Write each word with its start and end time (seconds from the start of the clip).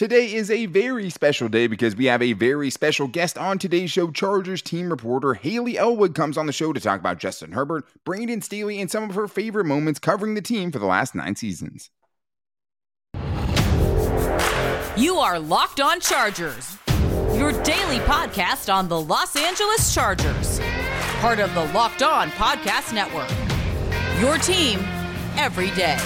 Today 0.00 0.32
is 0.32 0.50
a 0.50 0.64
very 0.64 1.10
special 1.10 1.50
day 1.50 1.66
because 1.66 1.94
we 1.94 2.06
have 2.06 2.22
a 2.22 2.32
very 2.32 2.70
special 2.70 3.06
guest 3.06 3.36
on 3.36 3.58
today's 3.58 3.90
show. 3.90 4.10
Chargers 4.10 4.62
team 4.62 4.88
reporter 4.88 5.34
Hayley 5.34 5.76
Elwood 5.76 6.14
comes 6.14 6.38
on 6.38 6.46
the 6.46 6.54
show 6.54 6.72
to 6.72 6.80
talk 6.80 7.00
about 7.00 7.18
Justin 7.18 7.52
Herbert, 7.52 7.84
Brandon 8.06 8.40
Staley, 8.40 8.80
and 8.80 8.90
some 8.90 9.10
of 9.10 9.14
her 9.14 9.28
favorite 9.28 9.66
moments 9.66 10.00
covering 10.00 10.32
the 10.32 10.40
team 10.40 10.72
for 10.72 10.78
the 10.78 10.86
last 10.86 11.14
nine 11.14 11.36
seasons. 11.36 11.90
You 14.96 15.16
are 15.18 15.38
Locked 15.38 15.82
On 15.82 16.00
Chargers, 16.00 16.78
your 17.34 17.52
daily 17.62 17.98
podcast 17.98 18.72
on 18.72 18.88
the 18.88 18.98
Los 18.98 19.36
Angeles 19.36 19.92
Chargers, 19.92 20.60
part 21.18 21.40
of 21.40 21.52
the 21.52 21.66
Locked 21.74 22.02
On 22.02 22.30
Podcast 22.30 22.94
Network. 22.94 23.28
Your 24.18 24.38
team 24.38 24.80
every 25.36 25.70
day. 25.72 25.98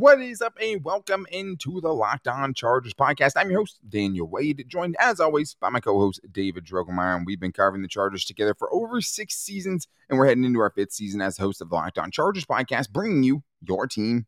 What 0.00 0.22
is 0.22 0.40
up, 0.40 0.56
and 0.58 0.82
welcome 0.82 1.26
into 1.30 1.78
the 1.82 1.92
Locked 1.92 2.26
On 2.26 2.54
Chargers 2.54 2.94
podcast. 2.94 3.32
I'm 3.36 3.50
your 3.50 3.60
host, 3.60 3.80
Daniel 3.86 4.26
Wade, 4.26 4.64
joined 4.66 4.96
as 4.98 5.20
always 5.20 5.52
by 5.60 5.68
my 5.68 5.80
co 5.80 5.98
host, 5.98 6.20
David 6.32 6.64
Drogemeyer. 6.64 7.18
And 7.18 7.26
we've 7.26 7.38
been 7.38 7.52
covering 7.52 7.82
the 7.82 7.88
Chargers 7.88 8.24
together 8.24 8.54
for 8.54 8.72
over 8.72 9.02
six 9.02 9.34
seasons, 9.36 9.86
and 10.08 10.18
we're 10.18 10.26
heading 10.26 10.44
into 10.44 10.60
our 10.60 10.70
fifth 10.70 10.92
season 10.92 11.20
as 11.20 11.36
host 11.36 11.60
of 11.60 11.68
the 11.68 11.74
Locked 11.74 11.98
On 11.98 12.10
Chargers 12.10 12.46
podcast, 12.46 12.90
bringing 12.90 13.22
you 13.24 13.42
your 13.60 13.86
team 13.86 14.24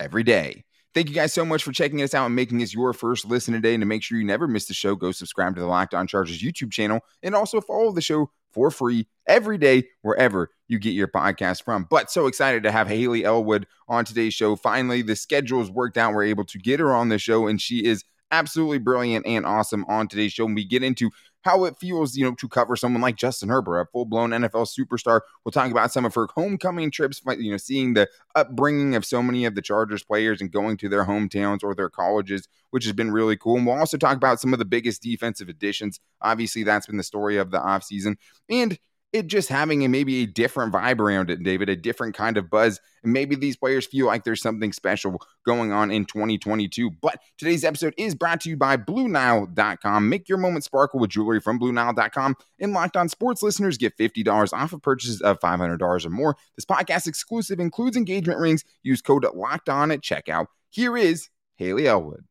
every 0.00 0.24
day. 0.24 0.64
Thank 0.94 1.10
you 1.10 1.14
guys 1.14 1.32
so 1.32 1.44
much 1.44 1.62
for 1.62 1.70
checking 1.70 2.02
us 2.02 2.12
out 2.12 2.26
and 2.26 2.34
making 2.34 2.60
us 2.60 2.74
your 2.74 2.92
first 2.92 3.24
listen 3.24 3.54
today. 3.54 3.74
And 3.74 3.82
to 3.82 3.86
make 3.86 4.02
sure 4.02 4.18
you 4.18 4.24
never 4.24 4.48
miss 4.48 4.66
the 4.66 4.74
show, 4.74 4.96
go 4.96 5.12
subscribe 5.12 5.54
to 5.54 5.60
the 5.60 5.68
Locked 5.68 5.94
On 5.94 6.08
Chargers 6.08 6.42
YouTube 6.42 6.72
channel 6.72 6.98
and 7.22 7.36
also 7.36 7.60
follow 7.60 7.92
the 7.92 8.00
show 8.00 8.32
for 8.54 8.70
free 8.70 9.06
every 9.26 9.58
day 9.58 9.84
wherever 10.02 10.50
you 10.68 10.78
get 10.78 10.90
your 10.90 11.08
podcast 11.08 11.64
from. 11.64 11.86
But 11.90 12.10
so 12.10 12.26
excited 12.26 12.62
to 12.62 12.72
have 12.72 12.88
Hayley 12.88 13.24
Elwood 13.24 13.66
on 13.88 14.04
today's 14.04 14.34
show. 14.34 14.56
Finally, 14.56 15.02
the 15.02 15.16
schedule's 15.16 15.70
worked 15.70 15.98
out. 15.98 16.14
We're 16.14 16.24
able 16.24 16.44
to 16.46 16.58
get 16.58 16.80
her 16.80 16.94
on 16.94 17.08
the 17.08 17.18
show, 17.18 17.46
and 17.46 17.60
she 17.60 17.84
is 17.84 18.04
absolutely 18.30 18.78
brilliant 18.78 19.26
and 19.26 19.44
awesome 19.44 19.84
on 19.86 20.08
today's 20.08 20.32
show. 20.32 20.46
And 20.46 20.54
we 20.54 20.64
get 20.64 20.82
into 20.82 21.10
how 21.44 21.64
it 21.64 21.76
feels, 21.78 22.16
you 22.16 22.24
know, 22.24 22.34
to 22.34 22.48
cover 22.48 22.74
someone 22.74 23.02
like 23.02 23.16
Justin 23.16 23.50
Herbert, 23.50 23.78
a 23.78 23.86
full-blown 23.86 24.30
NFL 24.30 24.66
superstar. 24.66 25.20
We'll 25.44 25.52
talk 25.52 25.70
about 25.70 25.92
some 25.92 26.06
of 26.06 26.14
her 26.14 26.26
homecoming 26.34 26.90
trips, 26.90 27.20
you 27.38 27.50
know, 27.50 27.58
seeing 27.58 27.92
the 27.92 28.08
upbringing 28.34 28.94
of 28.94 29.04
so 29.04 29.22
many 29.22 29.44
of 29.44 29.54
the 29.54 29.62
Chargers 29.62 30.02
players 30.02 30.40
and 30.40 30.50
going 30.50 30.78
to 30.78 30.88
their 30.88 31.04
hometowns 31.04 31.62
or 31.62 31.74
their 31.74 31.90
colleges, 31.90 32.48
which 32.70 32.84
has 32.84 32.94
been 32.94 33.12
really 33.12 33.36
cool. 33.36 33.56
And 33.56 33.66
we'll 33.66 33.76
also 33.76 33.98
talk 33.98 34.16
about 34.16 34.40
some 34.40 34.54
of 34.54 34.58
the 34.58 34.64
biggest 34.64 35.02
defensive 35.02 35.50
additions. 35.50 36.00
Obviously, 36.22 36.62
that's 36.62 36.86
been 36.86 36.96
the 36.96 37.02
story 37.02 37.36
of 37.36 37.50
the 37.50 37.58
offseason. 37.58 38.16
And 38.48 38.78
it 39.14 39.28
just 39.28 39.48
having 39.48 39.84
a 39.84 39.88
maybe 39.88 40.24
a 40.24 40.26
different 40.26 40.72
vibe 40.72 40.98
around 40.98 41.30
it, 41.30 41.40
David, 41.44 41.68
a 41.68 41.76
different 41.76 42.16
kind 42.16 42.36
of 42.36 42.50
buzz. 42.50 42.80
And 43.04 43.12
maybe 43.12 43.36
these 43.36 43.56
players 43.56 43.86
feel 43.86 44.06
like 44.06 44.24
there's 44.24 44.42
something 44.42 44.72
special 44.72 45.22
going 45.46 45.70
on 45.70 45.92
in 45.92 46.04
2022. 46.04 46.90
But 46.90 47.20
today's 47.38 47.62
episode 47.62 47.94
is 47.96 48.16
brought 48.16 48.40
to 48.40 48.50
you 48.50 48.56
by 48.56 48.76
BlueNile.com. 48.76 50.08
Make 50.08 50.28
your 50.28 50.38
moment 50.38 50.64
sparkle 50.64 50.98
with 50.98 51.10
jewelry 51.10 51.40
from 51.40 51.60
BlueNile.com. 51.60 52.34
And 52.58 52.72
Locked 52.72 52.96
On 52.96 53.08
Sports 53.08 53.40
listeners 53.40 53.78
get 53.78 53.96
$50 53.96 54.52
off 54.52 54.72
of 54.72 54.82
purchases 54.82 55.20
of 55.20 55.38
$500 55.38 56.04
or 56.04 56.10
more. 56.10 56.36
This 56.56 56.64
podcast 56.64 57.06
exclusive 57.06 57.60
includes 57.60 57.96
engagement 57.96 58.40
rings. 58.40 58.64
Use 58.82 59.00
code 59.00 59.24
Locked 59.32 59.68
On 59.68 59.92
at 59.92 60.00
checkout. 60.00 60.46
Here 60.70 60.96
is 60.96 61.28
Hayley 61.54 61.86
Elwood. 61.86 62.24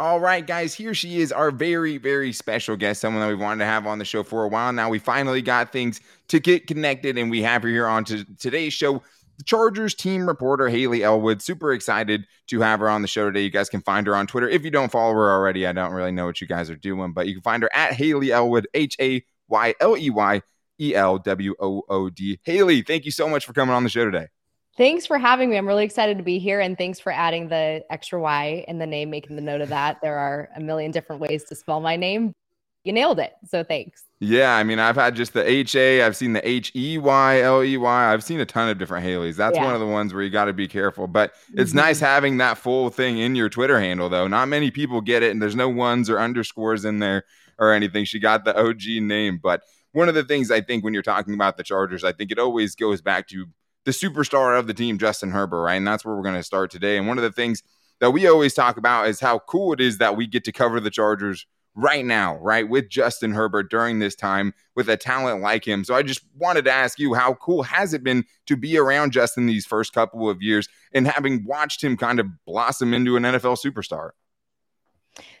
All 0.00 0.18
right, 0.18 0.46
guys, 0.46 0.72
here 0.72 0.94
she 0.94 1.20
is, 1.20 1.30
our 1.30 1.50
very, 1.50 1.98
very 1.98 2.32
special 2.32 2.74
guest, 2.74 3.02
someone 3.02 3.20
that 3.20 3.28
we 3.28 3.34
wanted 3.34 3.58
to 3.58 3.66
have 3.66 3.86
on 3.86 3.98
the 3.98 4.04
show 4.06 4.22
for 4.22 4.44
a 4.44 4.48
while 4.48 4.72
now. 4.72 4.88
We 4.88 4.98
finally 4.98 5.42
got 5.42 5.72
things 5.72 6.00
to 6.28 6.40
get 6.40 6.66
connected, 6.66 7.18
and 7.18 7.30
we 7.30 7.42
have 7.42 7.62
her 7.64 7.68
here 7.68 7.86
on 7.86 8.06
to 8.06 8.24
today's 8.36 8.72
show. 8.72 9.02
The 9.36 9.44
Chargers 9.44 9.94
team 9.94 10.26
reporter 10.26 10.70
Hayley 10.70 11.04
Elwood. 11.04 11.42
Super 11.42 11.74
excited 11.74 12.24
to 12.46 12.62
have 12.62 12.80
her 12.80 12.88
on 12.88 13.02
the 13.02 13.08
show 13.08 13.26
today. 13.26 13.42
You 13.42 13.50
guys 13.50 13.68
can 13.68 13.82
find 13.82 14.06
her 14.06 14.16
on 14.16 14.26
Twitter. 14.26 14.48
If 14.48 14.64
you 14.64 14.70
don't 14.70 14.90
follow 14.90 15.12
her 15.12 15.30
already, 15.30 15.66
I 15.66 15.72
don't 15.72 15.92
really 15.92 16.12
know 16.12 16.24
what 16.24 16.40
you 16.40 16.46
guys 16.46 16.70
are 16.70 16.76
doing, 16.76 17.12
but 17.12 17.26
you 17.26 17.34
can 17.34 17.42
find 17.42 17.62
her 17.62 17.70
at 17.74 17.92
Hayley 17.92 18.32
Elwood, 18.32 18.68
H 18.72 18.96
A 19.02 19.22
Y 19.48 19.74
L 19.80 19.98
E 19.98 20.08
Y 20.08 20.40
E 20.80 20.94
L 20.94 21.18
W 21.18 21.54
O 21.60 21.82
O 21.90 22.08
D. 22.08 22.40
Hayley, 22.44 22.80
thank 22.80 23.04
you 23.04 23.10
so 23.10 23.28
much 23.28 23.44
for 23.44 23.52
coming 23.52 23.74
on 23.74 23.84
the 23.84 23.90
show 23.90 24.06
today. 24.06 24.28
Thanks 24.76 25.06
for 25.06 25.18
having 25.18 25.50
me. 25.50 25.56
I'm 25.56 25.66
really 25.66 25.84
excited 25.84 26.16
to 26.18 26.24
be 26.24 26.38
here. 26.38 26.60
And 26.60 26.78
thanks 26.78 27.00
for 27.00 27.12
adding 27.12 27.48
the 27.48 27.84
extra 27.90 28.20
Y 28.20 28.64
in 28.68 28.78
the 28.78 28.86
name, 28.86 29.10
making 29.10 29.36
the 29.36 29.42
note 29.42 29.60
of 29.60 29.68
that. 29.68 30.00
There 30.00 30.16
are 30.16 30.48
a 30.56 30.60
million 30.60 30.90
different 30.90 31.20
ways 31.20 31.44
to 31.44 31.54
spell 31.54 31.80
my 31.80 31.96
name. 31.96 32.32
You 32.84 32.94
nailed 32.94 33.18
it. 33.18 33.34
So 33.46 33.62
thanks. 33.62 34.04
Yeah. 34.20 34.54
I 34.54 34.64
mean, 34.64 34.78
I've 34.78 34.96
had 34.96 35.14
just 35.14 35.34
the 35.34 35.46
H 35.46 35.74
A, 35.74 36.02
I've 36.02 36.16
seen 36.16 36.32
the 36.32 36.48
H 36.48 36.72
E 36.74 36.96
Y 36.96 37.40
L 37.42 37.62
E 37.62 37.76
Y. 37.76 38.12
I've 38.12 38.24
seen 38.24 38.40
a 38.40 38.46
ton 38.46 38.70
of 38.70 38.78
different 38.78 39.04
Haleys. 39.04 39.36
That's 39.36 39.56
yeah. 39.56 39.64
one 39.64 39.74
of 39.74 39.80
the 39.80 39.86
ones 39.86 40.14
where 40.14 40.22
you 40.22 40.30
got 40.30 40.46
to 40.46 40.54
be 40.54 40.66
careful. 40.66 41.06
But 41.06 41.34
it's 41.54 41.70
mm-hmm. 41.70 41.80
nice 41.80 42.00
having 42.00 42.38
that 42.38 42.56
full 42.56 42.88
thing 42.88 43.18
in 43.18 43.34
your 43.34 43.50
Twitter 43.50 43.78
handle, 43.78 44.08
though. 44.08 44.28
Not 44.28 44.48
many 44.48 44.70
people 44.70 45.02
get 45.02 45.22
it, 45.22 45.30
and 45.30 45.42
there's 45.42 45.56
no 45.56 45.68
ones 45.68 46.08
or 46.08 46.18
underscores 46.18 46.86
in 46.86 47.00
there 47.00 47.24
or 47.58 47.72
anything. 47.72 48.04
She 48.04 48.18
got 48.18 48.44
the 48.44 48.58
OG 48.58 49.02
name. 49.02 49.40
But 49.42 49.62
one 49.92 50.08
of 50.08 50.14
the 50.14 50.24
things 50.24 50.50
I 50.50 50.62
think 50.62 50.82
when 50.82 50.94
you're 50.94 51.02
talking 51.02 51.34
about 51.34 51.58
the 51.58 51.62
Chargers, 51.62 52.04
I 52.04 52.12
think 52.12 52.30
it 52.30 52.38
always 52.38 52.74
goes 52.74 53.02
back 53.02 53.28
to 53.28 53.46
the 53.84 53.90
superstar 53.90 54.58
of 54.58 54.66
the 54.66 54.74
team, 54.74 54.98
Justin 54.98 55.30
Herbert, 55.30 55.62
right? 55.62 55.76
And 55.76 55.86
that's 55.86 56.04
where 56.04 56.14
we're 56.14 56.22
going 56.22 56.34
to 56.34 56.42
start 56.42 56.70
today. 56.70 56.96
And 56.96 57.06
one 57.06 57.18
of 57.18 57.22
the 57.22 57.32
things 57.32 57.62
that 58.00 58.10
we 58.10 58.26
always 58.26 58.54
talk 58.54 58.76
about 58.76 59.08
is 59.08 59.20
how 59.20 59.38
cool 59.40 59.72
it 59.72 59.80
is 59.80 59.98
that 59.98 60.16
we 60.16 60.26
get 60.26 60.44
to 60.44 60.52
cover 60.52 60.80
the 60.80 60.90
Chargers 60.90 61.46
right 61.74 62.04
now, 62.04 62.36
right, 62.38 62.68
with 62.68 62.88
Justin 62.88 63.32
Herbert 63.32 63.70
during 63.70 63.98
this 63.98 64.14
time 64.14 64.52
with 64.74 64.88
a 64.88 64.96
talent 64.96 65.40
like 65.40 65.66
him. 65.66 65.84
So 65.84 65.94
I 65.94 66.02
just 66.02 66.22
wanted 66.36 66.64
to 66.64 66.72
ask 66.72 66.98
you, 66.98 67.14
how 67.14 67.34
cool 67.34 67.62
has 67.62 67.94
it 67.94 68.02
been 68.02 68.24
to 68.46 68.56
be 68.56 68.76
around 68.76 69.12
Justin 69.12 69.46
these 69.46 69.66
first 69.66 69.92
couple 69.92 70.28
of 70.28 70.42
years 70.42 70.68
and 70.92 71.06
having 71.06 71.44
watched 71.44 71.82
him 71.82 71.96
kind 71.96 72.20
of 72.20 72.26
blossom 72.44 72.92
into 72.92 73.16
an 73.16 73.22
NFL 73.22 73.58
superstar? 73.64 74.10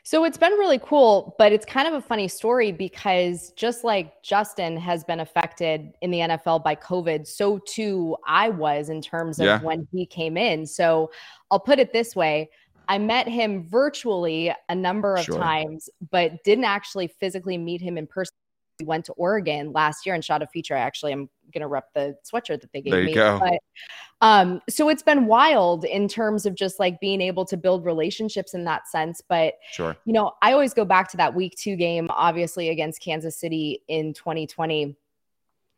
So 0.02 0.24
it's 0.24 0.36
been 0.36 0.52
really 0.52 0.80
cool, 0.82 1.34
but 1.38 1.52
it's 1.52 1.64
kind 1.64 1.86
of 1.86 1.94
a 1.94 2.02
funny 2.02 2.28
story 2.28 2.72
because 2.72 3.50
just 3.56 3.84
like 3.84 4.22
Justin 4.22 4.76
has 4.76 5.04
been 5.04 5.20
affected 5.20 5.94
in 6.02 6.10
the 6.10 6.18
NFL 6.18 6.64
by 6.64 6.74
COVID, 6.74 7.26
so 7.26 7.60
too 7.66 8.16
I 8.26 8.48
was 8.48 8.88
in 8.88 9.00
terms 9.00 9.38
of 9.38 9.46
yeah. 9.46 9.62
when 9.62 9.86
he 9.92 10.06
came 10.06 10.36
in. 10.36 10.66
So 10.66 11.10
I'll 11.50 11.60
put 11.60 11.78
it 11.78 11.92
this 11.92 12.16
way 12.16 12.50
I 12.90 12.98
met 12.98 13.28
him 13.28 13.62
virtually 13.68 14.52
a 14.68 14.74
number 14.74 15.14
of 15.14 15.24
sure. 15.24 15.36
times, 15.36 15.88
but 16.10 16.42
didn't 16.42 16.64
actually 16.64 17.06
physically 17.06 17.56
meet 17.56 17.80
him 17.80 17.96
in 17.96 18.08
person. 18.08 18.34
We 18.80 18.86
went 18.86 19.04
to 19.06 19.12
Oregon 19.12 19.72
last 19.72 20.06
year 20.06 20.14
and 20.14 20.24
shot 20.24 20.42
a 20.42 20.46
feature. 20.46 20.74
Actually, 20.74 21.12
I'm 21.12 21.28
gonna 21.52 21.68
rep 21.68 21.92
the 21.94 22.16
sweatshirt 22.24 22.60
that 22.62 22.72
they 22.72 22.80
gave 22.80 23.04
me. 23.04 23.14
Go. 23.14 23.38
But 23.38 23.58
um, 24.26 24.60
so 24.68 24.88
it's 24.88 25.02
been 25.02 25.26
wild 25.26 25.84
in 25.84 26.08
terms 26.08 26.46
of 26.46 26.54
just 26.54 26.78
like 26.78 27.00
being 27.00 27.20
able 27.20 27.44
to 27.46 27.56
build 27.56 27.84
relationships 27.84 28.54
in 28.54 28.64
that 28.64 28.88
sense. 28.88 29.20
But 29.26 29.54
sure, 29.72 29.96
you 30.04 30.12
know, 30.12 30.32
I 30.42 30.52
always 30.52 30.74
go 30.74 30.84
back 30.84 31.10
to 31.10 31.16
that 31.18 31.34
week 31.34 31.56
two 31.56 31.76
game, 31.76 32.08
obviously 32.10 32.68
against 32.70 33.00
Kansas 33.00 33.36
City 33.36 33.82
in 33.88 34.14
2020, 34.14 34.96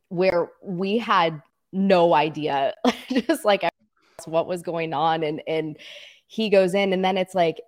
where 0.09 0.49
we 0.61 0.97
had 0.97 1.41
no 1.71 2.13
idea, 2.13 2.73
just 3.09 3.45
like 3.45 3.63
what 4.25 4.47
was 4.47 4.61
going 4.61 4.93
on, 4.93 5.23
and 5.23 5.41
and 5.47 5.77
he 6.27 6.49
goes 6.49 6.73
in, 6.73 6.93
and 6.93 7.03
then 7.03 7.17
it's 7.17 7.35
like 7.35 7.61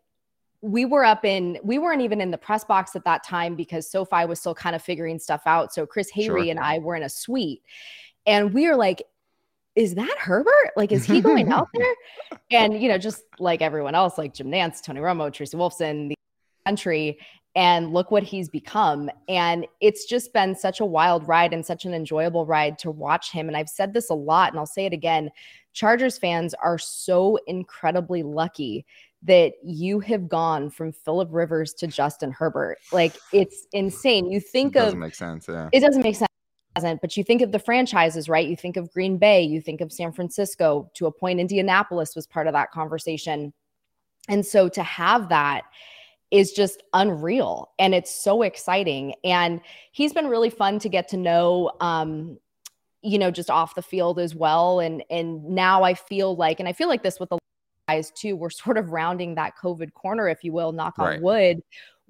we 0.65 0.83
were 0.83 1.05
up 1.05 1.23
in 1.23 1.59
we 1.63 1.77
weren't 1.77 2.01
even 2.01 2.19
in 2.19 2.31
the 2.31 2.37
press 2.37 2.63
box 2.63 2.95
at 2.95 3.03
that 3.05 3.23
time 3.23 3.55
because 3.55 3.89
SoFi 3.89 4.25
was 4.25 4.39
still 4.39 4.55
kind 4.55 4.75
of 4.75 4.81
figuring 4.81 5.19
stuff 5.19 5.43
out. 5.45 5.71
So 5.71 5.85
Chris 5.85 6.11
Hayre 6.11 6.25
sure. 6.25 6.37
and 6.39 6.59
I 6.59 6.79
were 6.79 6.95
in 6.95 7.03
a 7.03 7.09
suite 7.09 7.61
and 8.25 8.51
we 8.51 8.67
were 8.67 8.75
like, 8.75 9.03
is 9.75 9.93
that 9.95 10.15
Herbert? 10.17 10.71
Like, 10.75 10.91
is 10.91 11.05
he 11.05 11.21
going 11.21 11.51
out 11.51 11.67
there? 11.75 11.93
And 12.49 12.81
you 12.81 12.89
know, 12.89 12.97
just 12.97 13.23
like 13.37 13.61
everyone 13.61 13.93
else, 13.93 14.17
like 14.17 14.33
Jim 14.33 14.47
Nantz, 14.47 14.81
Tony 14.81 15.01
Romo, 15.01 15.31
Tracy 15.31 15.55
Wolfson, 15.55 16.09
the 16.09 16.15
country, 16.65 17.19
and 17.55 17.93
look 17.93 18.09
what 18.09 18.23
he's 18.23 18.49
become. 18.49 19.09
And 19.29 19.67
it's 19.81 20.05
just 20.05 20.33
been 20.33 20.55
such 20.55 20.79
a 20.79 20.85
wild 20.85 21.27
ride 21.27 21.53
and 21.53 21.65
such 21.65 21.85
an 21.85 21.93
enjoyable 21.93 22.45
ride 22.45 22.79
to 22.79 22.91
watch 22.91 23.31
him. 23.31 23.47
And 23.47 23.55
I've 23.55 23.69
said 23.69 23.93
this 23.93 24.09
a 24.09 24.15
lot, 24.15 24.51
and 24.51 24.59
I'll 24.59 24.65
say 24.65 24.85
it 24.85 24.93
again. 24.93 25.29
Chargers 25.73 26.17
fans 26.17 26.53
are 26.55 26.77
so 26.77 27.37
incredibly 27.47 28.23
lucky 28.23 28.85
that 29.25 29.53
you 29.63 29.99
have 29.99 30.29
gone 30.29 30.69
from 30.69 30.91
Philip 30.91 31.29
Rivers 31.31 31.73
to 31.75 31.87
Justin 31.87 32.31
Herbert. 32.31 32.77
Like 32.91 33.15
it's 33.33 33.67
insane. 33.73 34.31
You 34.31 34.39
think 34.39 34.75
of 34.75 34.81
it 34.81 34.85
doesn't 34.85 34.99
make 34.99 35.15
sense. 35.15 35.47
Yeah. 35.47 35.69
It 35.71 35.79
doesn't 35.79 36.03
make 36.03 36.15
sense. 36.15 36.29
Doesn't, 36.75 37.01
But 37.01 37.15
you 37.15 37.23
think 37.23 37.41
of 37.41 37.51
the 37.51 37.59
franchises, 37.59 38.27
right? 38.27 38.47
You 38.47 38.55
think 38.55 38.77
of 38.77 38.91
Green 38.91 39.17
Bay, 39.17 39.41
you 39.41 39.61
think 39.61 39.81
of 39.81 39.91
San 39.91 40.11
Francisco. 40.11 40.91
To 40.95 41.05
a 41.05 41.11
point, 41.11 41.39
Indianapolis 41.39 42.15
was 42.15 42.27
part 42.27 42.47
of 42.47 42.53
that 42.53 42.71
conversation. 42.71 43.53
And 44.27 44.45
so 44.45 44.67
to 44.69 44.83
have 44.83 45.29
that 45.29 45.61
is 46.31 46.51
just 46.51 46.83
unreal 46.93 47.69
and 47.79 47.95
it's 47.95 48.13
so 48.13 48.41
exciting. 48.41 49.15
And 49.23 49.61
he's 49.91 50.11
been 50.11 50.27
really 50.27 50.49
fun 50.49 50.79
to 50.79 50.89
get 50.89 51.07
to 51.09 51.17
know. 51.17 51.71
Um, 51.79 52.37
you 53.01 53.19
know, 53.19 53.29
just 53.29 53.51
off 53.51 53.75
the 53.75 53.83
field 53.83 54.17
as 54.19 54.33
well. 54.35 54.79
And 54.79 55.03
and 55.09 55.45
now 55.45 55.83
I 55.83 55.93
feel 55.93 56.35
like, 56.35 56.59
and 56.59 56.67
I 56.67 56.73
feel 56.73 56.87
like 56.87 57.03
this 57.03 57.19
with 57.19 57.29
the 57.29 57.37
guys 57.87 58.11
too, 58.11 58.35
we're 58.35 58.49
sort 58.51 58.77
of 58.77 58.91
rounding 58.91 59.35
that 59.35 59.53
COVID 59.61 59.93
corner, 59.93 60.27
if 60.27 60.43
you 60.43 60.53
will, 60.53 60.71
knock 60.71 60.99
on 60.99 61.21
wood, 61.21 61.61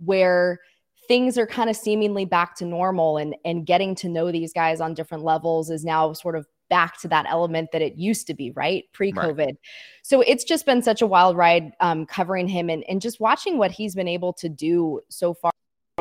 where 0.03 0.59
things 1.07 1.37
are 1.37 1.47
kind 1.47 1.69
of 1.69 1.75
seemingly 1.75 2.25
back 2.25 2.55
to 2.55 2.65
normal 2.65 3.17
and 3.17 3.35
and 3.45 3.65
getting 3.65 3.93
to 3.93 4.09
know 4.09 4.31
these 4.31 4.51
guys 4.51 4.81
on 4.81 4.93
different 4.93 5.23
levels 5.23 5.69
is 5.69 5.85
now 5.85 6.11
sort 6.13 6.35
of 6.35 6.47
back 6.69 6.99
to 7.01 7.07
that 7.07 7.25
element 7.29 7.69
that 7.71 7.81
it 7.81 7.95
used 7.95 8.27
to 8.27 8.33
be, 8.33 8.51
right? 8.51 8.85
Pre 8.93 9.11
COVID. 9.11 9.37
Right. 9.37 9.57
So 10.03 10.21
it's 10.21 10.43
just 10.43 10.65
been 10.65 10.81
such 10.81 11.01
a 11.01 11.07
wild 11.07 11.37
ride 11.37 11.71
um, 11.79 12.05
covering 12.05 12.47
him 12.47 12.69
and, 12.69 12.83
and 12.89 13.01
just 13.01 13.19
watching 13.19 13.57
what 13.57 13.71
he's 13.71 13.95
been 13.95 14.07
able 14.07 14.33
to 14.33 14.49
do 14.49 15.01
so 15.09 15.33
far 15.33 15.51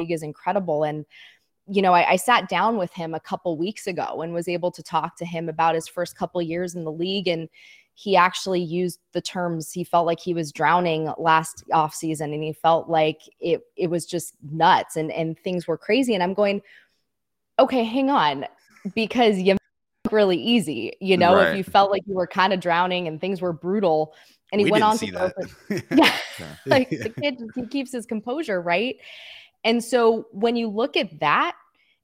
is 0.09 0.23
incredible. 0.23 0.85
And, 0.85 1.05
you 1.67 1.83
know, 1.83 1.93
I, 1.93 2.13
I, 2.13 2.17
sat 2.17 2.49
down 2.49 2.77
with 2.77 2.93
him 2.93 3.15
a 3.15 3.21
couple 3.21 3.57
weeks 3.57 3.87
ago 3.87 4.23
and 4.23 4.35
was 4.35 4.49
able 4.49 4.71
to 4.73 4.83
talk 4.83 5.17
to 5.19 5.25
him 5.25 5.49
about 5.49 5.75
his 5.75 5.89
first 5.89 6.17
couple 6.17 6.43
years 6.43 6.75
in 6.75 6.85
the 6.85 6.93
league. 6.93 7.29
And 7.29 7.49
he 7.95 8.17
actually 8.17 8.61
used 8.61 8.99
the 9.13 9.21
terms 9.21 9.71
he 9.71 9.85
felt 9.85 10.05
like 10.05 10.19
he 10.19 10.35
was 10.35 10.51
drowning 10.51 11.13
last 11.17 11.65
off 11.73 11.95
season 11.95 12.33
and 12.33 12.43
he 12.43 12.53
felt 12.53 12.89
like 12.89 13.21
it 13.41 13.63
it 13.77 13.89
was 13.89 14.05
just 14.05 14.35
nuts 14.51 14.97
and 14.97 15.13
and 15.13 15.39
things 15.39 15.67
were 15.67 15.79
crazy. 15.79 16.15
And 16.15 16.23
I'm 16.23 16.35
going, 16.35 16.61
okay, 17.59 17.85
hang 17.85 18.11
on, 18.11 18.47
because 18.95 19.39
you 19.39 19.57
really 20.11 20.41
easy. 20.41 20.93
You 21.01 21.17
know, 21.17 21.37
right. 21.37 21.51
if 21.51 21.57
you 21.57 21.65
felt 21.65 21.91
like 21.91 22.03
you 22.07 22.15
were 22.15 22.27
kind 22.27 22.53
of 22.53 22.61
drowning 22.61 23.09
and 23.09 23.21
things 23.21 23.41
were 23.41 23.53
brutal. 23.53 24.15
And 24.53 24.61
he 24.61 24.67
we 24.67 24.71
went 24.71 24.85
on 24.85 24.99
to 24.99 25.07
go 25.11 25.31
for, 25.31 25.83
yeah, 25.95 26.17
like 26.67 26.91
the 26.91 27.11
kid 27.21 27.43
he 27.55 27.67
keeps 27.67 27.93
his 27.93 28.07
composure, 28.07 28.61
right? 28.61 28.97
And 29.65 29.83
so 29.83 30.27
when 30.33 30.57
you 30.57 30.69
look 30.69 30.97
at 30.97 31.21
that 31.21 31.57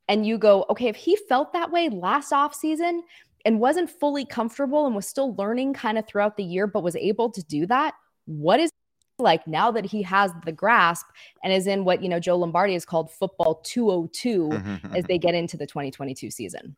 and 0.09 0.27
you 0.27 0.39
go, 0.39 0.67
okay, 0.71 0.89
if 0.89 0.97
he 0.97 1.17
felt 1.17 1.53
that 1.53 1.71
way 1.71 1.89
last 1.89 2.33
off 2.33 2.55
season 2.55 3.03
and 3.45 3.61
wasn't 3.61 3.91
fully 3.91 4.25
comfortable 4.25 4.87
and 4.87 4.95
was 4.95 5.07
still 5.07 5.35
learning 5.37 5.75
kind 5.75 5.99
of 5.99 6.07
throughout 6.07 6.37
the 6.37 6.45
year, 6.45 6.67
but 6.67 6.83
was 6.83 6.97
able 6.97 7.31
to 7.31 7.43
do 7.45 7.67
that, 7.67 7.95
what 8.27 8.61
is 8.61 8.71
like 9.19 9.47
now 9.47 9.71
that 9.71 9.85
he 9.85 10.03
has 10.03 10.33
the 10.45 10.53
grasp 10.53 11.07
and 11.45 11.53
is 11.53 11.67
in 11.67 11.85
what 11.85 12.03
you 12.03 12.09
know 12.09 12.19
Joe 12.19 12.39
Lombardi 12.39 12.73
has 12.73 12.85
called 12.85 13.11
football 13.11 13.57
202 13.65 14.49
mm-hmm, 14.49 14.69
as 14.69 14.81
mm-hmm. 14.81 15.01
they 15.07 15.19
get 15.19 15.35
into 15.35 15.57
the 15.57 15.67
2022 15.67 16.31
season. 16.31 16.77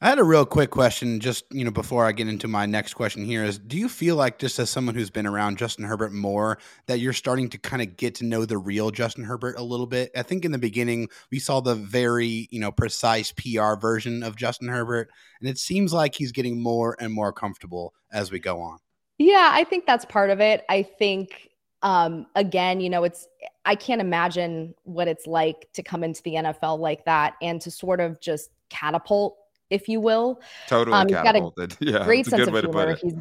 I 0.00 0.08
had 0.08 0.18
a 0.18 0.24
real 0.24 0.44
quick 0.44 0.70
question, 0.70 1.18
just 1.18 1.44
you 1.50 1.64
know, 1.64 1.70
before 1.70 2.04
I 2.04 2.12
get 2.12 2.28
into 2.28 2.46
my 2.46 2.66
next 2.66 2.94
question 2.94 3.24
here 3.24 3.44
is: 3.44 3.58
Do 3.58 3.78
you 3.78 3.88
feel 3.88 4.16
like, 4.16 4.38
just 4.38 4.58
as 4.58 4.70
someone 4.70 4.94
who's 4.94 5.10
been 5.10 5.26
around 5.26 5.58
Justin 5.58 5.84
Herbert 5.84 6.12
more, 6.12 6.58
that 6.86 7.00
you're 7.00 7.12
starting 7.12 7.48
to 7.50 7.58
kind 7.58 7.82
of 7.82 7.96
get 7.96 8.14
to 8.16 8.24
know 8.24 8.44
the 8.44 8.58
real 8.58 8.90
Justin 8.90 9.24
Herbert 9.24 9.58
a 9.58 9.62
little 9.62 9.86
bit? 9.86 10.10
I 10.16 10.22
think 10.22 10.44
in 10.44 10.52
the 10.52 10.58
beginning 10.58 11.08
we 11.30 11.38
saw 11.38 11.60
the 11.60 11.74
very 11.74 12.48
you 12.50 12.60
know 12.60 12.70
precise 12.70 13.32
PR 13.32 13.74
version 13.74 14.22
of 14.22 14.36
Justin 14.36 14.68
Herbert, 14.68 15.10
and 15.40 15.48
it 15.48 15.58
seems 15.58 15.92
like 15.92 16.14
he's 16.14 16.32
getting 16.32 16.62
more 16.62 16.96
and 17.00 17.12
more 17.12 17.32
comfortable 17.32 17.94
as 18.12 18.30
we 18.30 18.38
go 18.38 18.60
on. 18.60 18.78
Yeah, 19.18 19.50
I 19.52 19.64
think 19.64 19.86
that's 19.86 20.04
part 20.04 20.30
of 20.30 20.40
it. 20.40 20.64
I 20.68 20.82
think 20.82 21.50
um, 21.82 22.26
again, 22.34 22.80
you 22.80 22.90
know, 22.90 23.04
it's 23.04 23.28
I 23.64 23.74
can't 23.74 24.00
imagine 24.00 24.74
what 24.84 25.06
it's 25.06 25.26
like 25.26 25.68
to 25.74 25.82
come 25.82 26.02
into 26.02 26.22
the 26.22 26.34
NFL 26.34 26.78
like 26.78 27.04
that 27.04 27.34
and 27.42 27.60
to 27.60 27.70
sort 27.70 28.00
of 28.00 28.20
just 28.20 28.50
catapult 28.70 29.36
if 29.70 29.88
you 29.88 30.00
will. 30.00 30.40
Totally 30.66 30.96
um, 30.96 31.08
he's 31.08 31.16
got 31.16 31.36
a 31.36 31.76
yeah, 31.80 32.04
great 32.04 32.26
sense 32.26 32.46
of 32.46 32.54
humor. 32.54 32.96
He's 33.00 33.14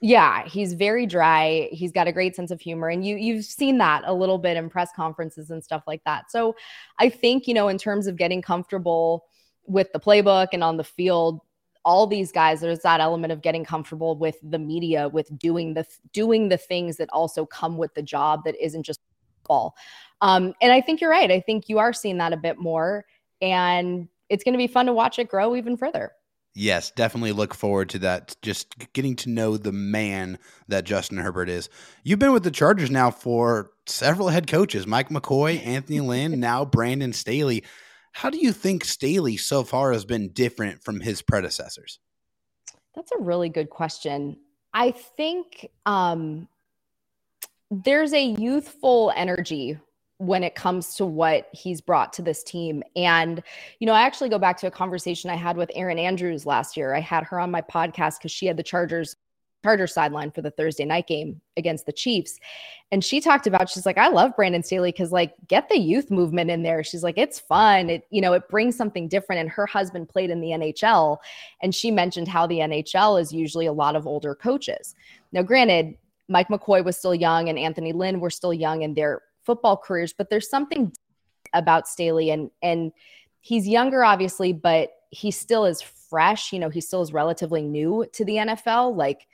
yeah, 0.00 0.46
he's 0.46 0.74
very 0.74 1.06
dry. 1.06 1.68
He's 1.72 1.90
got 1.90 2.06
a 2.06 2.12
great 2.12 2.36
sense 2.36 2.50
of 2.50 2.60
humor, 2.60 2.88
and 2.88 3.04
you 3.04 3.16
you've 3.16 3.44
seen 3.44 3.78
that 3.78 4.02
a 4.06 4.14
little 4.14 4.38
bit 4.38 4.56
in 4.56 4.70
press 4.70 4.90
conferences 4.94 5.50
and 5.50 5.62
stuff 5.62 5.82
like 5.86 6.02
that. 6.04 6.30
So 6.30 6.54
I 6.98 7.08
think 7.08 7.48
you 7.48 7.54
know, 7.54 7.68
in 7.68 7.78
terms 7.78 8.06
of 8.06 8.16
getting 8.16 8.42
comfortable 8.42 9.26
with 9.66 9.92
the 9.92 10.00
playbook 10.00 10.48
and 10.52 10.62
on 10.62 10.76
the 10.76 10.84
field, 10.84 11.40
all 11.84 12.06
these 12.06 12.30
guys 12.30 12.60
there's 12.60 12.80
that 12.80 13.00
element 13.00 13.32
of 13.32 13.40
getting 13.40 13.64
comfortable 13.64 14.16
with 14.16 14.36
the 14.42 14.58
media 14.58 15.08
with 15.08 15.36
doing 15.38 15.74
the 15.74 15.86
doing 16.12 16.48
the 16.48 16.58
things 16.58 16.98
that 16.98 17.08
also 17.14 17.46
come 17.46 17.78
with 17.78 17.94
the 17.94 18.02
job 18.02 18.44
that 18.44 18.54
isn't 18.62 18.82
just 18.82 19.00
ball 19.46 19.74
um, 20.20 20.52
and 20.60 20.70
i 20.70 20.80
think 20.82 21.00
you're 21.00 21.10
right 21.10 21.30
i 21.30 21.40
think 21.40 21.68
you 21.68 21.78
are 21.78 21.94
seeing 21.94 22.18
that 22.18 22.34
a 22.34 22.36
bit 22.36 22.58
more 22.58 23.06
and 23.40 24.06
it's 24.28 24.44
going 24.44 24.54
to 24.54 24.58
be 24.58 24.66
fun 24.66 24.86
to 24.86 24.92
watch 24.92 25.18
it 25.18 25.28
grow 25.28 25.56
even 25.56 25.76
further. 25.76 26.12
Yes, 26.54 26.90
definitely 26.90 27.32
look 27.32 27.54
forward 27.54 27.88
to 27.90 27.98
that. 28.00 28.34
Just 28.42 28.92
getting 28.92 29.14
to 29.16 29.30
know 29.30 29.56
the 29.56 29.72
man 29.72 30.38
that 30.66 30.84
Justin 30.84 31.18
Herbert 31.18 31.48
is. 31.48 31.68
You've 32.02 32.18
been 32.18 32.32
with 32.32 32.42
the 32.42 32.50
Chargers 32.50 32.90
now 32.90 33.10
for 33.10 33.70
several 33.86 34.28
head 34.28 34.46
coaches 34.46 34.86
Mike 34.86 35.08
McCoy, 35.08 35.64
Anthony 35.64 36.00
Lynn, 36.00 36.40
now 36.40 36.64
Brandon 36.64 37.12
Staley. 37.12 37.64
How 38.12 38.30
do 38.30 38.38
you 38.38 38.52
think 38.52 38.84
Staley 38.84 39.36
so 39.36 39.62
far 39.62 39.92
has 39.92 40.04
been 40.04 40.30
different 40.30 40.82
from 40.82 41.00
his 41.00 41.22
predecessors? 41.22 42.00
That's 42.96 43.12
a 43.12 43.22
really 43.22 43.48
good 43.48 43.70
question. 43.70 44.38
I 44.74 44.90
think 44.90 45.70
um, 45.86 46.48
there's 47.70 48.12
a 48.12 48.22
youthful 48.24 49.12
energy 49.14 49.78
when 50.18 50.42
it 50.42 50.54
comes 50.54 50.94
to 50.96 51.06
what 51.06 51.48
he's 51.52 51.80
brought 51.80 52.12
to 52.12 52.22
this 52.22 52.42
team. 52.42 52.82
And, 52.96 53.42
you 53.78 53.86
know, 53.86 53.92
I 53.92 54.02
actually 54.02 54.28
go 54.28 54.38
back 54.38 54.56
to 54.58 54.66
a 54.66 54.70
conversation 54.70 55.30
I 55.30 55.36
had 55.36 55.56
with 55.56 55.70
Erin 55.74 55.98
Andrews 55.98 56.44
last 56.44 56.76
year. 56.76 56.94
I 56.94 57.00
had 57.00 57.24
her 57.24 57.38
on 57.38 57.50
my 57.50 57.62
podcast 57.62 58.18
because 58.18 58.32
she 58.32 58.46
had 58.46 58.56
the 58.56 58.62
Chargers 58.62 59.16
Chargers 59.64 59.92
sideline 59.92 60.30
for 60.30 60.40
the 60.40 60.50
Thursday 60.52 60.84
night 60.84 61.06
game 61.06 61.40
against 61.56 61.84
the 61.86 61.92
Chiefs. 61.92 62.38
And 62.92 63.04
she 63.04 63.20
talked 63.20 63.46
about, 63.46 63.68
she's 63.68 63.84
like, 63.84 63.98
I 63.98 64.08
love 64.08 64.36
Brandon 64.36 64.62
Staley 64.62 64.92
because 64.92 65.12
like 65.12 65.34
get 65.48 65.68
the 65.68 65.78
youth 65.78 66.10
movement 66.10 66.50
in 66.50 66.62
there. 66.62 66.84
She's 66.84 67.02
like, 67.02 67.18
it's 67.18 67.40
fun. 67.40 67.90
It, 67.90 68.06
you 68.10 68.20
know, 68.20 68.32
it 68.32 68.48
brings 68.48 68.76
something 68.76 69.08
different. 69.08 69.40
And 69.40 69.50
her 69.50 69.66
husband 69.66 70.08
played 70.08 70.30
in 70.30 70.40
the 70.40 70.50
NHL. 70.50 71.18
And 71.60 71.74
she 71.74 71.90
mentioned 71.90 72.28
how 72.28 72.46
the 72.46 72.58
NHL 72.58 73.20
is 73.20 73.32
usually 73.32 73.66
a 73.66 73.72
lot 73.72 73.96
of 73.96 74.06
older 74.06 74.34
coaches. 74.34 74.94
Now, 75.32 75.42
granted, 75.42 75.96
Mike 76.28 76.48
McCoy 76.48 76.84
was 76.84 76.96
still 76.96 77.14
young 77.14 77.48
and 77.48 77.58
Anthony 77.58 77.92
Lynn 77.92 78.20
were 78.20 78.30
still 78.30 78.54
young 78.54 78.84
and 78.84 78.94
they're 78.94 79.22
football 79.48 79.78
careers, 79.78 80.12
but 80.12 80.28
there's 80.28 80.50
something 80.50 80.92
about 81.54 81.88
Staley 81.88 82.28
and 82.28 82.50
and 82.62 82.92
he's 83.40 83.66
younger 83.66 84.04
obviously, 84.04 84.52
but 84.52 84.90
he 85.10 85.30
still 85.30 85.64
is 85.64 85.80
fresh, 85.80 86.52
you 86.52 86.58
know, 86.58 86.68
he 86.68 86.82
still 86.82 87.00
is 87.00 87.14
relatively 87.14 87.62
new 87.62 88.04
to 88.12 88.26
the 88.26 88.34
NFL. 88.34 88.94
Like 88.94 89.26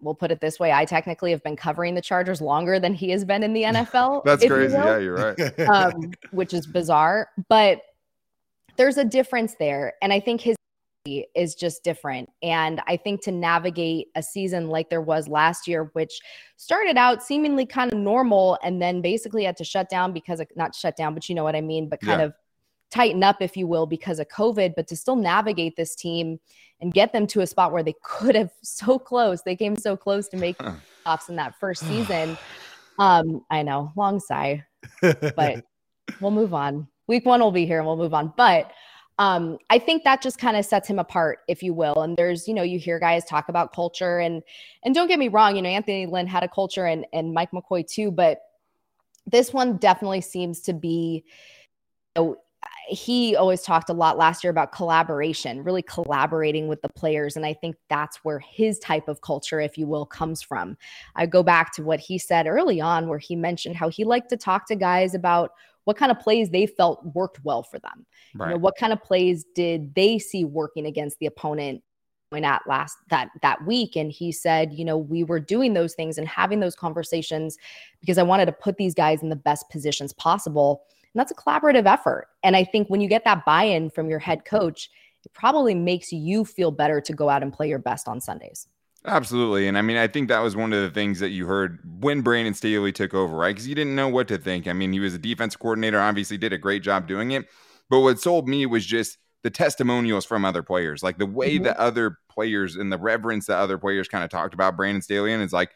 we'll 0.00 0.14
put 0.14 0.30
it 0.30 0.40
this 0.40 0.58
way, 0.58 0.72
I 0.72 0.86
technically 0.86 1.32
have 1.32 1.42
been 1.42 1.54
covering 1.54 1.94
the 1.94 2.00
Chargers 2.00 2.40
longer 2.40 2.80
than 2.80 2.94
he 2.94 3.10
has 3.10 3.26
been 3.26 3.42
in 3.42 3.52
the 3.52 3.62
NFL. 3.74 4.24
That's 4.24 4.46
crazy. 4.46 4.74
You 4.74 4.82
yeah, 4.82 4.98
you're 4.98 5.14
right. 5.16 5.60
um, 5.68 6.12
which 6.30 6.54
is 6.54 6.66
bizarre, 6.66 7.28
but 7.50 7.82
there's 8.76 8.96
a 8.96 9.04
difference 9.04 9.54
there. 9.58 9.92
And 10.00 10.14
I 10.14 10.20
think 10.20 10.40
his 10.40 10.56
is 11.04 11.54
just 11.54 11.82
different. 11.82 12.30
And 12.42 12.80
I 12.86 12.96
think 12.96 13.22
to 13.22 13.32
navigate 13.32 14.08
a 14.14 14.22
season 14.22 14.68
like 14.68 14.88
there 14.88 15.00
was 15.00 15.28
last 15.28 15.66
year, 15.66 15.90
which 15.94 16.20
started 16.56 16.96
out 16.96 17.22
seemingly 17.22 17.66
kind 17.66 17.92
of 17.92 17.98
normal 17.98 18.58
and 18.62 18.80
then 18.80 19.02
basically 19.02 19.44
had 19.44 19.56
to 19.56 19.64
shut 19.64 19.88
down 19.88 20.12
because 20.12 20.38
of 20.40 20.46
not 20.54 20.74
shut 20.74 20.96
down, 20.96 21.14
but 21.14 21.28
you 21.28 21.34
know 21.34 21.44
what 21.44 21.56
I 21.56 21.60
mean, 21.60 21.88
but 21.88 22.00
kind 22.00 22.20
yeah. 22.20 22.26
of 22.26 22.34
tighten 22.90 23.24
up, 23.24 23.38
if 23.40 23.56
you 23.56 23.66
will, 23.66 23.86
because 23.86 24.20
of 24.20 24.28
COVID, 24.28 24.74
but 24.76 24.86
to 24.88 24.96
still 24.96 25.16
navigate 25.16 25.76
this 25.76 25.96
team 25.96 26.38
and 26.80 26.92
get 26.92 27.12
them 27.12 27.26
to 27.28 27.40
a 27.40 27.46
spot 27.46 27.72
where 27.72 27.82
they 27.82 27.94
could 28.04 28.36
have 28.36 28.52
so 28.62 28.98
close. 28.98 29.42
They 29.42 29.56
came 29.56 29.76
so 29.76 29.96
close 29.96 30.28
to 30.28 30.36
make 30.36 30.56
offs 31.04 31.28
in 31.28 31.36
that 31.36 31.58
first 31.58 31.82
season. 31.88 32.38
Um, 32.98 33.44
I 33.50 33.62
know, 33.62 33.90
long 33.96 34.20
sigh, 34.20 34.64
but 35.00 35.64
we'll 36.20 36.30
move 36.30 36.54
on. 36.54 36.86
Week 37.08 37.26
one 37.26 37.40
will 37.40 37.50
be 37.50 37.66
here 37.66 37.78
and 37.78 37.86
we'll 37.86 37.96
move 37.96 38.14
on. 38.14 38.32
But 38.36 38.70
um, 39.22 39.56
I 39.70 39.78
think 39.78 40.02
that 40.02 40.20
just 40.20 40.36
kind 40.38 40.56
of 40.56 40.64
sets 40.64 40.88
him 40.88 40.98
apart, 40.98 41.38
if 41.46 41.62
you 41.62 41.74
will. 41.74 42.02
And 42.02 42.16
there's, 42.16 42.48
you 42.48 42.54
know, 42.54 42.64
you 42.64 42.80
hear 42.80 42.98
guys 42.98 43.24
talk 43.24 43.48
about 43.48 43.72
culture 43.72 44.18
and 44.18 44.42
and 44.82 44.96
don't 44.96 45.06
get 45.06 45.20
me 45.20 45.28
wrong, 45.28 45.54
you 45.54 45.62
know, 45.62 45.68
Anthony 45.68 46.06
Lynn 46.06 46.26
had 46.26 46.42
a 46.42 46.48
culture 46.48 46.86
and 46.86 47.06
and 47.12 47.32
Mike 47.32 47.52
McCoy 47.52 47.86
too, 47.86 48.10
but 48.10 48.40
this 49.24 49.52
one 49.52 49.76
definitely 49.76 50.22
seems 50.22 50.62
to 50.62 50.72
be 50.72 51.22
you 52.16 52.22
know, 52.24 52.36
he 52.92 53.34
always 53.34 53.62
talked 53.62 53.88
a 53.88 53.94
lot 53.94 54.18
last 54.18 54.44
year 54.44 54.50
about 54.50 54.72
collaboration, 54.72 55.64
really 55.64 55.82
collaborating 55.82 56.68
with 56.68 56.82
the 56.82 56.88
players. 56.90 57.36
And 57.36 57.46
I 57.46 57.54
think 57.54 57.76
that's 57.88 58.18
where 58.18 58.38
his 58.38 58.78
type 58.78 59.08
of 59.08 59.20
culture, 59.22 59.60
if 59.60 59.78
you 59.78 59.86
will, 59.86 60.06
comes 60.06 60.42
from. 60.42 60.76
I 61.16 61.26
go 61.26 61.42
back 61.42 61.72
to 61.74 61.82
what 61.82 62.00
he 62.00 62.18
said 62.18 62.46
early 62.46 62.80
on, 62.80 63.08
where 63.08 63.18
he 63.18 63.34
mentioned 63.34 63.76
how 63.76 63.88
he 63.88 64.04
liked 64.04 64.28
to 64.30 64.36
talk 64.36 64.66
to 64.68 64.76
guys 64.76 65.14
about 65.14 65.52
what 65.84 65.96
kind 65.96 66.12
of 66.12 66.20
plays 66.20 66.50
they 66.50 66.66
felt 66.66 67.04
worked 67.14 67.44
well 67.44 67.62
for 67.62 67.78
them. 67.78 68.06
Right. 68.34 68.48
You 68.48 68.54
know, 68.54 68.58
what 68.58 68.76
kind 68.76 68.92
of 68.92 69.02
plays 69.02 69.44
did 69.54 69.94
they 69.94 70.18
see 70.18 70.44
working 70.44 70.86
against 70.86 71.18
the 71.18 71.26
opponent 71.26 71.82
when 72.28 72.44
at 72.44 72.62
last 72.66 72.96
that 73.10 73.28
that 73.42 73.62
week 73.66 73.94
and 73.94 74.10
he 74.10 74.32
said 74.32 74.72
you 74.72 74.86
know 74.86 74.96
we 74.96 75.22
were 75.22 75.38
doing 75.38 75.74
those 75.74 75.92
things 75.92 76.16
and 76.16 76.26
having 76.26 76.60
those 76.60 76.74
conversations 76.74 77.58
because 78.00 78.16
i 78.16 78.22
wanted 78.22 78.46
to 78.46 78.52
put 78.52 78.78
these 78.78 78.94
guys 78.94 79.22
in 79.22 79.28
the 79.28 79.36
best 79.36 79.68
positions 79.68 80.14
possible 80.14 80.84
and 81.14 81.20
that's 81.20 81.30
a 81.30 81.34
collaborative 81.34 81.86
effort 81.86 82.28
and 82.42 82.56
i 82.56 82.64
think 82.64 82.88
when 82.88 83.00
you 83.00 83.08
get 83.08 83.24
that 83.24 83.44
buy-in 83.44 83.90
from 83.90 84.08
your 84.08 84.18
head 84.18 84.44
coach 84.44 84.90
it 85.24 85.32
probably 85.32 85.74
makes 85.74 86.12
you 86.12 86.44
feel 86.44 86.70
better 86.70 87.00
to 87.00 87.12
go 87.12 87.28
out 87.28 87.42
and 87.42 87.52
play 87.52 87.68
your 87.68 87.78
best 87.78 88.08
on 88.08 88.20
sundays 88.20 88.66
Absolutely. 89.04 89.66
And 89.66 89.76
I 89.76 89.82
mean, 89.82 89.96
I 89.96 90.06
think 90.06 90.28
that 90.28 90.38
was 90.38 90.54
one 90.54 90.72
of 90.72 90.80
the 90.80 90.90
things 90.90 91.18
that 91.18 91.30
you 91.30 91.46
heard 91.46 91.80
when 92.00 92.20
Brandon 92.20 92.54
Staley 92.54 92.92
took 92.92 93.14
over, 93.14 93.34
right? 93.34 93.50
Because 93.50 93.66
you 93.66 93.74
didn't 93.74 93.96
know 93.96 94.08
what 94.08 94.28
to 94.28 94.38
think. 94.38 94.68
I 94.68 94.72
mean, 94.72 94.92
he 94.92 95.00
was 95.00 95.14
a 95.14 95.18
defense 95.18 95.56
coordinator, 95.56 96.00
obviously 96.00 96.38
did 96.38 96.52
a 96.52 96.58
great 96.58 96.84
job 96.84 97.08
doing 97.08 97.32
it. 97.32 97.48
But 97.90 98.00
what 98.00 98.20
sold 98.20 98.48
me 98.48 98.64
was 98.64 98.86
just 98.86 99.18
the 99.42 99.50
testimonials 99.50 100.24
from 100.24 100.44
other 100.44 100.62
players, 100.62 101.02
like 101.02 101.18
the 101.18 101.26
way 101.26 101.56
mm-hmm. 101.56 101.64
that 101.64 101.78
other 101.78 102.18
players 102.30 102.76
and 102.76 102.92
the 102.92 102.98
reverence 102.98 103.46
that 103.46 103.58
other 103.58 103.76
players 103.76 104.08
kind 104.08 104.22
of 104.22 104.30
talked 104.30 104.54
about 104.54 104.76
Brandon 104.76 105.02
Staley. 105.02 105.32
And 105.32 105.42
it's 105.42 105.52
like, 105.52 105.72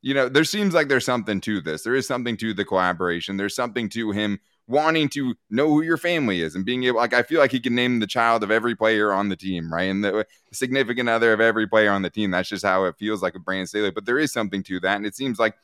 you 0.00 0.14
know, 0.14 0.30
there 0.30 0.44
seems 0.44 0.72
like 0.72 0.88
there's 0.88 1.04
something 1.04 1.40
to 1.42 1.60
this. 1.60 1.82
There 1.82 1.94
is 1.94 2.06
something 2.06 2.38
to 2.38 2.54
the 2.54 2.64
collaboration. 2.64 3.36
There's 3.36 3.54
something 3.54 3.90
to 3.90 4.10
him 4.12 4.40
wanting 4.70 5.08
to 5.08 5.34
know 5.50 5.68
who 5.68 5.82
your 5.82 5.96
family 5.96 6.40
is 6.40 6.54
and 6.54 6.64
being 6.64 6.84
able 6.84 6.98
like 6.98 7.12
I 7.12 7.22
feel 7.22 7.40
like 7.40 7.50
he 7.50 7.60
can 7.60 7.74
name 7.74 7.98
the 7.98 8.06
child 8.06 8.44
of 8.44 8.50
every 8.50 8.76
player 8.76 9.12
on 9.12 9.28
the 9.28 9.36
team, 9.36 9.72
right? 9.72 9.90
And 9.90 10.02
the 10.02 10.26
significant 10.52 11.08
other 11.08 11.32
of 11.32 11.40
every 11.40 11.66
player 11.66 11.90
on 11.90 12.02
the 12.02 12.10
team. 12.10 12.30
That's 12.30 12.48
just 12.48 12.64
how 12.64 12.84
it 12.84 12.96
feels 12.96 13.22
like 13.22 13.34
with 13.34 13.44
Brandon 13.44 13.66
Staley. 13.66 13.90
But 13.90 14.06
there 14.06 14.18
is 14.18 14.32
something 14.32 14.62
to 14.64 14.80
that. 14.80 14.96
And 14.96 15.06
it 15.06 15.16
seems 15.16 15.38
like 15.38 15.56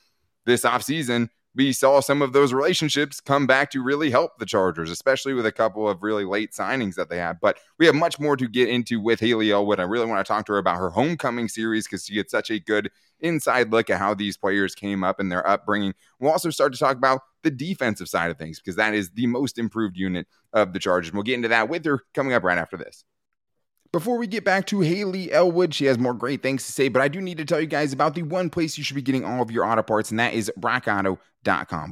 this 0.44 0.62
offseason, 0.62 1.28
we 1.56 1.72
saw 1.72 2.00
some 2.00 2.20
of 2.20 2.34
those 2.34 2.52
relationships 2.52 3.18
come 3.18 3.46
back 3.46 3.70
to 3.70 3.82
really 3.82 4.10
help 4.10 4.38
the 4.38 4.44
Chargers, 4.46 4.90
especially 4.90 5.32
with 5.32 5.46
a 5.46 5.52
couple 5.52 5.88
of 5.88 6.02
really 6.02 6.24
late 6.24 6.52
signings 6.52 6.94
that 6.96 7.08
they 7.08 7.16
had. 7.16 7.40
But 7.40 7.58
we 7.78 7.86
have 7.86 7.94
much 7.94 8.20
more 8.20 8.36
to 8.36 8.46
get 8.46 8.68
into 8.68 9.00
with 9.00 9.20
Hayley 9.20 9.50
Elwood. 9.50 9.80
I 9.80 9.84
really 9.84 10.06
want 10.06 10.24
to 10.24 10.30
talk 10.30 10.44
to 10.46 10.52
her 10.52 10.58
about 10.58 10.78
her 10.78 10.90
homecoming 10.90 11.48
series 11.48 11.86
because 11.86 12.04
she 12.04 12.14
gets 12.14 12.30
such 12.30 12.50
a 12.50 12.60
good 12.60 12.90
inside 13.20 13.72
look 13.72 13.88
at 13.88 13.98
how 13.98 14.12
these 14.12 14.36
players 14.36 14.74
came 14.74 15.02
up 15.02 15.18
and 15.18 15.32
their 15.32 15.46
upbringing. 15.48 15.94
We'll 16.20 16.30
also 16.30 16.50
start 16.50 16.74
to 16.74 16.78
talk 16.78 16.98
about 16.98 17.22
the 17.42 17.50
defensive 17.50 18.08
side 18.08 18.30
of 18.30 18.36
things 18.36 18.60
because 18.60 18.76
that 18.76 18.92
is 18.92 19.10
the 19.10 19.26
most 19.26 19.58
improved 19.58 19.96
unit 19.96 20.26
of 20.52 20.74
the 20.74 20.78
Chargers. 20.78 21.12
We'll 21.14 21.22
get 21.22 21.36
into 21.36 21.48
that 21.48 21.70
with 21.70 21.86
her 21.86 22.02
coming 22.12 22.34
up 22.34 22.44
right 22.44 22.58
after 22.58 22.76
this. 22.76 23.04
Before 23.92 24.18
we 24.18 24.26
get 24.26 24.44
back 24.44 24.66
to 24.66 24.80
Hayley 24.80 25.32
Elwood, 25.32 25.72
she 25.72 25.86
has 25.86 25.96
more 25.96 26.12
great 26.12 26.42
things 26.42 26.66
to 26.66 26.72
say, 26.72 26.88
but 26.88 27.00
I 27.00 27.08
do 27.08 27.20
need 27.20 27.38
to 27.38 27.46
tell 27.46 27.60
you 27.60 27.66
guys 27.66 27.94
about 27.94 28.14
the 28.14 28.24
one 28.24 28.50
place 28.50 28.76
you 28.76 28.84
should 28.84 28.96
be 28.96 29.00
getting 29.00 29.24
all 29.24 29.40
of 29.40 29.50
your 29.50 29.64
auto 29.64 29.82
parts, 29.82 30.10
and 30.10 30.18
that 30.18 30.34
is 30.34 30.52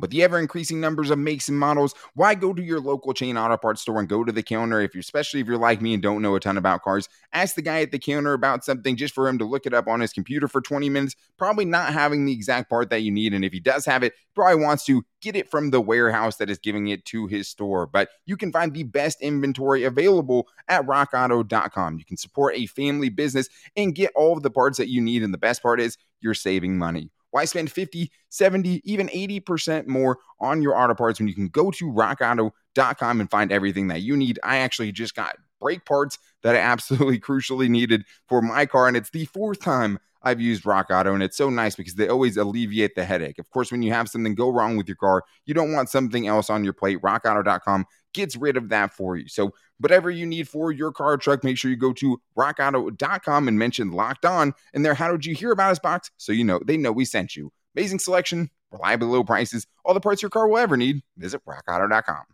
With 0.01 0.11
the 0.11 0.23
ever 0.23 0.39
increasing 0.39 0.81
numbers 0.81 1.11
of 1.11 1.19
makes 1.19 1.49
and 1.49 1.59
models, 1.59 1.95
why 2.15 2.35
go 2.35 2.53
to 2.53 2.63
your 2.63 2.81
local 2.81 3.15
chain 3.15 3.37
auto 3.37 3.57
parts 3.57 3.83
store 3.83 3.99
and 4.01 4.09
go 4.09 4.25
to 4.25 4.33
the 4.33 4.43
counter 4.43 4.81
if 4.81 4.95
you're, 4.95 5.01
especially 5.01 5.41
if 5.41 5.47
you're 5.47 5.57
like 5.57 5.81
me 5.81 5.95
and 5.95 6.03
don't 6.03 6.23
know 6.23 6.35
a 6.35 6.41
ton 6.41 6.57
about 6.57 6.83
cars, 6.83 7.09
ask 7.33 7.55
the 7.55 7.63
guy 7.63 7.81
at 7.81 7.93
the 7.93 7.99
counter 7.99 8.33
about 8.33 8.65
something 8.65 8.97
just 8.97 9.15
for 9.15 9.29
him 9.29 9.39
to 9.39 9.45
look 9.45 9.67
it 9.67 9.75
up 9.75 9.87
on 9.87 10.01
his 10.01 10.13
computer 10.13 10.49
for 10.49 10.61
20 10.61 10.89
minutes, 10.91 11.15
probably 11.39 11.65
not 11.65 11.93
having 11.93 12.25
the 12.25 12.33
exact 12.33 12.69
part 12.69 12.91
that 12.91 13.03
you 13.03 13.11
need. 13.11 13.33
And 13.33 13.45
if 13.45 13.53
he 13.53 13.61
does 13.61 13.87
have 13.87 14.03
it, 14.03 14.15
probably 14.35 14.63
wants 14.63 14.85
to 14.87 15.05
get 15.21 15.37
it 15.37 15.51
from 15.51 15.71
the 15.71 15.81
warehouse 15.81 16.37
that 16.37 16.51
is 16.51 16.59
giving 16.59 16.89
it 16.89 17.05
to 17.07 17.27
his 17.27 17.49
store. 17.49 17.87
But 17.87 18.11
you 18.27 18.37
can 18.37 18.53
find 18.53 18.75
the 18.75 18.83
best 18.83 19.21
inventory 19.23 19.85
available 19.85 20.49
at 20.69 20.87
rockauto.com. 20.87 21.99
You 21.99 22.05
can 22.05 22.17
support 22.17 22.55
a 22.57 22.67
family 22.67 23.09
business 23.09 23.49
and 23.77 23.95
get 23.95 24.13
all 24.15 24.37
of 24.37 24.43
the 24.43 24.51
parts 24.51 24.79
that 24.79 24.89
you 24.89 25.01
need. 25.01 25.23
And 25.23 25.33
the 25.33 25.39
best 25.39 25.63
part 25.63 25.81
is 25.81 25.97
you're 26.21 26.35
saving 26.35 26.77
money. 26.77 27.11
Why 27.35 27.47
spend 27.47 27.73
50, 27.73 28.13
70, 28.29 28.81
even 28.85 29.09
80% 29.09 29.89
more 29.89 30.21
on 30.39 30.63
your 30.63 30.77
auto 30.77 30.95
parts 30.95 31.19
when 31.19 31.27
you 31.27 31.35
can 31.35 31.49
go 31.49 31.73
to 31.73 31.91
rockauto.com 31.91 33.21
and 33.21 33.29
find 33.29 33.51
everything 33.51 33.89
that 33.89 34.03
you 34.03 34.17
need? 34.17 34.39
I 34.45 34.59
actually 34.59 34.93
just 34.93 35.17
got 35.17 35.35
brake 35.61 35.85
parts 35.85 36.21
that 36.45 36.55
I 36.55 36.61
absolutely 36.61 37.19
crucially 37.21 37.69
needed 37.69 38.05
for 38.29 38.41
my 38.41 38.67
car. 38.67 38.87
And 38.87 38.97
it's 38.97 39.11
the 39.11 39.25
fourth 39.25 39.61
time 39.61 39.99
I've 40.23 40.41
used 40.41 40.65
Rock 40.65 40.91
Auto, 40.93 41.13
and 41.13 41.25
it's 41.25 41.37
so 41.37 41.51
nice 41.51 41.75
because 41.75 41.97
they 41.97 42.07
always 42.07 42.37
alleviate 42.37 42.95
the 42.95 43.05
headache. 43.05 43.41
Of 43.41 43.51
course, 43.51 43.73
when 43.73 43.83
you 43.83 43.93
have 43.93 44.09
something 44.09 44.37
go 44.37 44.51
wrong 44.51 44.77
with 44.77 44.87
your 44.87 44.97
car, 44.97 45.25
you 45.45 45.55
don't 45.55 45.73
want 45.73 45.91
something 45.91 46.29
else 46.29 46.51
on 46.51 46.63
your 46.63 46.73
plate. 46.73 47.03
RockAuto.com 47.03 47.85
gets 48.15 48.37
rid 48.37 48.57
of 48.57 48.71
that 48.71 48.93
for 48.93 49.17
you. 49.17 49.29
So, 49.29 49.53
whatever 49.79 50.11
you 50.11 50.25
need 50.25 50.49
for 50.49 50.73
your 50.73 50.93
car 50.93 51.13
or 51.13 51.19
truck, 51.19 51.45
make 51.45 51.59
sure 51.59 51.71
you 51.71 51.77
go 51.77 51.93
to 51.95 52.21
rockauto.com 52.39 53.49
and 53.49 53.59
mention 53.59 53.91
locked 53.91 54.25
on 54.25 54.55
in 54.73 54.83
there. 54.83 54.95
How 54.95 55.11
did 55.13 55.27
you 55.27 55.35
hear 55.35 55.53
about 55.53 55.73
us 55.73 55.79
box? 55.79 56.11
So, 56.17 56.33
you 56.33 56.45
know, 56.45 56.61
they 56.65 56.77
know 56.77 56.93
we 56.93 57.05
sent 57.05 57.37
you. 57.37 57.53
Amazing 57.77 57.99
selection, 57.99 58.51
reliably 58.71 59.09
low 59.09 59.25
prices, 59.25 59.67
all 59.85 59.95
the 59.95 60.01
parts 60.01 60.23
your 60.23 60.31
car 60.31 60.49
will 60.49 60.59
ever 60.59 60.77
need. 60.77 61.03
Visit 61.19 61.43
rockauto.com. 61.45 62.34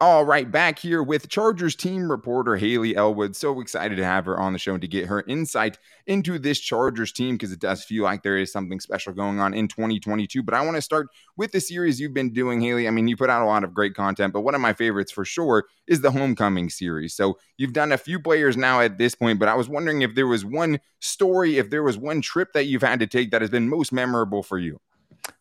All 0.00 0.24
right, 0.24 0.48
back 0.48 0.78
here 0.78 1.02
with 1.02 1.28
Chargers 1.28 1.74
team 1.74 2.08
reporter 2.08 2.54
Hayley 2.54 2.94
Elwood. 2.94 3.34
So 3.34 3.60
excited 3.60 3.96
to 3.96 4.04
have 4.04 4.26
her 4.26 4.38
on 4.38 4.52
the 4.52 4.58
show 4.60 4.74
and 4.74 4.80
to 4.80 4.86
get 4.86 5.06
her 5.06 5.24
insight 5.26 5.76
into 6.06 6.38
this 6.38 6.60
Chargers 6.60 7.10
team 7.10 7.34
because 7.34 7.50
it 7.50 7.58
does 7.58 7.82
feel 7.82 8.04
like 8.04 8.22
there 8.22 8.38
is 8.38 8.52
something 8.52 8.78
special 8.78 9.12
going 9.12 9.40
on 9.40 9.54
in 9.54 9.66
2022. 9.66 10.40
But 10.44 10.54
I 10.54 10.64
want 10.64 10.76
to 10.76 10.82
start 10.82 11.08
with 11.36 11.50
the 11.50 11.58
series 11.60 12.00
you've 12.00 12.14
been 12.14 12.32
doing, 12.32 12.60
Hayley. 12.60 12.86
I 12.86 12.92
mean, 12.92 13.08
you 13.08 13.16
put 13.16 13.28
out 13.28 13.42
a 13.42 13.46
lot 13.46 13.64
of 13.64 13.74
great 13.74 13.96
content, 13.96 14.32
but 14.32 14.42
one 14.42 14.54
of 14.54 14.60
my 14.60 14.72
favorites 14.72 15.10
for 15.10 15.24
sure 15.24 15.64
is 15.88 16.00
the 16.00 16.12
homecoming 16.12 16.70
series. 16.70 17.14
So 17.14 17.36
you've 17.56 17.72
done 17.72 17.90
a 17.90 17.98
few 17.98 18.20
players 18.20 18.56
now 18.56 18.80
at 18.80 18.98
this 18.98 19.16
point, 19.16 19.40
but 19.40 19.48
I 19.48 19.56
was 19.56 19.68
wondering 19.68 20.02
if 20.02 20.14
there 20.14 20.28
was 20.28 20.44
one 20.44 20.78
story, 21.00 21.58
if 21.58 21.70
there 21.70 21.82
was 21.82 21.98
one 21.98 22.20
trip 22.20 22.52
that 22.52 22.66
you've 22.66 22.82
had 22.82 23.00
to 23.00 23.08
take 23.08 23.32
that 23.32 23.40
has 23.40 23.50
been 23.50 23.68
most 23.68 23.92
memorable 23.92 24.44
for 24.44 24.60
you. 24.60 24.80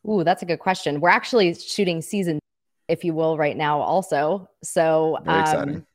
Ooh, 0.10 0.24
that's 0.24 0.42
a 0.42 0.48
good 0.48 0.58
question. 0.58 1.00
We're 1.00 1.10
actually 1.10 1.54
shooting 1.54 2.02
season 2.02 2.40
if 2.88 3.04
you 3.04 3.14
will, 3.14 3.38
right 3.38 3.58
now 3.58 3.80
also. 3.80 4.50
So, 4.64 5.18
Very 5.24 5.40
um, 5.40 5.88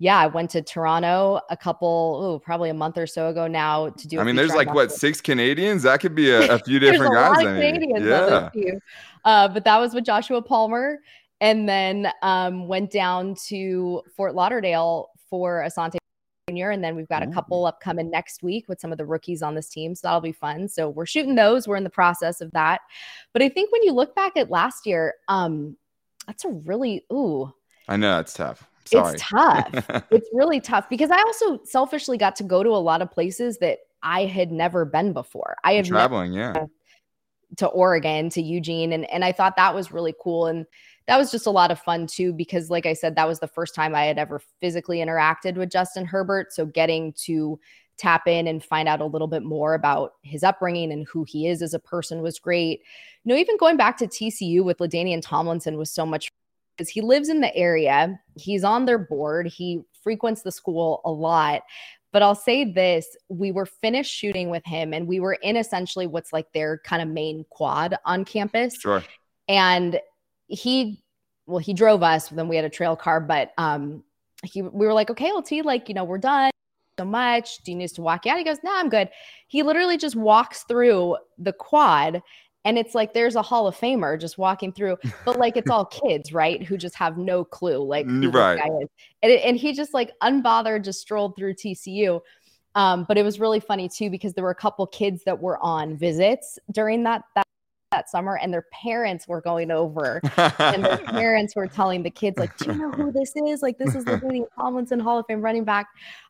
yeah, 0.00 0.18
I 0.18 0.28
went 0.28 0.50
to 0.50 0.62
Toronto 0.62 1.40
a 1.50 1.56
couple, 1.56 2.20
oh, 2.22 2.38
probably 2.38 2.70
a 2.70 2.74
month 2.74 2.98
or 2.98 3.06
so 3.06 3.28
ago 3.28 3.48
now 3.48 3.88
to 3.90 4.08
do. 4.08 4.20
I 4.20 4.24
mean, 4.24 4.36
there's 4.36 4.54
like 4.54 4.72
what 4.72 4.92
six 4.92 5.20
Canadians? 5.20 5.82
That 5.82 6.00
could 6.00 6.14
be 6.14 6.30
a, 6.30 6.54
a 6.54 6.58
few 6.60 6.78
different 6.78 7.14
guys. 7.14 7.38
Canadians, 7.38 8.04
yeah. 8.04 8.50
Uh, 9.24 9.48
but 9.48 9.64
that 9.64 9.78
was 9.78 9.94
with 9.94 10.04
Joshua 10.04 10.40
Palmer, 10.40 11.00
and 11.40 11.68
then 11.68 12.12
um, 12.22 12.68
went 12.68 12.92
down 12.92 13.34
to 13.48 14.02
Fort 14.16 14.36
Lauderdale 14.36 15.08
for 15.28 15.64
Asante 15.66 15.98
Junior, 16.48 16.70
and 16.70 16.82
then 16.82 16.94
we've 16.94 17.08
got 17.08 17.24
a 17.24 17.26
couple 17.26 17.66
upcoming 17.66 18.08
next 18.08 18.44
week 18.44 18.68
with 18.68 18.80
some 18.80 18.92
of 18.92 18.98
the 18.98 19.04
rookies 19.04 19.42
on 19.42 19.56
this 19.56 19.68
team, 19.68 19.96
so 19.96 20.06
that'll 20.06 20.20
be 20.20 20.30
fun. 20.30 20.68
So 20.68 20.88
we're 20.88 21.06
shooting 21.06 21.34
those. 21.34 21.66
We're 21.66 21.76
in 21.76 21.84
the 21.84 21.90
process 21.90 22.40
of 22.40 22.52
that. 22.52 22.82
But 23.32 23.42
I 23.42 23.48
think 23.48 23.72
when 23.72 23.82
you 23.82 23.92
look 23.92 24.14
back 24.14 24.36
at 24.36 24.48
last 24.48 24.86
year, 24.86 25.14
um, 25.26 25.76
that's 26.28 26.44
a 26.44 26.50
really 26.50 27.04
ooh. 27.12 27.52
I 27.88 27.96
know 27.96 28.14
that's 28.14 28.34
tough. 28.34 28.68
Sorry. 28.84 29.14
It's 29.14 29.22
tough. 29.22 30.04
it's 30.10 30.28
really 30.32 30.60
tough 30.60 30.88
because 30.88 31.10
I 31.10 31.18
also 31.20 31.60
selfishly 31.64 32.18
got 32.18 32.36
to 32.36 32.44
go 32.44 32.62
to 32.62 32.70
a 32.70 32.78
lot 32.78 33.02
of 33.02 33.10
places 33.10 33.58
that 33.58 33.78
I 34.02 34.26
had 34.26 34.52
never 34.52 34.84
been 34.84 35.12
before. 35.12 35.56
I 35.64 35.72
have 35.74 35.88
traveling, 35.88 36.32
yeah. 36.32 36.66
To 37.56 37.66
Oregon, 37.66 38.28
to 38.30 38.42
Eugene, 38.42 38.92
and 38.92 39.10
and 39.10 39.24
I 39.24 39.32
thought 39.32 39.56
that 39.56 39.74
was 39.74 39.90
really 39.90 40.14
cool, 40.22 40.46
and 40.46 40.66
that 41.06 41.16
was 41.16 41.30
just 41.30 41.46
a 41.46 41.50
lot 41.50 41.70
of 41.70 41.80
fun 41.80 42.06
too 42.06 42.34
because, 42.34 42.68
like 42.68 42.84
I 42.84 42.92
said, 42.92 43.16
that 43.16 43.26
was 43.26 43.40
the 43.40 43.48
first 43.48 43.74
time 43.74 43.94
I 43.94 44.04
had 44.04 44.18
ever 44.18 44.42
physically 44.60 44.98
interacted 44.98 45.56
with 45.56 45.70
Justin 45.70 46.04
Herbert. 46.04 46.52
So 46.52 46.66
getting 46.66 47.14
to 47.24 47.58
tap 47.98 48.26
in 48.26 48.46
and 48.46 48.64
find 48.64 48.88
out 48.88 49.00
a 49.00 49.06
little 49.06 49.26
bit 49.26 49.42
more 49.42 49.74
about 49.74 50.14
his 50.22 50.42
upbringing 50.42 50.92
and 50.92 51.06
who 51.06 51.24
he 51.24 51.48
is 51.48 51.60
as 51.62 51.74
a 51.74 51.78
person 51.78 52.22
was 52.22 52.38
great. 52.38 52.80
You 53.24 53.34
know, 53.34 53.36
even 53.38 53.56
going 53.58 53.76
back 53.76 53.96
to 53.98 54.06
TCU 54.06 54.64
with 54.64 54.78
LaDainian 54.78 55.20
Tomlinson 55.22 55.76
was 55.76 55.90
so 55.90 56.06
much 56.06 56.30
because 56.76 56.88
he 56.88 57.00
lives 57.00 57.28
in 57.28 57.40
the 57.40 57.54
area, 57.56 58.18
he's 58.36 58.62
on 58.62 58.84
their 58.84 58.98
board, 58.98 59.48
he 59.48 59.82
frequents 60.02 60.42
the 60.42 60.52
school 60.52 61.00
a 61.04 61.10
lot. 61.10 61.62
But 62.12 62.22
I'll 62.22 62.36
say 62.36 62.64
this 62.64 63.16
we 63.28 63.52
were 63.52 63.66
finished 63.66 64.14
shooting 64.14 64.48
with 64.48 64.64
him, 64.64 64.94
and 64.94 65.06
we 65.06 65.20
were 65.20 65.34
in 65.34 65.56
essentially 65.56 66.06
what's 66.06 66.32
like 66.32 66.50
their 66.52 66.78
kind 66.78 67.02
of 67.02 67.08
main 67.08 67.44
quad 67.50 67.96
on 68.04 68.24
campus. 68.24 68.76
Sure. 68.76 69.02
And 69.48 70.00
he, 70.46 71.02
well, 71.46 71.58
he 71.58 71.74
drove 71.74 72.02
us, 72.02 72.28
then 72.28 72.48
we 72.48 72.56
had 72.56 72.64
a 72.64 72.70
trail 72.70 72.96
car, 72.96 73.20
but 73.20 73.52
um, 73.58 74.04
he, 74.44 74.62
we 74.62 74.86
were 74.86 74.94
like, 74.94 75.10
okay, 75.10 75.32
LT, 75.32 75.64
like, 75.64 75.88
you 75.88 75.94
know, 75.94 76.04
we're 76.04 76.18
done 76.18 76.50
so 76.98 77.04
much. 77.04 77.58
Do 77.62 77.70
you 77.70 77.76
need 77.78 77.90
to 77.90 78.02
walk 78.02 78.26
out? 78.26 78.38
He 78.38 78.44
goes, 78.44 78.58
no, 78.62 78.72
nah, 78.72 78.80
I'm 78.80 78.88
good. 78.88 79.08
He 79.46 79.62
literally 79.62 79.96
just 79.96 80.16
walks 80.16 80.64
through 80.64 81.16
the 81.38 81.52
quad 81.52 82.22
and 82.64 82.76
it's 82.76 82.94
like 82.94 83.14
there's 83.14 83.36
a 83.36 83.42
hall 83.42 83.66
of 83.68 83.76
famer 83.76 84.20
just 84.20 84.36
walking 84.36 84.72
through 84.72 84.96
but 85.24 85.38
like 85.38 85.56
it's 85.56 85.70
all 85.70 85.86
kids 85.86 86.32
right 86.32 86.62
who 86.64 86.76
just 86.76 86.96
have 86.96 87.16
no 87.16 87.44
clue 87.44 87.78
like 87.78 88.04
right. 88.08 88.58
guy 88.58 88.68
is 88.82 88.88
and, 89.22 89.32
and 89.32 89.56
he 89.56 89.72
just 89.72 89.94
like 89.94 90.10
unbothered 90.22 90.84
just 90.84 91.00
strolled 91.00 91.36
through 91.36 91.54
tcu 91.54 92.20
um, 92.74 93.06
but 93.08 93.16
it 93.16 93.22
was 93.22 93.40
really 93.40 93.60
funny 93.60 93.88
too 93.88 94.10
because 94.10 94.34
there 94.34 94.44
were 94.44 94.50
a 94.50 94.56
couple 94.56 94.86
kids 94.88 95.22
that 95.24 95.40
were 95.40 95.58
on 95.62 95.96
visits 95.96 96.58
during 96.72 97.04
that 97.04 97.22
that 97.36 97.46
that 97.98 98.08
summer 98.08 98.38
and 98.38 98.52
their 98.52 98.66
parents 98.72 99.26
were 99.26 99.40
going 99.40 99.70
over 99.70 100.20
and 100.58 100.84
their 100.84 100.98
parents 101.06 101.56
were 101.56 101.66
telling 101.66 102.02
the 102.02 102.10
kids 102.10 102.38
like 102.38 102.56
do 102.58 102.66
you 102.66 102.78
know 102.78 102.90
who 102.92 103.10
this 103.18 103.32
is? 103.34 103.60
Like 103.60 103.76
this 103.78 103.94
is 103.94 104.04
the 104.04 104.46
Tomlinson 104.56 105.00
Hall 105.00 105.18
of 105.18 105.26
Fame 105.26 105.40
running 105.40 105.64
back. 105.64 105.86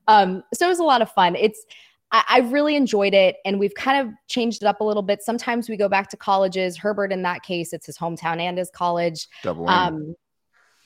Um 0.06 0.42
so 0.54 0.66
it 0.66 0.70
was 0.70 0.78
a 0.78 0.84
lot 0.84 1.02
of 1.02 1.10
fun. 1.12 1.36
It's 1.36 1.66
I, 2.10 2.24
I 2.28 2.38
really 2.40 2.74
enjoyed 2.74 3.12
it 3.12 3.36
and 3.44 3.60
we've 3.60 3.74
kind 3.74 4.06
of 4.06 4.14
changed 4.28 4.62
it 4.62 4.66
up 4.66 4.80
a 4.80 4.84
little 4.84 5.02
bit. 5.02 5.22
Sometimes 5.22 5.68
we 5.68 5.76
go 5.76 5.88
back 5.88 6.08
to 6.10 6.16
colleges. 6.16 6.78
Herbert 6.78 7.12
in 7.12 7.22
that 7.22 7.42
case 7.42 7.72
it's 7.72 7.86
his 7.86 7.98
hometown 7.98 8.40
and 8.40 8.56
his 8.56 8.70
college. 8.70 9.28
Double 9.42 9.68
um 9.68 10.14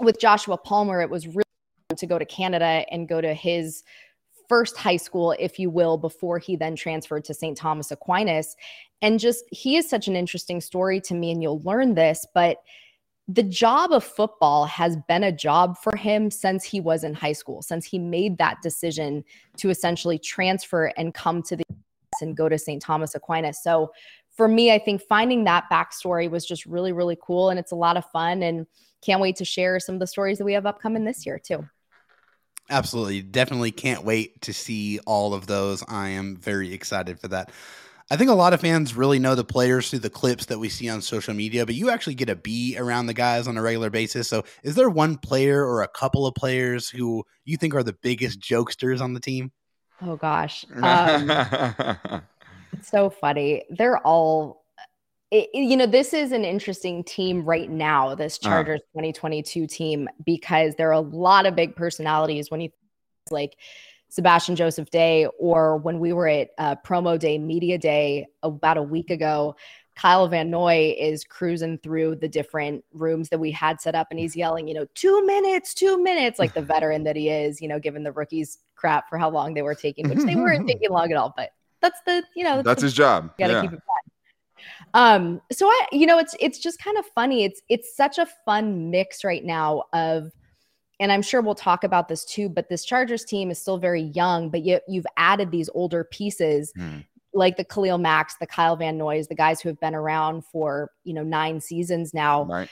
with 0.01 0.19
Joshua 0.19 0.59
Palmer 0.59 1.01
it 1.01 1.11
was 1.11 1.29
really 1.29 1.43
to 1.97 2.07
go 2.07 2.19
to 2.19 2.25
Canada 2.25 2.85
and 2.91 3.09
go 3.09 3.21
to 3.21 3.35
his 3.35 3.85
first 4.49 4.77
high 4.77 4.97
school, 4.97 5.35
if 5.39 5.59
you 5.59 5.71
will, 5.71 5.97
before 5.97 6.39
he 6.39 6.57
then 6.57 6.77
transferred 6.77 7.25
to 7.25 7.35
St. 7.35 7.57
Thomas 7.57 7.91
Aquinas. 7.91 8.57
And 9.03 9.21
just 9.21 9.45
he 9.51 9.77
is 9.77 9.91
such 9.91 10.09
an 10.09 10.17
interesting 10.17 10.61
story 10.61 11.01
to 11.03 11.15
me, 11.15 11.31
and 11.33 11.43
you'll 11.43 11.61
learn 11.63 11.95
this, 11.95 12.27
but 12.35 12.63
the 13.29 13.43
job 13.43 13.93
of 13.93 14.03
football 14.03 14.65
has 14.67 14.97
been 15.09 15.25
a 15.25 15.33
job 15.33 15.77
for 15.79 15.97
him 15.97 16.31
since 16.31 16.65
he 16.65 16.81
was 16.81 17.05
in 17.05 17.15
high 17.15 17.33
school, 17.33 17.63
since 17.63 17.85
he 17.85 17.99
made 17.99 18.39
that 18.39 18.63
decision 18.63 19.25
to 19.59 19.71
essentially 19.71 20.19
transfer 20.19 20.93
and 20.97 21.15
come 21.15 21.43
to 21.43 21.57
the 21.57 21.65
and 22.21 22.37
go 22.37 22.49
to 22.49 22.59
St. 22.59 22.81
Thomas 22.83 23.15
Aquinas. 23.15 23.63
So 23.63 23.93
for 24.37 24.49
me, 24.49 24.73
I 24.73 24.79
think 24.79 25.03
finding 25.03 25.45
that 25.45 25.65
backstory 25.71 26.31
was 26.31 26.47
just 26.47 26.67
really, 26.67 26.93
really 26.93 27.19
cool. 27.21 27.51
And 27.51 27.59
it's 27.59 27.73
a 27.73 27.77
lot 27.77 27.97
of 27.97 28.05
fun. 28.07 28.43
And 28.43 28.67
can't 29.03 29.21
wait 29.21 29.37
to 29.37 29.45
share 29.45 29.81
some 29.81 29.97
of 29.97 30.01
the 30.01 30.07
stories 30.07 30.39
that 30.39 30.45
we 30.45 30.53
have 30.53 30.67
upcoming 30.67 31.05
this 31.05 31.27
year, 31.27 31.39
too. 31.39 31.69
Absolutely. 32.71 33.23
Definitely 33.23 33.73
can't 33.73 34.05
wait 34.05 34.41
to 34.43 34.53
see 34.53 35.01
all 35.07 35.35
of 35.35 35.47
those. 35.47 35.83
I 35.89 36.11
am 36.11 36.37
very 36.37 36.73
excited 36.73 37.19
for 37.19 37.29
that. 37.29 37.51
I 38.13 38.17
think 38.17 38.29
a 38.29 38.35
lot 38.35 38.53
of 38.53 38.61
fans 38.61 38.95
really 38.95 39.19
know 39.19 39.35
the 39.35 39.43
players 39.43 39.89
through 39.89 40.01
the 40.01 40.11
clips 40.11 40.45
that 40.45 40.59
we 40.59 40.69
see 40.69 40.87
on 40.91 41.01
social 41.01 41.33
media, 41.33 41.65
but 41.65 41.75
you 41.75 41.89
actually 41.89 42.15
get 42.15 42.29
a 42.29 42.37
be 42.37 42.77
around 42.79 43.07
the 43.07 43.15
guys 43.15 43.49
on 43.49 43.57
a 43.57 43.63
regular 43.63 43.89
basis. 43.89 44.29
So, 44.29 44.45
is 44.63 44.75
there 44.75 44.91
one 44.91 45.17
player 45.17 45.65
or 45.65 45.81
a 45.81 45.89
couple 45.89 46.27
of 46.27 46.35
players 46.35 46.91
who 46.91 47.25
you 47.47 47.57
think 47.57 47.75
are 47.75 47.83
the 47.83 47.95
biggest 48.03 48.39
jokesters 48.39 49.01
on 49.01 49.15
the 49.15 49.21
team? 49.21 49.51
Oh 50.03 50.17
gosh, 50.17 50.67
um, 50.83 51.31
it's 52.75 52.91
so 52.91 53.09
funny. 53.09 53.65
They're 53.71 54.07
all, 54.07 54.67
it, 55.31 55.49
you 55.55 55.75
know, 55.75 55.87
this 55.87 56.13
is 56.13 56.33
an 56.33 56.45
interesting 56.45 57.05
team 57.05 57.47
right 57.47 57.71
now. 57.71 58.15
This 58.15 58.39
uh-huh. 58.43 58.57
Chargers 58.57 58.81
uh. 58.95 59.01
2022 59.01 59.67
team 59.67 60.07
because 60.27 60.75
there 60.75 60.91
are 60.91 60.93
a 60.93 61.01
lot 61.01 61.47
of 61.47 61.57
big 61.57 61.75
personalities 61.77 62.51
when 62.51 62.61
you 62.61 62.69
like 63.31 63.57
Sebastian 64.13 64.57
Joseph 64.57 64.91
Day, 64.91 65.27
or 65.39 65.79
when 65.79 65.99
we 65.99 66.13
were 66.13 66.29
at 66.29 66.51
uh, 66.59 66.77
Promo 66.85 67.19
Day, 67.19 67.39
Media 67.39 67.79
Day 67.79 68.27
about 68.43 68.77
a 68.77 68.83
week 68.83 69.09
ago, 69.09 69.57
Kyle 69.97 70.29
Van 70.29 70.51
Noy 70.51 70.95
is 70.99 71.25
cruising 71.25 71.79
through 71.79 72.17
the 72.17 72.29
different 72.29 72.85
rooms 72.93 73.31
that 73.31 73.41
we 73.41 73.51
had 73.51 73.81
set 73.81 73.95
up 73.95 74.09
and 74.11 74.21
he's 74.21 74.37
yelling, 74.37 74.69
you 74.69 74.75
know, 74.75 74.85
two 74.95 75.25
minutes, 75.25 75.73
two 75.73 76.03
minutes, 76.03 76.39
like 76.39 76.53
the 76.53 76.61
veteran 76.61 77.05
that 77.05 77.17
he 77.17 77.31
is, 77.31 77.63
you 77.63 77.69
know, 77.69 77.79
giving 77.79 78.03
the 78.03 78.13
rookies 78.13 78.59
crap 78.75 79.09
for 79.09 79.17
how 79.17 79.31
long 79.31 79.55
they 79.55 79.63
were 79.63 79.75
taking, 79.75 80.07
which 80.11 80.19
they 80.19 80.37
weren't 80.37 80.69
taking 80.69 80.91
long 80.91 81.11
at 81.11 81.17
all. 81.17 81.33
But 81.35 81.49
that's 81.81 82.01
the, 82.05 82.23
you 82.37 82.45
know, 82.45 82.57
that's, 82.57 82.67
that's 82.67 82.83
his 82.83 82.93
the, 82.93 82.99
job. 82.99 83.33
Gotta 83.39 83.55
yeah. 83.55 83.63
keep 83.63 83.73
it 83.73 83.81
fun. 83.81 84.93
Um, 84.93 85.41
so 85.51 85.67
I, 85.69 85.87
you 85.91 86.05
know, 86.05 86.19
it's 86.19 86.37
it's 86.39 86.59
just 86.59 86.79
kind 86.79 86.99
of 86.99 87.07
funny. 87.15 87.45
It's 87.45 87.63
it's 87.71 87.97
such 87.97 88.19
a 88.19 88.27
fun 88.45 88.91
mix 88.91 89.25
right 89.25 89.43
now 89.43 89.85
of 89.95 90.33
and 91.03 91.11
I'm 91.11 91.21
sure 91.21 91.43
we'll 91.43 91.57
talk 91.57 91.83
about 91.83 92.07
this 92.07 92.25
too, 92.25 92.49
but 92.49 92.69
this 92.69 92.85
Chargers 92.85 93.25
team 93.25 93.51
is 93.51 93.61
still 93.61 93.77
very 93.77 94.03
young, 94.15 94.51
but 94.51 94.63
you, 94.63 94.79
you've 94.87 95.07
added 95.17 95.51
these 95.51 95.69
older 95.75 96.05
pieces 96.05 96.73
mm. 96.79 97.05
like 97.35 97.57
the 97.57 97.65
Khalil 97.65 97.99
Macks, 97.99 98.37
the 98.39 98.47
Kyle 98.47 98.77
Van 98.77 98.97
Noys, 98.97 99.27
the 99.27 99.35
guys 99.35 99.61
who 99.61 99.69
have 99.69 99.81
been 99.81 99.97
around 99.97 100.45
for, 100.45 100.93
you 101.03 101.13
know, 101.13 101.25
nine 101.25 101.61
seasons 101.61 102.15
now. 102.15 102.45
Right. 102.45 102.69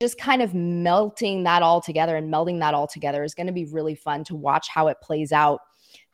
Just 0.00 0.18
kind 0.18 0.40
of 0.40 0.54
melting 0.54 1.42
that 1.42 1.64
all 1.64 1.80
together 1.80 2.16
and 2.16 2.32
melding 2.32 2.60
that 2.60 2.74
all 2.74 2.86
together 2.86 3.24
is 3.24 3.34
going 3.34 3.48
to 3.48 3.52
be 3.52 3.64
really 3.64 3.96
fun 3.96 4.22
to 4.24 4.36
watch 4.36 4.68
how 4.68 4.86
it 4.86 4.98
plays 5.02 5.32
out. 5.32 5.58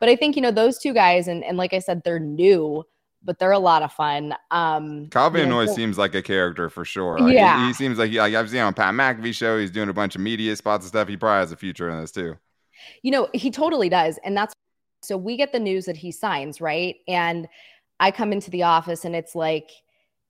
But 0.01 0.09
I 0.09 0.17
think, 0.17 0.37
you 0.37 0.43
know, 0.43 0.51
those 0.51 0.79
two 0.79 0.95
guys, 0.95 1.29
and, 1.29 1.45
and 1.45 1.59
like 1.59 1.75
I 1.75 1.79
said, 1.79 2.01
they're 2.05 2.19
new 2.19 2.85
but 3.25 3.39
they're 3.39 3.53
a 3.53 3.59
lot 3.59 3.83
of 3.83 3.93
fun. 3.93 4.35
Um, 4.51 5.09
Kyle 5.09 5.31
Van 5.31 5.49
Noy 5.49 5.67
so, 5.67 5.75
seems 5.75 5.99
like 5.99 6.15
a 6.15 6.23
character 6.23 6.69
for 6.69 6.85
sure. 6.85 7.19
Like, 7.19 7.35
yeah, 7.35 7.61
he, 7.61 7.69
he, 7.69 7.73
seems 7.73 7.99
like, 7.99 8.13
like 8.13 8.35
I've 8.35 8.51
seen 8.51 8.61
on 8.61 8.75
Pat 8.75 8.95
McAfee 8.95 9.35
show. 9.35 9.59
He's 9.59 9.71
doing 9.71 9.89
a 9.89 9.93
bunch 9.93 10.15
of 10.15 10.21
media 10.21 10.55
spots 10.57 10.85
and 10.85 10.89
stuff. 10.89 11.09
He 11.09 11.17
probably 11.17 11.41
has 11.41 11.53
a 11.53 11.57
future 11.57 11.91
in 11.91 12.01
this 12.01 12.13
too. 12.13 12.37
You 13.03 13.11
know, 13.11 13.29
he 13.33 13.51
totally 13.51 13.89
does, 13.89 14.19
and 14.25 14.37
that's 14.37 14.55
so 15.03 15.17
we 15.17 15.37
get 15.37 15.53
the 15.53 15.61
news 15.61 15.87
that 15.87 15.97
he 15.97 16.13
signs 16.13 16.61
right, 16.61 16.97
and 17.09 17.49
I 18.01 18.11
come 18.11 18.33
into 18.33 18.51
the 18.51 18.65
office 18.65 19.05
and 19.05 19.17
it's 19.17 19.35
like. 19.35 19.71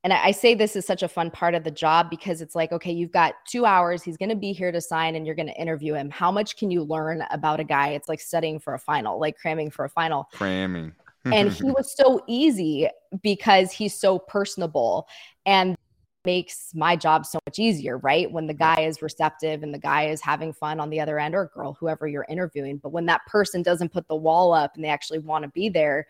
And 0.03 0.13
I 0.13 0.33
say 0.33 0.55
this 0.55 0.77
is 0.77 0.85
such 0.85 1.03
a 1.03 1.09
fun 1.09 1.31
part 1.31 1.55
of 1.55 1.65
the 1.65 1.71
job 1.71 2.11
because 2.11 2.43
it's 2.43 2.55
like, 2.55 2.73
okay, 2.73 2.93
you've 2.93 3.11
got 3.11 3.37
two 3.49 3.65
hours. 3.65 4.03
He's 4.03 4.19
going 4.19 4.29
to 4.29 4.37
be 4.37 4.53
here 4.53 4.71
to 4.71 4.79
sign 4.79 5.17
and 5.17 5.25
you're 5.25 5.35
going 5.35 5.49
to 5.49 5.59
interview 5.59 5.95
him. 5.95 6.11
How 6.11 6.31
much 6.31 6.59
can 6.59 6.71
you 6.71 6.83
learn 6.83 7.25
about 7.31 7.59
a 7.59 7.65
guy? 7.65 7.93
It's 7.93 8.07
like 8.07 8.21
studying 8.21 8.61
for 8.61 8.75
a 8.75 8.79
final, 8.79 9.19
like 9.19 9.39
cramming 9.39 9.71
for 9.71 9.87
a 9.87 9.89
final. 9.89 10.29
Cramming 10.35 10.93
and 11.33 11.51
he 11.51 11.65
mm-hmm. 11.65 11.73
was 11.73 11.95
so 11.97 12.23
easy 12.27 12.89
because 13.23 13.73
he's 13.73 13.95
so 13.95 14.19
personable 14.19 15.09
and 15.47 15.77
makes 16.25 16.71
my 16.75 16.97
job 16.97 17.27
so 17.27 17.39
much 17.47 17.59
easier, 17.59 17.99
right? 17.99 18.31
When 18.31 18.47
the 18.47 18.55
guy 18.55 18.81
is 18.81 19.03
receptive 19.03 19.63
and 19.63 19.73
the 19.73 19.79
guy 19.79 20.07
is 20.07 20.21
having 20.21 20.53
fun 20.53 20.81
on 20.81 20.91
the 20.91 21.01
other 21.01 21.19
end, 21.19 21.35
or 21.35 21.51
girl, 21.55 21.77
whoever 21.79 22.07
you're 22.07 22.27
interviewing. 22.29 22.79
But 22.79 22.93
when 22.93 23.07
that 23.07 23.25
person 23.27 23.63
doesn't 23.63 23.93
put 23.93 24.09
the 24.09 24.17
wall 24.17 24.53
up 24.53 24.75
and 24.75 24.85
they 24.85 24.89
actually 24.89 25.19
want 25.19 25.45
to 25.45 25.51
be 25.51 25.69
there, 25.69 26.07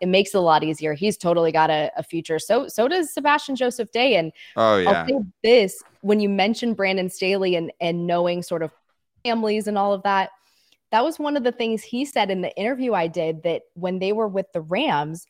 it 0.00 0.06
makes 0.06 0.34
it 0.34 0.38
a 0.38 0.40
lot 0.40 0.62
easier. 0.62 0.92
He's 0.92 1.16
totally 1.16 1.52
got 1.52 1.70
a, 1.70 1.90
a 1.96 2.02
future. 2.02 2.38
So 2.38 2.68
so 2.68 2.88
does 2.88 3.12
Sebastian 3.12 3.56
Joseph 3.56 3.90
Day. 3.90 4.16
And 4.16 4.32
oh 4.56 4.78
yeah, 4.78 4.90
I'll 4.90 5.06
say 5.06 5.18
this 5.42 5.82
when 6.02 6.20
you 6.20 6.28
mentioned 6.28 6.76
Brandon 6.76 7.08
Staley 7.08 7.56
and 7.56 7.72
and 7.80 8.06
knowing 8.06 8.42
sort 8.42 8.62
of 8.62 8.70
families 9.24 9.66
and 9.66 9.78
all 9.78 9.94
of 9.94 10.02
that 10.02 10.30
that 10.94 11.02
was 11.02 11.18
one 11.18 11.36
of 11.36 11.42
the 11.42 11.50
things 11.50 11.82
he 11.82 12.04
said 12.04 12.30
in 12.30 12.40
the 12.40 12.56
interview 12.56 12.94
I 12.94 13.08
did 13.08 13.42
that 13.42 13.62
when 13.74 13.98
they 13.98 14.12
were 14.12 14.28
with 14.28 14.46
the 14.52 14.60
Rams, 14.60 15.26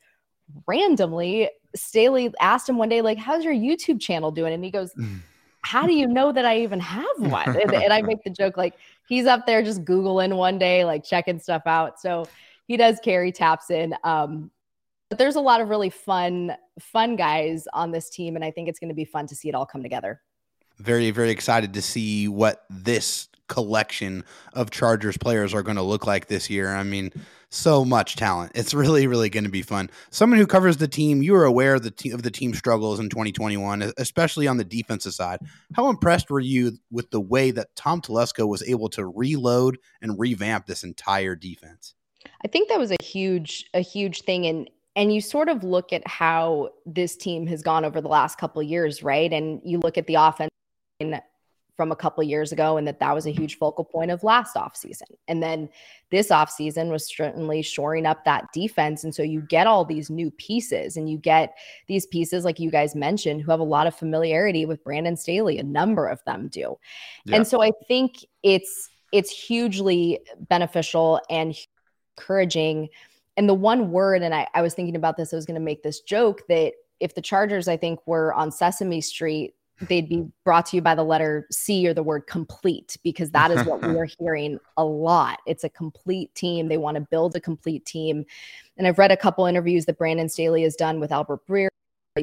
randomly, 0.67 1.49
Staley 1.75 2.31
asked 2.39 2.69
him 2.69 2.77
one 2.77 2.91
day, 2.91 3.01
like, 3.01 3.17
how's 3.17 3.45
your 3.45 3.55
YouTube 3.55 3.99
channel 3.99 4.31
doing? 4.31 4.53
And 4.53 4.63
he 4.63 4.71
goes, 4.71 4.93
how 5.63 5.87
do 5.87 5.95
you 5.95 6.07
know 6.07 6.33
that 6.33 6.45
I 6.45 6.59
even 6.59 6.81
have 6.81 7.07
one? 7.17 7.49
And, 7.49 7.73
and, 7.73 7.95
I 7.95 8.03
make 8.03 8.23
the 8.25 8.29
joke 8.29 8.59
like 8.59 8.75
he's 9.09 9.25
up 9.25 9.47
there 9.47 9.63
just 9.63 9.87
Googling 9.87 10.37
one 10.37 10.59
day, 10.59 10.85
like 10.85 11.03
checking 11.03 11.41
stuff 11.41 11.63
out. 11.65 11.99
So 11.99 12.29
he 12.67 12.77
does 12.77 13.01
carry 13.03 13.33
taps 13.33 13.71
in. 13.71 13.97
Um, 14.05 14.51
but 15.09 15.17
there's 15.17 15.37
a 15.37 15.41
lot 15.41 15.63
of 15.63 15.71
really 15.71 15.89
fun, 15.89 16.55
fun 16.79 17.17
guys 17.17 17.67
on 17.73 17.91
this 17.91 18.11
team. 18.11 18.37
And 18.37 18.45
I 18.45 18.51
think 18.51 18.69
it's 18.69 18.79
going 18.79 18.91
to 18.91 18.95
be 18.95 19.07
fun 19.07 19.27
to 19.29 19.35
see 19.35 19.49
it 19.49 19.55
all 19.55 19.65
come 19.65 19.83
together. 19.83 20.21
Very, 20.77 21.11
very 21.11 21.31
excited 21.31 21.73
to 21.73 21.81
see 21.81 22.29
what 22.29 22.67
this 22.69 23.29
collection 23.55 24.25
of 24.53 24.73
Chargers 24.73 25.17
players 25.17 25.55
are 25.55 25.63
going 25.63 25.77
to 25.77 25.83
look 25.83 26.09
like 26.09 26.27
this 26.27 26.51
year. 26.51 26.75
I 26.75 26.83
mean, 26.83 27.13
so 27.51 27.85
much 27.85 28.17
talent. 28.17 28.51
It's 28.57 28.75
really, 28.75 29.07
really 29.07 29.31
going 29.31 29.45
to 29.45 29.51
be 29.51 29.63
fun. 29.63 29.91
Someone 30.11 30.41
who 30.41 30.47
covers 30.47 30.79
the 30.79 30.89
team, 30.89 31.23
you 31.23 31.37
are 31.37 31.45
aware 31.45 31.77
of 31.77 31.85
the, 31.85 31.93
te- 31.93 32.11
of 32.11 32.25
the 32.25 32.33
team 32.33 32.53
struggles 32.53 32.99
in 32.99 33.09
2021, 33.09 33.93
especially 33.97 34.49
on 34.49 34.57
the 34.57 34.65
defensive 34.65 35.15
side. 35.15 35.39
How 35.73 35.89
impressed 35.89 36.31
were 36.31 36.41
you 36.41 36.73
with 36.91 37.13
the 37.13 37.21
way 37.21 37.53
that 37.53 37.77
Tom 37.77 38.01
Telesco 38.01 38.49
was 38.49 38.65
able 38.65 38.89
to 38.89 39.07
reload 39.07 39.79
and 40.03 40.19
revamp 40.19 40.67
this 40.67 40.83
entire 40.83 41.37
defense? 41.37 41.95
I 42.45 42.49
think 42.49 42.69
that 42.71 42.81
was 42.81 42.91
a 42.91 42.97
huge, 43.01 43.67
a 43.73 43.81
huge 43.81 44.23
thing. 44.23 44.47
And 44.47 44.69
and 44.97 45.13
you 45.13 45.21
sort 45.21 45.49
of 45.49 45.65
look 45.65 45.93
at 45.93 46.07
how 46.07 46.71
this 46.87 47.17
team 47.17 47.49
has 47.49 47.63
gone 47.63 47.85
over 47.85 48.01
the 48.01 48.07
last 48.07 48.39
couple 48.39 48.63
years, 48.63 49.03
right? 49.03 49.33
And 49.33 49.61
you 49.65 49.81
look 49.81 49.99
at 49.99 50.07
the 50.07 50.15
offense 50.15 50.51
from 51.77 51.91
a 51.91 51.97
couple 51.97 52.23
years 52.23 52.53
ago 52.53 52.77
and 52.77 52.87
that 52.87 53.01
that 53.01 53.15
was 53.15 53.27
a 53.27 53.33
huge 53.33 53.59
focal 53.59 53.85
point 53.85 54.11
of 54.11 54.23
last 54.23 54.55
offseason. 54.55 55.11
And 55.27 55.43
then 55.43 55.69
this 56.11 56.29
offseason 56.29 56.91
was 56.91 57.07
certainly 57.07 57.63
shoring 57.63 58.07
up 58.07 58.25
that 58.25 58.53
defense. 58.53 59.03
And 59.03 59.15
so 59.15 59.23
you 59.23 59.41
get 59.41 59.67
all 59.67 59.85
these 59.85 60.09
new 60.09 60.31
pieces 60.31 60.97
and 60.97 61.11
you 61.11 61.19
get 61.19 61.57
these 61.89 62.07
pieces, 62.07 62.45
like 62.45 62.61
you 62.61 62.71
guys 62.71 62.95
mentioned, 62.95 63.43
who 63.43 63.51
have 63.51 63.61
a 63.61 63.65
lot 63.65 63.87
of 63.87 63.95
familiarity 63.95 64.67
with 64.67 64.85
Brandon 64.85 65.17
Staley. 65.17 65.59
A 65.59 65.65
number 65.65 66.07
of 66.07 66.23
them 66.25 66.49
do. 66.49 66.79
Yeah. 67.25 67.37
And 67.37 67.47
so 67.47 67.63
I 67.63 67.73
think 67.89 68.25
it's 68.43 68.91
it's 69.13 69.31
hugely 69.31 70.21
beneficial 70.49 71.21
and 71.31 71.55
encouraging. 72.17 72.89
And 73.37 73.49
the 73.49 73.55
one 73.55 73.91
word, 73.91 74.23
and 74.23 74.35
I, 74.35 74.47
I 74.55 74.63
was 74.63 74.75
thinking 74.75 74.97
about 74.97 75.17
this, 75.17 75.33
I 75.33 75.37
was 75.37 75.47
going 75.47 75.59
to 75.59 75.65
make 75.65 75.83
this 75.83 76.01
joke 76.01 76.43
that 76.49 76.75
if 77.01 77.15
the 77.15 77.23
Chargers, 77.23 77.69
I 77.69 77.77
think, 77.77 78.01
were 78.07 78.33
on 78.35 78.51
Sesame 78.51 79.01
Street 79.01 79.55
they'd 79.83 80.09
be 80.09 80.27
brought 80.45 80.67
to 80.67 80.77
you 80.77 80.83
by 80.83 80.95
the 80.95 81.03
letter 81.03 81.47
C 81.51 81.87
or 81.87 81.95
the 81.95 82.03
word 82.03 82.27
complete 82.27 82.97
because 83.03 83.31
that 83.31 83.51
is 83.51 83.65
what 83.67 83.83
we 83.83 83.99
are 83.99 84.09
hearing 84.19 84.59
a 84.77 84.85
lot. 84.85 85.41
It's 85.47 85.65
a 85.65 85.69
complete 85.69 86.35
team. 86.35 86.69
They 86.69 86.79
want 86.79 86.97
to 86.97 87.01
build 87.01 87.35
a 87.37 87.41
complete 87.41 87.85
team. 87.85 88.25
And 88.77 88.87
I've 88.87 88.99
read 88.99 89.13
a 89.13 89.17
couple 89.17 89.47
interviews 89.47 89.87
that 89.87 89.99
Brandon 89.99 90.29
Staley 90.29 90.63
has 90.63 90.77
done 90.77 91.01
with 91.01 91.13
Albert 91.13 91.47
Breer 91.47 91.69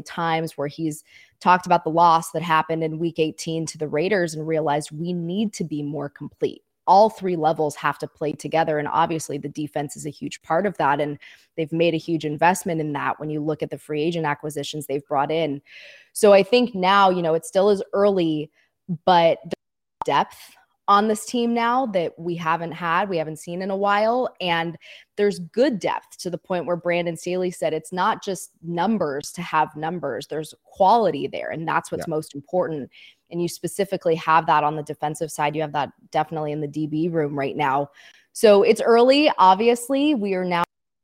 times 0.06 0.58
where 0.58 0.70
he's 0.70 1.04
talked 1.42 1.66
about 1.66 1.84
the 1.84 1.90
loss 1.90 2.32
that 2.32 2.42
happened 2.42 2.82
in 2.82 2.98
week 2.98 3.20
18 3.20 3.66
to 3.66 3.78
the 3.78 3.90
Raiders 3.90 4.34
and 4.34 4.48
realized 4.48 4.92
we 4.92 5.12
need 5.12 5.52
to 5.54 5.66
be 5.66 5.84
more 5.84 6.08
complete 6.08 6.64
all 6.88 7.10
three 7.10 7.36
levels 7.36 7.76
have 7.76 7.98
to 8.00 8.08
play 8.08 8.34
together. 8.34 8.80
And 8.80 8.88
obviously, 8.88 9.38
the 9.38 9.50
defense 9.50 9.96
is 9.96 10.06
a 10.06 10.10
huge 10.10 10.42
part 10.42 10.66
of 10.66 10.78
that. 10.78 11.00
And 11.00 11.18
they've 11.56 11.72
made 11.72 11.94
a 11.94 11.98
huge 11.98 12.26
investment 12.26 12.82
in 12.82 12.94
that 12.94 13.20
when 13.20 13.30
you 13.30 13.40
look 13.40 13.62
at 13.62 13.70
the 13.70 13.78
free 13.78 14.02
agent 14.02 14.26
acquisitions 14.26 14.86
they've 14.86 15.06
brought 15.08 15.32
in. 15.32 15.62
So 16.14 16.34
I 16.34 16.44
think 16.44 16.76
now, 16.76 17.10
you 17.10 17.22
know, 17.22 17.34
it 17.34 17.46
still 17.46 17.70
is 17.70 17.84
early, 17.94 18.52
but 19.06 19.40
the 19.46 19.56
depth 20.06 20.56
on 20.88 21.08
this 21.08 21.26
team 21.26 21.54
now 21.54 21.86
that 21.86 22.18
we 22.20 22.36
haven't 22.36 22.74
had, 22.74 23.08
we 23.08 23.18
haven't 23.18 23.40
seen 23.40 23.62
in 23.62 23.72
a 23.72 23.78
while. 23.78 24.36
And 24.42 24.78
there's 25.16 25.40
good 25.40 25.80
depth 25.80 26.18
to 26.18 26.30
the 26.30 26.38
point 26.38 26.66
where 26.66 26.76
Brandon 26.76 27.16
Staley 27.16 27.52
said 27.52 27.74
it's 27.74 27.94
not 27.94 28.22
just 28.22 28.52
numbers 28.62 29.32
to 29.34 29.42
have 29.42 29.74
numbers, 29.76 30.28
there's 30.28 30.54
quality 30.66 31.28
there. 31.28 31.50
And 31.50 31.66
that's 31.66 31.92
what's 31.92 32.08
yeah. 32.08 32.12
most 32.12 32.36
important 32.36 32.90
and 33.32 33.42
you 33.42 33.48
specifically 33.48 34.16
have 34.16 34.46
that 34.48 34.64
on 34.64 34.76
the 34.76 34.84
defensive 34.84 35.32
side. 35.32 35.56
You 35.56 35.62
have 35.62 35.74
that 35.74 35.92
definitely 36.12 36.52
in 36.52 36.62
the 36.62 36.68
DB 36.68 37.12
room 37.12 37.38
right 37.38 37.56
now. 37.56 37.90
So 38.34 38.64
it's 38.64 38.82
early. 38.82 39.32
Obviously, 39.38 40.16
we 40.16 40.34
are 40.34 40.46
now 40.46 40.64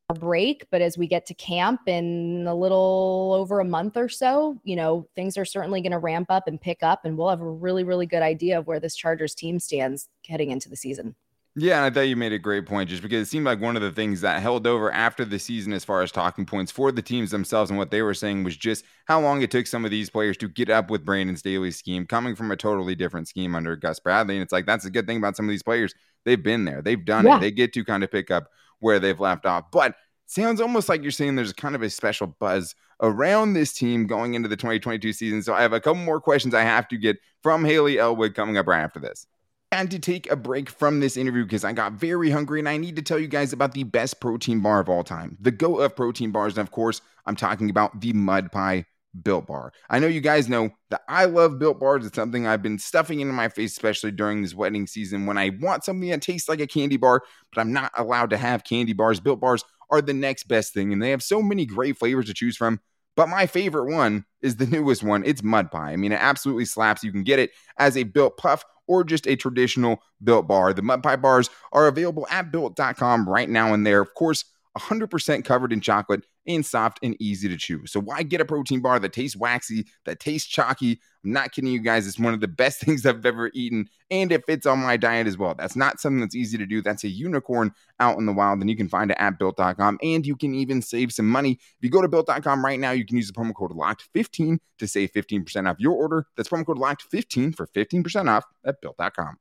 a 0.10 0.14
break, 0.14 0.66
but 0.72 0.82
as 0.82 0.98
we 0.98 1.06
get 1.08 1.26
to 1.26 1.34
camp 1.34 1.82
in 1.88 2.46
a 2.48 2.56
little 2.56 3.34
over 3.36 3.60
a 3.60 3.66
month 3.66 3.98
or 3.98 4.08
so, 4.08 4.58
you 4.64 4.76
know, 4.76 5.06
things 5.16 5.38
are 5.38 5.44
certainly 5.44 5.82
going 5.82 5.92
to 5.92 5.98
ramp 5.98 6.28
up 6.30 6.48
and 6.48 6.62
pick 6.62 6.82
up, 6.82 7.04
and 7.04 7.18
we'll 7.18 7.30
have 7.30 7.42
a 7.42 7.50
really, 7.50 7.84
really 7.84 8.06
good 8.06 8.22
idea 8.22 8.58
of 8.58 8.68
where 8.68 8.80
this 8.80 8.96
Chargers 8.96 9.36
team 9.36 9.60
stands 9.60 10.08
heading 10.26 10.52
into 10.52 10.70
the 10.70 10.78
season. 10.78 11.14
Yeah, 11.60 11.78
and 11.78 11.86
I 11.86 11.90
thought 11.90 12.08
you 12.08 12.16
made 12.16 12.34
a 12.34 12.40
great 12.40 12.68
point 12.68 12.88
just 12.88 13.02
because 13.02 13.28
it 13.28 13.32
seemed 13.32 13.48
like 13.48 13.60
one 13.60 13.76
of 13.76 13.82
the 13.82 13.92
things 13.92 14.22
that 14.22 14.44
held 14.44 14.68
over 14.68 14.92
after 14.92 15.26
the 15.26 15.40
season, 15.40 15.74
as 15.74 15.84
far 15.84 16.04
as 16.04 16.12
talking 16.12 16.46
points 16.46 16.72
for 16.72 16.92
the 16.92 17.02
teams 17.02 17.32
themselves 17.32 17.72
and 17.72 17.80
what 17.80 17.90
they 17.90 18.04
were 18.04 18.14
saying, 18.14 18.44
was 18.44 18.56
just 18.56 18.86
how 19.06 19.20
long 19.20 19.42
it 19.42 19.50
took 19.50 19.66
some 19.66 19.84
of 19.84 19.90
these 19.90 20.08
players 20.08 20.38
to 20.38 20.48
get 20.48 20.70
up 20.70 20.92
with 20.92 21.04
Brandon 21.04 21.36
Staley's 21.36 21.76
scheme, 21.76 22.06
coming 22.06 22.36
from 22.36 22.52
a 22.52 22.56
totally 22.56 22.94
different 22.94 23.28
scheme 23.28 23.56
under 23.56 23.76
Gus 23.76 24.00
Bradley. 24.00 24.36
And 24.36 24.44
it's 24.44 24.54
like, 24.54 24.68
that's 24.68 24.86
a 24.86 24.92
good 24.92 25.08
thing 25.08 25.18
about 25.18 25.36
some 25.36 25.48
of 25.48 25.50
these 25.50 25.64
players. 25.64 25.96
They've 26.26 26.42
been 26.42 26.64
there, 26.64 26.84
they've 26.84 27.04
done 27.04 27.26
yeah. 27.26 27.38
it, 27.38 27.42
they 27.42 27.50
get 27.50 27.74
to 27.74 27.84
kind 27.84 28.04
of 28.04 28.12
pick 28.12 28.30
up 28.30 28.52
where 28.78 29.00
they've 29.00 29.20
left 29.20 29.48
off. 29.48 29.72
But 29.72 29.96
sounds 30.28 30.62
almost 30.62 30.90
like 30.90 31.02
you're 31.02 31.10
saying 31.10 31.38
there's 31.38 31.54
kind 31.54 31.74
of 31.74 31.82
a 31.82 31.90
special 31.90 32.28
buzz 32.28 32.76
around 33.02 33.54
this 33.54 33.74
team 33.74 34.06
going 34.06 34.36
into 34.36 34.48
the 34.48 34.58
2022 34.58 35.12
season. 35.12 35.42
So 35.42 35.56
I 35.56 35.64
have 35.64 35.74
a 35.74 35.80
couple 35.80 36.04
more 36.04 36.22
questions 36.22 36.54
I 36.54 36.62
have 36.62 36.88
to 36.90 36.98
get 36.98 37.18
from 37.42 37.66
Hayley 37.66 37.98
Elwood 37.98 38.36
coming 38.36 38.58
up 38.58 38.68
right 38.68 38.84
after 38.84 39.00
this. 39.00 39.26
Had 39.72 39.92
to 39.92 40.00
take 40.00 40.32
a 40.32 40.36
break 40.38 40.70
from 40.70 41.02
this 41.02 41.18
interview 41.18 41.44
because 41.44 41.66
I 41.66 41.74
got 41.74 41.94
very 41.94 42.30
hungry 42.30 42.60
and 42.60 42.70
I 42.70 42.78
need 42.78 42.96
to 42.96 43.02
tell 43.02 43.20
you 43.20 43.28
guys 43.28 43.52
about 43.52 43.74
the 43.74 43.84
best 43.84 44.22
protein 44.22 44.62
bar 44.62 44.80
of 44.80 44.88
all 44.88 45.04
time, 45.04 45.38
the 45.42 45.52
go 45.52 45.80
of 45.80 45.96
protein 45.96 46.32
bars. 46.32 46.58
And 46.58 46.66
of 46.66 46.72
course, 46.72 47.02
I'm 47.26 47.36
talking 47.36 47.70
about 47.70 48.00
the 48.00 48.14
Mud 48.14 48.50
Pie 48.52 48.86
Built 49.24 49.48
Bar. 49.48 49.74
I 49.90 50.00
know 50.00 50.08
you 50.08 50.22
guys 50.22 50.48
know 50.48 50.70
that 50.90 51.02
I 51.10 51.26
love 51.26 51.60
Built 51.60 51.82
Bars. 51.82 52.06
It's 52.06 52.16
something 52.16 52.48
I've 52.48 52.64
been 52.64 52.80
stuffing 52.80 53.20
into 53.20 53.34
my 53.34 53.50
face, 53.50 53.74
especially 53.74 54.12
during 54.12 54.42
this 54.42 54.56
wedding 54.56 54.88
season 54.88 55.26
when 55.26 55.38
I 55.38 55.52
want 55.60 55.84
something 55.84 56.10
that 56.10 56.22
tastes 56.22 56.48
like 56.48 56.62
a 56.62 56.68
candy 56.68 56.98
bar, 56.98 57.24
but 57.54 57.60
I'm 57.60 57.74
not 57.74 57.92
allowed 57.98 58.30
to 58.30 58.38
have 58.38 58.64
candy 58.64 58.94
bars. 58.94 59.20
Built 59.20 59.42
Bars 59.42 59.66
are 59.90 60.02
the 60.02 60.14
next 60.14 60.48
best 60.48 60.74
thing, 60.74 60.94
and 60.94 61.02
they 61.02 61.12
have 61.12 61.24
so 61.24 61.42
many 61.42 61.66
great 61.66 61.98
flavors 61.98 62.28
to 62.28 62.34
choose 62.34 62.56
from. 62.56 62.80
But 63.16 63.30
my 63.30 63.48
favorite 63.48 63.92
one 63.94 64.26
is 64.42 64.56
the 64.56 64.68
newest 64.68 65.04
one. 65.04 65.24
It's 65.26 65.44
Mud 65.44 65.72
Pie. 65.72 65.92
I 65.92 65.96
mean, 65.96 66.12
it 66.12 66.22
absolutely 66.22 66.66
slaps. 66.66 67.04
You 67.04 67.12
can 67.12 67.24
get 67.24 67.40
it 67.40 67.52
as 67.78 67.98
a 67.98 68.04
built 68.04 68.38
puff 68.38 68.64
or 68.88 69.04
just 69.04 69.28
a 69.28 69.36
traditional 69.36 70.02
built 70.24 70.48
bar. 70.48 70.74
The 70.74 70.82
Mud 70.82 71.04
Pie 71.04 71.18
bars 71.18 71.50
are 71.72 71.88
available 71.88 72.28
at 72.30 72.52
built.com 72.52 73.28
right 73.28 73.50
now, 73.50 73.74
and 73.74 73.86
they're, 73.86 74.02
of 74.02 74.14
course, 74.14 74.46
100% 74.78 75.44
covered 75.46 75.74
in 75.74 75.82
chocolate 75.82 76.24
and 76.48 76.66
soft 76.66 77.00
and 77.04 77.16
easy 77.20 77.50
to 77.50 77.58
chew. 77.58 77.86
So 77.86 78.00
why 78.00 78.24
get 78.24 78.42
a 78.42 78.46
protein 78.46 78.82
bar 78.82 79.00
that 79.00 79.14
tastes 79.14 79.36
waxy, 79.36 79.88
that 80.06 80.20
tastes 80.20 80.48
chalky? 80.48 81.00
I'm 81.24 81.32
not 81.34 81.52
kidding 81.52 81.72
you 81.72 81.82
guys. 81.82 82.08
It's 82.08 82.20
one 82.20 82.34
of 82.34 82.40
the 82.40 82.48
best 82.48 82.80
things 82.82 83.06
I've 83.06 83.26
ever 83.26 83.52
eaten, 83.54 83.90
and 84.10 84.32
it 84.32 84.46
fits 84.46 84.66
on 84.66 84.80
my 84.80 84.98
diet 84.98 85.28
as 85.28 85.38
well. 85.38 85.56
That's 85.56 85.76
not 85.76 86.00
something 86.00 86.22
that's 86.22 86.36
easy 86.36 86.58
to 86.58 86.66
do. 86.66 86.82
That's 86.82 87.04
a 87.04 87.10
unicorn 87.10 87.74
out 88.00 88.18
in 88.18 88.26
the 88.26 88.34
wild, 88.34 88.60
and 88.62 88.70
you 88.70 88.78
can 88.78 88.90
find 88.90 89.12
it 89.12 89.18
at 89.20 89.38
built.com, 89.38 90.00
and 90.02 90.26
you 90.26 90.36
can 90.36 90.56
even 90.56 90.82
save 90.82 91.12
some 91.12 91.28
money. 91.28 91.52
If 91.52 91.78
you 91.82 91.90
go 91.90 92.02
to 92.02 92.08
built.com 92.08 92.64
right 92.64 92.80
now, 92.80 92.92
you 92.92 93.06
can 93.06 93.18
use 93.18 93.28
the 93.28 93.34
promo 93.34 93.54
code 93.54 93.72
LOCKED15 93.72 94.60
to 94.80 94.88
save 94.88 95.12
15% 95.12 95.70
off 95.70 95.78
your 95.80 95.94
order. 95.94 96.26
That's 96.36 96.50
promo 96.50 96.66
code 96.66 96.78
LOCKED15 96.78 97.56
for 97.56 97.68
15% 97.68 98.30
off 98.30 98.46
at 98.66 98.82
built.com. 98.82 99.38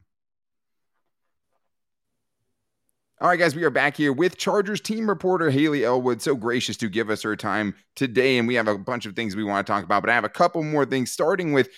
All 3.18 3.28
right, 3.28 3.38
guys, 3.38 3.56
we 3.56 3.64
are 3.64 3.70
back 3.70 3.96
here 3.96 4.12
with 4.12 4.36
Chargers 4.36 4.78
team 4.78 5.08
reporter 5.08 5.48
Hayley 5.48 5.86
Elwood. 5.86 6.20
So 6.20 6.34
gracious 6.36 6.76
to 6.76 6.88
give 6.90 7.08
us 7.08 7.22
her 7.22 7.34
time 7.34 7.74
today. 7.94 8.36
And 8.36 8.46
we 8.46 8.56
have 8.56 8.68
a 8.68 8.76
bunch 8.76 9.06
of 9.06 9.16
things 9.16 9.34
we 9.34 9.42
want 9.42 9.66
to 9.66 9.72
talk 9.72 9.84
about, 9.84 10.02
but 10.02 10.10
I 10.10 10.14
have 10.14 10.24
a 10.24 10.28
couple 10.28 10.62
more 10.62 10.84
things, 10.84 11.10
starting 11.10 11.54
with 11.54 11.70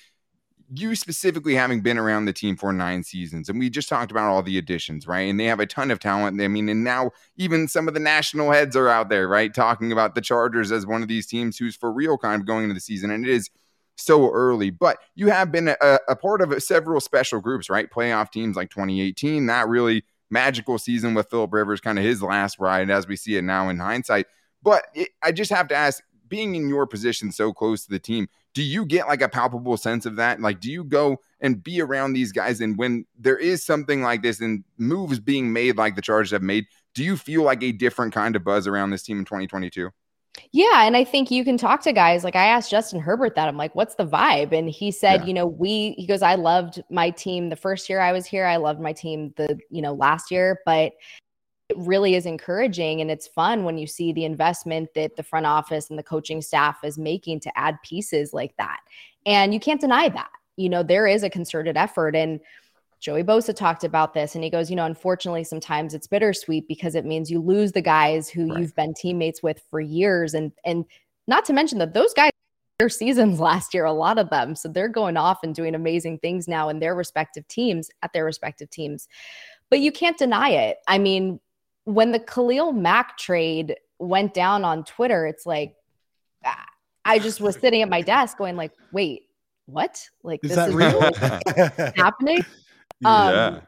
you 0.74 0.96
specifically 0.96 1.54
having 1.54 1.80
been 1.80 1.96
around 1.96 2.24
the 2.24 2.32
team 2.32 2.56
for 2.56 2.72
nine 2.72 3.04
seasons. 3.04 3.48
And 3.48 3.56
we 3.56 3.70
just 3.70 3.88
talked 3.88 4.10
about 4.10 4.28
all 4.28 4.42
the 4.42 4.58
additions, 4.58 5.06
right? 5.06 5.30
And 5.30 5.38
they 5.38 5.44
have 5.44 5.60
a 5.60 5.66
ton 5.66 5.92
of 5.92 6.00
talent. 6.00 6.40
I 6.40 6.48
mean, 6.48 6.68
and 6.68 6.82
now 6.82 7.12
even 7.36 7.68
some 7.68 7.86
of 7.86 7.94
the 7.94 8.00
national 8.00 8.50
heads 8.50 8.74
are 8.74 8.88
out 8.88 9.08
there, 9.08 9.28
right? 9.28 9.54
Talking 9.54 9.92
about 9.92 10.16
the 10.16 10.20
Chargers 10.20 10.72
as 10.72 10.86
one 10.86 11.02
of 11.02 11.08
these 11.08 11.28
teams 11.28 11.56
who's 11.56 11.76
for 11.76 11.92
real 11.92 12.18
kind 12.18 12.42
of 12.42 12.48
going 12.48 12.64
into 12.64 12.74
the 12.74 12.80
season. 12.80 13.12
And 13.12 13.24
it 13.24 13.30
is 13.30 13.48
so 13.94 14.28
early, 14.32 14.70
but 14.70 14.98
you 15.14 15.28
have 15.28 15.52
been 15.52 15.68
a, 15.68 15.98
a 16.08 16.16
part 16.16 16.42
of 16.42 16.60
several 16.64 17.00
special 17.00 17.40
groups, 17.40 17.70
right? 17.70 17.88
Playoff 17.88 18.32
teams 18.32 18.56
like 18.56 18.70
2018, 18.70 19.46
that 19.46 19.68
really 19.68 20.02
magical 20.30 20.78
season 20.78 21.14
with 21.14 21.30
Philip 21.30 21.52
Rivers, 21.52 21.80
kind 21.80 21.98
of 21.98 22.04
his 22.04 22.22
last 22.22 22.58
ride 22.58 22.90
as 22.90 23.06
we 23.06 23.16
see 23.16 23.36
it 23.36 23.42
now 23.42 23.68
in 23.68 23.78
hindsight. 23.78 24.26
But 24.62 24.86
it, 24.94 25.10
I 25.22 25.32
just 25.32 25.50
have 25.50 25.68
to 25.68 25.74
ask, 25.74 26.02
being 26.28 26.54
in 26.54 26.68
your 26.68 26.86
position 26.86 27.32
so 27.32 27.52
close 27.52 27.84
to 27.84 27.90
the 27.90 27.98
team, 27.98 28.28
do 28.54 28.62
you 28.62 28.84
get 28.84 29.08
like 29.08 29.22
a 29.22 29.28
palpable 29.28 29.76
sense 29.76 30.06
of 30.06 30.16
that? 30.16 30.40
Like, 30.40 30.60
do 30.60 30.70
you 30.70 30.84
go 30.84 31.18
and 31.40 31.62
be 31.62 31.80
around 31.80 32.12
these 32.12 32.32
guys? 32.32 32.60
And 32.60 32.76
when 32.76 33.06
there 33.18 33.36
is 33.36 33.64
something 33.64 34.02
like 34.02 34.22
this 34.22 34.40
and 34.40 34.64
moves 34.76 35.20
being 35.20 35.52
made 35.52 35.76
like 35.76 35.96
the 35.96 36.02
Chargers 36.02 36.32
have 36.32 36.42
made, 36.42 36.66
do 36.94 37.04
you 37.04 37.16
feel 37.16 37.42
like 37.42 37.62
a 37.62 37.72
different 37.72 38.12
kind 38.12 38.36
of 38.36 38.44
buzz 38.44 38.66
around 38.66 38.90
this 38.90 39.02
team 39.02 39.18
in 39.18 39.24
2022? 39.24 39.90
Yeah. 40.52 40.84
And 40.84 40.96
I 40.96 41.04
think 41.04 41.30
you 41.30 41.44
can 41.44 41.56
talk 41.56 41.82
to 41.82 41.92
guys 41.92 42.24
like 42.24 42.36
I 42.36 42.46
asked 42.46 42.70
Justin 42.70 43.00
Herbert 43.00 43.34
that. 43.34 43.48
I'm 43.48 43.56
like, 43.56 43.74
what's 43.74 43.94
the 43.94 44.06
vibe? 44.06 44.52
And 44.52 44.68
he 44.68 44.90
said, 44.90 45.20
yeah. 45.20 45.26
you 45.26 45.34
know, 45.34 45.46
we, 45.46 45.92
he 45.92 46.06
goes, 46.06 46.22
I 46.22 46.34
loved 46.34 46.82
my 46.90 47.10
team 47.10 47.48
the 47.48 47.56
first 47.56 47.88
year 47.88 48.00
I 48.00 48.12
was 48.12 48.26
here. 48.26 48.46
I 48.46 48.56
loved 48.56 48.80
my 48.80 48.92
team 48.92 49.32
the, 49.36 49.58
you 49.70 49.82
know, 49.82 49.92
last 49.92 50.30
year, 50.30 50.60
but 50.64 50.92
it 51.68 51.76
really 51.76 52.14
is 52.14 52.24
encouraging 52.26 53.00
and 53.00 53.10
it's 53.10 53.26
fun 53.26 53.64
when 53.64 53.76
you 53.76 53.86
see 53.86 54.12
the 54.12 54.24
investment 54.24 54.88
that 54.94 55.16
the 55.16 55.22
front 55.22 55.46
office 55.46 55.90
and 55.90 55.98
the 55.98 56.02
coaching 56.02 56.40
staff 56.40 56.82
is 56.82 56.98
making 56.98 57.40
to 57.40 57.58
add 57.58 57.76
pieces 57.82 58.32
like 58.32 58.56
that. 58.56 58.80
And 59.26 59.52
you 59.52 59.60
can't 59.60 59.80
deny 59.80 60.08
that. 60.08 60.30
You 60.56 60.68
know, 60.68 60.82
there 60.82 61.06
is 61.06 61.22
a 61.22 61.30
concerted 61.30 61.76
effort. 61.76 62.16
And, 62.16 62.40
Joey 63.00 63.22
Bosa 63.22 63.54
talked 63.54 63.84
about 63.84 64.12
this 64.12 64.34
and 64.34 64.42
he 64.42 64.50
goes, 64.50 64.70
you 64.70 64.76
know, 64.76 64.84
unfortunately, 64.84 65.44
sometimes 65.44 65.94
it's 65.94 66.06
bittersweet 66.06 66.66
because 66.66 66.94
it 66.94 67.04
means 67.04 67.30
you 67.30 67.40
lose 67.40 67.72
the 67.72 67.80
guys 67.80 68.28
who 68.28 68.48
right. 68.48 68.60
you've 68.60 68.74
been 68.74 68.94
teammates 68.94 69.42
with 69.42 69.62
for 69.70 69.80
years. 69.80 70.34
And 70.34 70.52
and 70.64 70.84
not 71.26 71.44
to 71.46 71.52
mention 71.52 71.78
that 71.78 71.94
those 71.94 72.12
guys 72.12 72.30
their 72.78 72.88
seasons 72.88 73.40
last 73.40 73.74
year, 73.74 73.84
a 73.84 73.92
lot 73.92 74.18
of 74.18 74.30
them. 74.30 74.54
So 74.54 74.68
they're 74.68 74.88
going 74.88 75.16
off 75.16 75.40
and 75.42 75.54
doing 75.54 75.74
amazing 75.74 76.18
things 76.18 76.48
now 76.48 76.68
in 76.68 76.80
their 76.80 76.94
respective 76.94 77.46
teams 77.48 77.90
at 78.02 78.12
their 78.12 78.24
respective 78.24 78.70
teams. 78.70 79.08
But 79.70 79.80
you 79.80 79.92
can't 79.92 80.18
deny 80.18 80.50
it. 80.50 80.78
I 80.88 80.98
mean, 80.98 81.40
when 81.84 82.12
the 82.12 82.20
Khalil 82.20 82.72
Mack 82.72 83.16
trade 83.18 83.76
went 83.98 84.34
down 84.34 84.64
on 84.64 84.84
Twitter, 84.84 85.26
it's 85.26 85.46
like 85.46 85.74
ah, 86.44 86.66
I 87.04 87.18
just 87.18 87.40
was 87.40 87.56
sitting 87.56 87.82
at 87.82 87.88
my 87.88 88.02
desk 88.02 88.38
going 88.38 88.56
like, 88.56 88.72
wait, 88.92 89.22
what? 89.66 90.04
Like 90.22 90.40
is 90.42 90.54
this 90.54 90.68
is 90.68 90.74
real 90.74 91.00
happening? 91.96 92.44
Um, 93.04 93.34
yeah. 93.34 93.60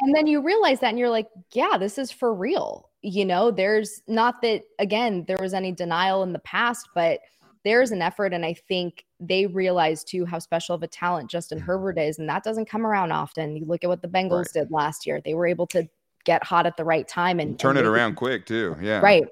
And 0.00 0.14
then 0.14 0.26
you 0.26 0.40
realize 0.40 0.80
that 0.80 0.88
and 0.88 0.98
you're 0.98 1.10
like, 1.10 1.28
yeah, 1.52 1.76
this 1.78 1.96
is 1.96 2.10
for 2.10 2.34
real. 2.34 2.90
You 3.02 3.24
know, 3.24 3.50
there's 3.50 4.02
not 4.08 4.42
that, 4.42 4.62
again, 4.78 5.24
there 5.28 5.38
was 5.40 5.54
any 5.54 5.72
denial 5.72 6.22
in 6.22 6.32
the 6.32 6.40
past, 6.40 6.88
but 6.94 7.20
there's 7.64 7.92
an 7.92 8.02
effort. 8.02 8.34
And 8.34 8.44
I 8.44 8.54
think 8.54 9.04
they 9.20 9.46
realize 9.46 10.02
too 10.02 10.24
how 10.24 10.40
special 10.40 10.74
of 10.74 10.82
a 10.82 10.88
talent 10.88 11.30
Justin 11.30 11.58
mm-hmm. 11.58 11.66
Herbert 11.66 11.98
is. 11.98 12.18
And 12.18 12.28
that 12.28 12.42
doesn't 12.42 12.68
come 12.68 12.84
around 12.84 13.12
often. 13.12 13.56
You 13.56 13.64
look 13.64 13.84
at 13.84 13.88
what 13.88 14.02
the 14.02 14.08
Bengals 14.08 14.46
right. 14.46 14.64
did 14.64 14.70
last 14.72 15.06
year, 15.06 15.20
they 15.24 15.34
were 15.34 15.46
able 15.46 15.68
to 15.68 15.88
get 16.24 16.42
hot 16.42 16.66
at 16.66 16.76
the 16.76 16.84
right 16.84 17.06
time 17.06 17.38
and 17.38 17.58
turn 17.58 17.76
and 17.76 17.86
it 17.86 17.88
around 17.88 18.16
quick 18.16 18.46
too. 18.46 18.76
Yeah. 18.80 19.00
Right. 19.00 19.24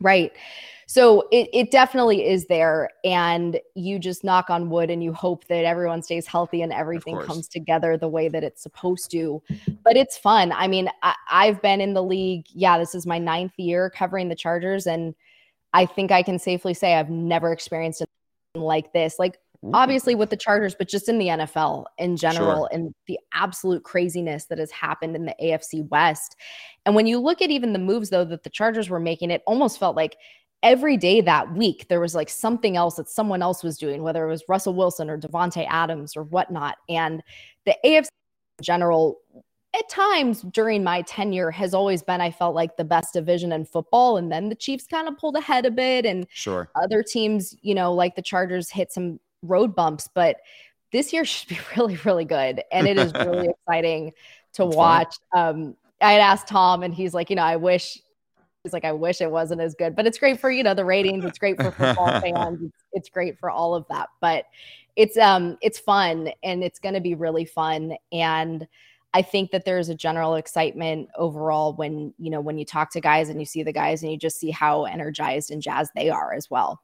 Right. 0.00 0.32
So 0.86 1.26
it, 1.32 1.48
it 1.52 1.70
definitely 1.70 2.26
is 2.26 2.46
there. 2.46 2.90
And 3.04 3.58
you 3.74 3.98
just 3.98 4.22
knock 4.22 4.50
on 4.50 4.68
wood 4.68 4.90
and 4.90 5.02
you 5.02 5.12
hope 5.12 5.46
that 5.46 5.64
everyone 5.64 6.02
stays 6.02 6.26
healthy 6.26 6.62
and 6.62 6.72
everything 6.72 7.18
comes 7.20 7.48
together 7.48 7.96
the 7.96 8.08
way 8.08 8.28
that 8.28 8.44
it's 8.44 8.62
supposed 8.62 9.10
to. 9.12 9.42
But 9.82 9.96
it's 9.96 10.18
fun. 10.18 10.52
I 10.52 10.68
mean, 10.68 10.90
I, 11.02 11.14
I've 11.30 11.62
been 11.62 11.80
in 11.80 11.94
the 11.94 12.02
league. 12.02 12.46
Yeah, 12.52 12.78
this 12.78 12.94
is 12.94 13.06
my 13.06 13.18
ninth 13.18 13.54
year 13.56 13.90
covering 13.90 14.28
the 14.28 14.34
Chargers. 14.34 14.86
And 14.86 15.14
I 15.72 15.86
think 15.86 16.12
I 16.12 16.22
can 16.22 16.38
safely 16.38 16.74
say 16.74 16.94
I've 16.94 17.10
never 17.10 17.50
experienced 17.50 18.02
it 18.02 18.08
like 18.54 18.92
this. 18.92 19.18
Like, 19.18 19.38
obviously 19.72 20.14
with 20.14 20.30
the 20.30 20.36
Chargers, 20.36 20.74
but 20.74 20.88
just 20.88 21.08
in 21.08 21.18
the 21.18 21.28
NFL 21.28 21.84
in 21.98 22.16
general, 22.16 22.62
sure. 22.62 22.68
and 22.72 22.94
the 23.06 23.18
absolute 23.32 23.84
craziness 23.84 24.46
that 24.46 24.58
has 24.58 24.70
happened 24.70 25.16
in 25.16 25.24
the 25.24 25.34
AFC 25.42 25.88
West. 25.88 26.36
And 26.84 26.94
when 26.94 27.06
you 27.06 27.18
look 27.18 27.40
at 27.40 27.50
even 27.50 27.72
the 27.72 27.78
moves, 27.78 28.10
though, 28.10 28.24
that 28.24 28.42
the 28.42 28.50
Chargers 28.50 28.90
were 28.90 29.00
making, 29.00 29.30
it 29.30 29.42
almost 29.46 29.78
felt 29.78 29.96
like 29.96 30.16
every 30.62 30.96
day 30.96 31.20
that 31.20 31.54
week 31.54 31.86
there 31.88 32.00
was 32.00 32.14
like 32.14 32.28
something 32.28 32.76
else 32.76 32.96
that 32.96 33.08
someone 33.08 33.42
else 33.42 33.62
was 33.62 33.78
doing, 33.78 34.02
whether 34.02 34.24
it 34.24 34.30
was 34.30 34.44
Russell 34.48 34.74
Wilson 34.74 35.08
or 35.10 35.18
Davante 35.18 35.66
Adams 35.68 36.16
or 36.16 36.24
whatnot. 36.24 36.76
And 36.88 37.22
the 37.66 37.76
AFC 37.84 38.08
in 38.58 38.64
general, 38.64 39.18
at 39.74 39.88
times 39.88 40.42
during 40.42 40.82
my 40.82 41.02
tenure, 41.02 41.50
has 41.50 41.74
always 41.74 42.02
been, 42.02 42.20
I 42.20 42.30
felt 42.30 42.54
like 42.54 42.76
the 42.76 42.84
best 42.84 43.12
division 43.12 43.52
in 43.52 43.64
football. 43.64 44.16
And 44.16 44.32
then 44.32 44.48
the 44.48 44.54
Chiefs 44.54 44.86
kind 44.86 45.08
of 45.08 45.18
pulled 45.18 45.36
ahead 45.36 45.66
a 45.66 45.70
bit, 45.70 46.06
and 46.06 46.26
sure, 46.30 46.70
other 46.80 47.02
teams, 47.02 47.54
you 47.60 47.74
know, 47.74 47.92
like 47.92 48.16
the 48.16 48.22
Chargers, 48.22 48.70
hit 48.70 48.92
some 48.92 49.20
road 49.44 49.74
bumps. 49.74 50.08
But 50.12 50.36
this 50.92 51.12
year 51.12 51.24
should 51.24 51.48
be 51.48 51.58
really, 51.76 51.96
really 52.04 52.24
good, 52.24 52.62
and 52.72 52.86
it 52.86 52.98
is 52.98 53.12
really 53.12 53.48
exciting 53.68 54.12
to 54.54 54.64
watch. 54.64 55.16
Um, 55.34 55.76
I 56.00 56.12
had 56.12 56.20
asked 56.20 56.48
Tom, 56.48 56.82
and 56.82 56.94
he's 56.94 57.14
like, 57.14 57.30
you 57.30 57.36
know, 57.36 57.42
I 57.42 57.56
wish 57.56 57.98
He's 58.64 58.72
like, 58.72 58.86
I 58.86 58.92
wish 58.92 59.20
it 59.20 59.30
wasn't 59.30 59.60
as 59.60 59.74
good, 59.74 59.94
but 59.94 60.06
it's 60.06 60.16
great 60.16 60.40
for, 60.40 60.50
you 60.50 60.62
know, 60.62 60.72
the 60.72 60.86
ratings. 60.86 61.22
It's 61.26 61.38
great 61.38 61.60
for 61.60 61.70
football 61.70 62.08
fans. 62.22 62.62
It's, 62.62 62.84
it's 62.92 63.08
great 63.10 63.38
for 63.38 63.50
all 63.50 63.74
of 63.74 63.84
that, 63.90 64.08
but 64.22 64.46
it's, 64.96 65.18
um, 65.18 65.58
it's 65.60 65.78
fun 65.78 66.30
and 66.42 66.64
it's 66.64 66.78
going 66.78 66.94
to 66.94 67.00
be 67.00 67.14
really 67.14 67.44
fun. 67.44 67.94
And 68.10 68.66
I 69.12 69.20
think 69.20 69.50
that 69.50 69.66
there's 69.66 69.90
a 69.90 69.94
general 69.94 70.36
excitement 70.36 71.10
overall 71.18 71.74
when, 71.74 72.14
you 72.18 72.30
know, 72.30 72.40
when 72.40 72.56
you 72.56 72.64
talk 72.64 72.90
to 72.92 73.02
guys 73.02 73.28
and 73.28 73.38
you 73.38 73.44
see 73.44 73.62
the 73.62 73.72
guys 73.72 74.02
and 74.02 74.10
you 74.10 74.16
just 74.16 74.40
see 74.40 74.50
how 74.50 74.84
energized 74.84 75.50
and 75.50 75.60
jazzed 75.60 75.92
they 75.94 76.08
are 76.08 76.32
as 76.32 76.50
well. 76.50 76.80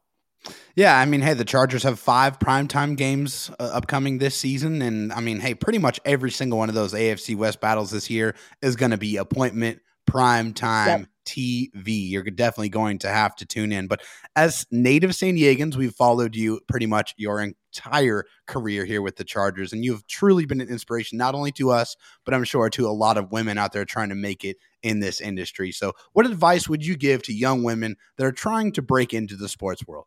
Yeah, 0.74 0.98
I 0.98 1.04
mean, 1.04 1.20
hey, 1.20 1.34
the 1.34 1.44
Chargers 1.44 1.82
have 1.82 1.98
five 1.98 2.38
primetime 2.38 2.96
games 2.96 3.50
uh, 3.60 3.70
upcoming 3.72 4.18
this 4.18 4.34
season. 4.34 4.80
And 4.80 5.12
I 5.12 5.20
mean, 5.20 5.40
hey, 5.40 5.54
pretty 5.54 5.78
much 5.78 6.00
every 6.04 6.30
single 6.30 6.58
one 6.58 6.68
of 6.68 6.74
those 6.74 6.94
AFC 6.94 7.36
West 7.36 7.60
battles 7.60 7.90
this 7.90 8.08
year 8.08 8.34
is 8.62 8.76
going 8.76 8.90
to 8.90 8.96
be 8.96 9.16
appointment 9.16 9.80
prime 10.06 10.54
time 10.54 11.00
yep 11.00 11.08
TV. 11.30 12.10
You're 12.10 12.24
definitely 12.24 12.70
going 12.70 12.98
to 13.00 13.08
have 13.08 13.36
to 13.36 13.46
tune 13.46 13.72
in. 13.72 13.86
But 13.86 14.02
as 14.34 14.66
native 14.70 15.14
San 15.14 15.36
Diegans, 15.36 15.76
we've 15.76 15.94
followed 15.94 16.34
you 16.34 16.60
pretty 16.68 16.86
much 16.86 17.14
your 17.16 17.40
entire 17.40 18.24
career 18.46 18.84
here 18.84 19.00
with 19.00 19.16
the 19.16 19.24
Chargers, 19.24 19.72
and 19.72 19.84
you've 19.84 20.06
truly 20.06 20.44
been 20.44 20.60
an 20.60 20.68
inspiration 20.68 21.18
not 21.18 21.34
only 21.34 21.52
to 21.52 21.70
us, 21.70 21.96
but 22.24 22.34
I'm 22.34 22.44
sure 22.44 22.68
to 22.70 22.88
a 22.88 22.90
lot 22.90 23.16
of 23.16 23.30
women 23.30 23.58
out 23.58 23.72
there 23.72 23.84
trying 23.84 24.08
to 24.08 24.14
make 24.14 24.44
it 24.44 24.56
in 24.82 25.00
this 25.00 25.20
industry. 25.20 25.70
So, 25.72 25.92
what 26.12 26.26
advice 26.26 26.68
would 26.68 26.84
you 26.84 26.96
give 26.96 27.22
to 27.24 27.32
young 27.32 27.62
women 27.62 27.96
that 28.16 28.26
are 28.26 28.32
trying 28.32 28.72
to 28.72 28.82
break 28.82 29.14
into 29.14 29.36
the 29.36 29.48
sports 29.48 29.86
world? 29.86 30.06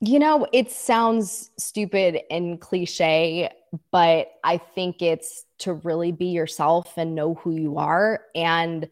You 0.00 0.18
know, 0.18 0.46
it 0.52 0.70
sounds 0.70 1.50
stupid 1.58 2.20
and 2.30 2.60
cliche, 2.60 3.50
but 3.90 4.32
I 4.44 4.58
think 4.58 5.00
it's 5.00 5.46
to 5.58 5.74
really 5.74 6.12
be 6.12 6.26
yourself 6.26 6.98
and 6.98 7.14
know 7.14 7.34
who 7.34 7.52
you 7.52 7.78
are 7.78 8.20
and 8.34 8.88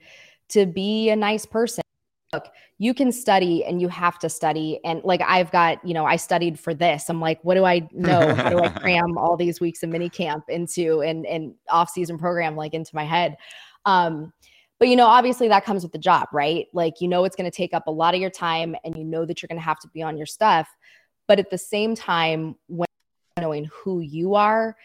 to 0.49 0.65
be 0.65 1.11
a 1.11 1.17
nice 1.17 1.45
person. 1.45 1.85
Look, 2.33 2.49
you 2.79 2.95
can 2.95 3.13
study 3.13 3.65
and 3.65 3.81
you 3.83 3.89
have 3.89 4.19
to 4.21 4.29
study. 4.29 4.81
And 4.83 5.03
like 5.05 5.21
I've 5.25 5.51
got, 5.53 5.85
you 5.87 5.93
know, 5.95 6.07
I 6.07 6.17
studied 6.17 6.59
for 6.59 6.73
this. 6.73 7.09
I'm 7.09 7.21
like, 7.21 7.39
what 7.45 7.55
do 7.55 7.65
I 7.65 7.87
know? 7.93 8.35
How 8.35 8.49
do 8.49 8.59
I 8.61 8.69
cram 8.81 9.19
all 9.19 9.37
these 9.37 9.61
weeks 9.61 9.83
of 9.83 9.91
mini 9.91 10.09
camp 10.09 10.45
into 10.49 11.03
and 11.03 11.27
and 11.27 11.55
off-season 11.69 12.19
program 12.19 12.57
like 12.57 12.73
into 12.73 12.95
my 12.95 13.05
head? 13.05 13.37
Um, 13.85 14.33
but 14.79 14.89
you 14.89 14.97
know, 14.97 15.07
obviously 15.07 15.49
that 15.49 15.65
comes 15.65 15.83
with 15.83 15.93
the 15.93 15.99
job, 15.99 16.29
right? 16.33 16.67
Like 16.73 17.01
you 17.01 17.09
know 17.09 17.25
it's 17.25 17.37
going 17.37 17.51
to 17.51 17.57
take 17.57 17.75
up 17.75 17.87
a 17.87 17.93
lot 17.93 18.15
of 18.15 18.21
your 18.21 18.31
time 18.31 18.75
and 18.85 18.97
you 18.97 19.05
know 19.05 19.25
that 19.25 19.43
you're 19.43 19.49
going 19.49 19.61
to 19.61 19.65
have 19.65 19.81
to 19.81 19.89
be 19.89 20.03
on 20.03 20.17
your 20.17 20.27
stuff. 20.27 20.69
But 21.27 21.39
at 21.39 21.51
the 21.51 21.59
same 21.59 21.95
time, 21.95 22.57
when 22.69 22.87
knowing 23.39 23.69
who 23.73 24.01
you 24.01 24.35
are, 24.35 24.77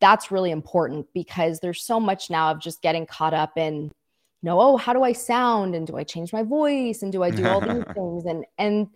that's 0.00 0.30
really 0.30 0.50
important 0.50 1.06
because 1.14 1.60
there's 1.60 1.82
so 1.82 1.98
much 1.98 2.28
now 2.28 2.50
of 2.50 2.60
just 2.60 2.82
getting 2.82 3.06
caught 3.06 3.32
up 3.32 3.56
in 3.56 3.90
know, 4.46 4.60
oh, 4.60 4.78
how 4.78 4.94
do 4.94 5.02
I 5.02 5.12
sound? 5.12 5.74
And 5.74 5.86
do 5.86 5.98
I 5.98 6.04
change 6.04 6.32
my 6.32 6.42
voice? 6.42 7.02
And 7.02 7.12
do 7.12 7.22
I 7.22 7.30
do 7.30 7.46
all 7.46 7.60
these 7.60 7.84
things? 7.94 8.24
And 8.24 8.46
and 8.56 8.88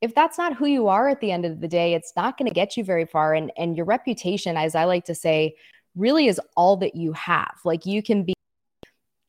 if 0.00 0.14
that's 0.14 0.38
not 0.38 0.54
who 0.54 0.66
you 0.66 0.86
are 0.86 1.08
at 1.08 1.20
the 1.20 1.32
end 1.32 1.44
of 1.44 1.60
the 1.60 1.66
day, 1.66 1.94
it's 1.94 2.12
not 2.14 2.38
going 2.38 2.48
to 2.48 2.54
get 2.54 2.76
you 2.76 2.84
very 2.84 3.06
far. 3.06 3.34
And 3.34 3.50
and 3.56 3.76
your 3.76 3.86
reputation, 3.86 4.56
as 4.56 4.76
I 4.76 4.84
like 4.84 5.04
to 5.06 5.14
say, 5.14 5.56
really 5.96 6.28
is 6.28 6.40
all 6.56 6.76
that 6.76 6.94
you 6.94 7.12
have. 7.14 7.58
Like 7.64 7.84
you 7.84 8.02
can 8.02 8.22
be 8.22 8.34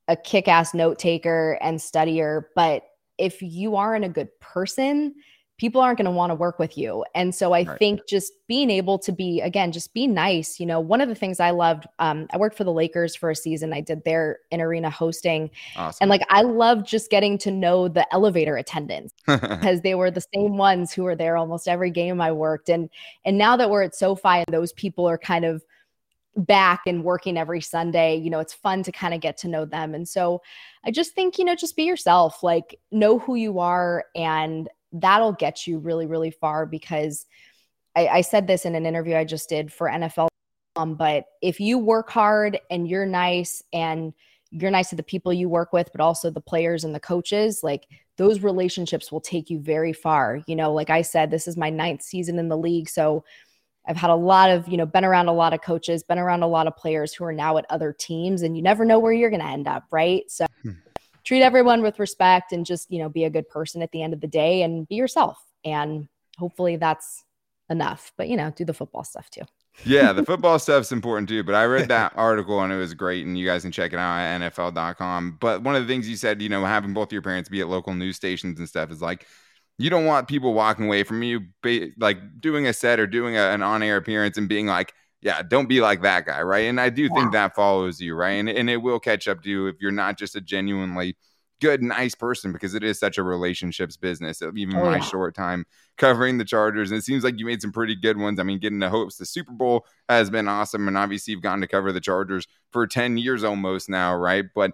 a 0.10 0.16
kick-ass 0.16 0.74
note 0.74 1.00
taker 1.00 1.58
and 1.62 1.80
studier, 1.80 2.46
but 2.56 2.84
if 3.18 3.42
you 3.42 3.76
aren't 3.76 4.04
a 4.04 4.10
good 4.10 4.28
person, 4.40 5.14
people 5.60 5.82
aren't 5.82 5.98
going 5.98 6.06
to 6.06 6.12
want 6.12 6.32
to 6.32 6.36
work 6.36 6.58
with 6.58 6.78
you. 6.78 7.04
And 7.14 7.36
so 7.36 7.52
I 7.52 7.64
right. 7.64 7.78
think 7.78 8.08
just 8.08 8.32
being 8.48 8.70
able 8.70 8.98
to 9.00 9.12
be, 9.12 9.42
again, 9.42 9.74
just 9.74 9.94
be 9.94 10.08
nice. 10.08 10.58
You 10.58 10.66
know, 10.66 10.80
one 10.80 11.02
of 11.02 11.10
the 11.10 11.16
things 11.16 11.42
I 11.42 11.52
loved, 11.52 11.86
um, 12.00 12.28
I 12.34 12.38
worked 12.38 12.58
for 12.58 12.64
the 12.64 12.72
Lakers 12.72 13.14
for 13.14 13.30
a 13.30 13.36
season. 13.36 13.74
I 13.74 13.82
did 13.82 14.04
their 14.06 14.40
in 14.52 14.62
arena 14.62 14.90
hosting. 14.90 15.52
Awesome. 15.76 15.98
And 16.02 16.10
like, 16.10 16.24
I 16.30 16.44
loved 16.44 16.88
just 16.88 17.12
getting 17.12 17.38
to 17.40 17.52
know 17.52 17.90
the 17.90 18.12
elevator 18.14 18.56
attendants 18.56 19.14
because 19.28 19.82
they 19.82 19.96
were 19.96 20.10
the 20.10 20.26
same 20.34 20.58
ones 20.58 20.94
who 20.94 21.04
were 21.04 21.16
there 21.16 21.36
almost 21.36 21.68
every 21.68 21.92
game 21.92 22.22
I 22.22 22.32
worked. 22.32 22.70
And, 22.70 22.90
and 23.26 23.38
now 23.38 23.58
that 23.58 23.70
we're 23.70 23.84
at 23.84 23.94
SoFi 23.94 24.46
and 24.48 24.48
those 24.52 24.72
people 24.74 25.08
are 25.08 25.18
kind 25.18 25.44
of, 25.44 25.62
back 26.36 26.82
and 26.86 27.04
working 27.04 27.38
every 27.38 27.62
Sunday, 27.62 28.16
you 28.16 28.30
know, 28.30 28.40
it's 28.40 28.54
fun 28.54 28.84
to 28.84 28.92
kind 28.92 29.14
of 29.14 29.22
get 29.22 29.38
to 29.38 29.48
know 29.48 29.66
them. 29.66 29.94
And 29.94 30.08
so 30.08 30.42
I 30.84 30.92
just 30.92 31.14
think, 31.14 31.38
you 31.38 31.46
know, 31.46 31.56
just 31.56 31.76
be 31.76 31.84
yourself, 31.84 32.44
like 32.44 32.80
know 32.92 33.20
who 33.20 33.36
you 33.36 33.60
are 33.60 34.06
and 34.16 34.70
that'll 34.92 35.34
get 35.34 35.68
you 35.68 35.80
really, 35.80 36.06
really 36.06 36.32
far 36.32 36.66
because 36.66 37.26
I, 37.96 38.08
I 38.08 38.22
said 38.22 38.48
this 38.48 38.66
in 38.66 38.76
an 38.76 38.86
interview 38.86 39.16
I 39.16 39.26
just 39.26 39.50
did 39.50 39.72
for 39.72 39.90
NFL. 39.90 40.28
Um, 40.76 40.96
but 40.96 41.26
if 41.42 41.60
you 41.60 41.78
work 41.78 42.10
hard 42.10 42.60
and 42.70 42.88
you're 42.88 43.06
nice 43.06 43.62
and 43.74 44.14
you're 44.52 44.72
nice 44.72 44.90
to 44.90 44.96
the 44.96 45.04
people 45.04 45.34
you 45.34 45.50
work 45.50 45.74
with, 45.74 45.90
but 45.92 46.02
also 46.02 46.30
the 46.30 46.42
players 46.42 46.84
and 46.84 46.96
the 46.96 47.00
coaches, 47.00 47.62
like 47.64 47.88
those 48.18 48.42
relationships 48.42 49.12
will 49.12 49.22
take 49.22 49.50
you 49.50 49.60
very 49.60 49.94
far. 49.94 50.42
You 50.48 50.56
know, 50.56 50.74
like 50.74 50.90
I 50.90 51.02
said, 51.02 51.30
this 51.30 51.48
is 51.48 51.58
my 51.58 51.70
ninth 51.70 52.02
season 52.02 52.40
in 52.40 52.50
the 52.50 52.58
league. 52.58 52.90
So 52.90 53.24
I've 53.90 53.98
had 53.98 54.12
a 54.12 54.16
lot 54.16 54.52
of, 54.52 54.68
you 54.68 54.78
know, 54.78 54.86
been 54.86 55.04
around 55.04 55.28
a 55.30 55.34
lot 55.34 55.54
of 55.54 55.62
coaches, 55.62 56.04
been 56.04 56.20
around 56.20 56.44
a 56.44 56.48
lot 56.48 56.68
of 56.68 56.78
players 56.78 57.14
who 57.14 57.26
are 57.26 57.34
now 57.34 57.58
at 57.58 57.66
other 57.72 57.92
teams, 57.92 58.44
and 58.44 58.56
you 58.56 58.62
never 58.62 58.86
know 58.86 59.00
where 59.00 59.12
you're 59.12 59.32
going 59.32 59.42
to 59.42 59.48
end 59.48 59.68
up, 59.68 59.84
right? 59.92 60.24
So 60.30 60.46
hmm 60.64 60.72
treat 61.26 61.44
everyone 61.44 61.82
with 61.82 62.00
respect 62.00 62.52
and 62.54 62.66
just, 62.66 62.92
you 62.92 63.00
know, 63.00 63.10
be 63.10 63.26
a 63.26 63.30
good 63.30 63.48
person 63.50 63.82
at 63.82 63.92
the 63.92 64.02
end 64.02 64.14
of 64.14 64.22
the 64.22 64.28
day 64.28 64.62
and 64.64 64.88
be 64.88 64.96
yourself. 64.96 65.38
And 65.66 66.08
hopefully 66.38 66.78
that's 66.78 67.24
enough. 67.70 68.14
But, 68.18 68.30
you 68.30 68.38
know, 68.38 68.52
do 68.52 68.66
the 68.66 68.74
football 68.74 69.04
stuff 69.04 69.30
too. 69.30 69.42
yeah, 69.84 70.12
the 70.14 70.24
football 70.24 70.60
stuff's 70.60 70.92
important 70.92 71.30
too. 71.30 71.44
But 71.44 71.56
I 71.56 71.66
read 71.66 71.88
that 71.90 72.14
article 72.16 72.62
and 72.62 72.72
it 72.74 72.78
was 72.78 72.94
great, 72.94 73.26
and 73.26 73.38
you 73.38 73.46
guys 73.46 73.62
can 73.64 73.72
check 73.72 73.94
it 73.94 74.00
out 74.00 74.20
at 74.20 74.54
NFL.com. 74.54 75.38
But 75.40 75.64
one 75.64 75.76
of 75.76 75.82
the 75.82 75.88
things 75.88 76.10
you 76.10 76.16
said, 76.16 76.42
you 76.42 76.50
know, 76.50 76.66
having 76.66 76.94
both 76.94 77.12
your 77.14 77.22
parents 77.22 77.50
be 77.50 77.62
at 77.62 77.68
local 77.68 77.94
news 77.94 78.16
stations 78.16 78.60
and 78.60 78.68
stuff 78.68 78.92
is 78.92 79.02
like 79.02 79.26
you 79.80 79.90
don't 79.90 80.06
want 80.06 80.28
people 80.28 80.54
walking 80.54 80.86
away 80.86 81.04
from 81.04 81.24
you, 81.24 81.42
like 81.98 82.18
doing 82.40 82.68
a 82.68 82.74
set 82.74 83.00
or 83.00 83.08
doing 83.08 83.38
a, 83.38 83.50
an 83.50 83.64
on 83.64 83.82
air 83.82 83.98
appearance 83.98 84.38
and 84.38 84.48
being 84.48 84.68
like, 84.68 84.94
yeah, 85.22 85.42
don't 85.42 85.68
be 85.68 85.82
like 85.82 86.02
that 86.04 86.26
guy, 86.26 86.42
right? 86.42 86.66
And 86.66 86.80
I 86.80 86.90
do 86.90 87.04
yeah. 87.04 87.10
think 87.16 87.32
that 87.32 87.56
follows 87.56 88.00
you, 88.00 88.14
right? 88.14 88.32
And, 88.32 88.50
and 88.50 88.70
it 88.70 88.78
will 88.78 89.00
catch 89.00 89.28
up 89.28 89.42
to 89.44 89.50
you 89.50 89.68
if 89.68 89.78
you're 89.82 89.92
not 89.92 90.18
just 90.18 90.36
a 90.36 90.42
genuinely 90.42 91.18
good, 91.62 91.82
nice 91.82 92.16
person 92.16 92.54
because 92.54 92.74
it 92.74 92.84
is 92.84 93.00
such 93.00 93.18
a 93.18 93.24
relationships 93.24 93.98
business. 93.98 94.42
Even 94.42 94.76
oh, 94.78 94.86
my 94.86 94.98
yeah. 94.98 95.02
short 95.02 95.36
time 95.36 95.66
covering 95.98 96.38
the 96.38 96.46
Chargers, 96.46 96.92
and 96.92 96.98
it 96.98 97.04
seems 97.04 97.24
like 97.24 97.38
you 97.38 97.46
made 97.46 97.62
some 97.62 97.72
pretty 97.72 97.96
good 97.96 98.18
ones. 98.18 98.40
I 98.40 98.44
mean, 98.44 98.60
getting 98.60 98.80
to 98.82 98.90
host 98.90 99.20
the 99.20 99.26
Super 99.26 99.52
Bowl 99.52 99.86
has 100.08 100.30
been 100.30 100.48
awesome, 100.48 100.88
and 100.88 100.98
obviously 100.98 101.34
you've 101.34 101.44
gotten 101.44 101.62
to 101.62 101.68
cover 101.68 101.92
the 101.92 102.02
Chargers 102.02 102.48
for 102.72 102.88
ten 102.88 103.18
years 103.18 103.44
almost 103.44 103.90
now, 103.90 104.16
right? 104.16 104.46
But 104.56 104.72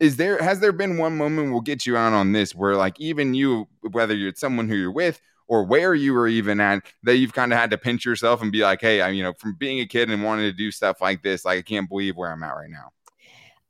is 0.00 0.16
there 0.16 0.42
has 0.42 0.60
there 0.60 0.72
been 0.72 0.98
one 0.98 1.16
moment 1.16 1.52
we'll 1.52 1.60
get 1.60 1.86
you 1.86 1.96
out 1.96 2.12
on 2.12 2.32
this 2.32 2.54
where 2.54 2.76
like 2.76 3.00
even 3.00 3.34
you, 3.34 3.66
whether 3.92 4.14
you're 4.14 4.32
someone 4.36 4.68
who 4.68 4.76
you're 4.76 4.92
with 4.92 5.20
or 5.48 5.64
where 5.64 5.94
you 5.94 6.12
were 6.12 6.28
even 6.28 6.60
at 6.60 6.82
that 7.04 7.16
you've 7.16 7.32
kind 7.32 7.52
of 7.52 7.58
had 7.58 7.70
to 7.70 7.78
pinch 7.78 8.04
yourself 8.04 8.42
and 8.42 8.52
be 8.52 8.62
like, 8.62 8.80
hey, 8.80 9.00
I, 9.00 9.10
you 9.10 9.22
know, 9.22 9.32
from 9.34 9.54
being 9.54 9.80
a 9.80 9.86
kid 9.86 10.10
and 10.10 10.22
wanting 10.22 10.50
to 10.50 10.52
do 10.52 10.70
stuff 10.70 11.00
like 11.00 11.22
this, 11.22 11.44
like 11.44 11.58
I 11.58 11.62
can't 11.62 11.88
believe 11.88 12.16
where 12.16 12.30
I'm 12.30 12.42
at 12.42 12.56
right 12.56 12.70
now. 12.70 12.90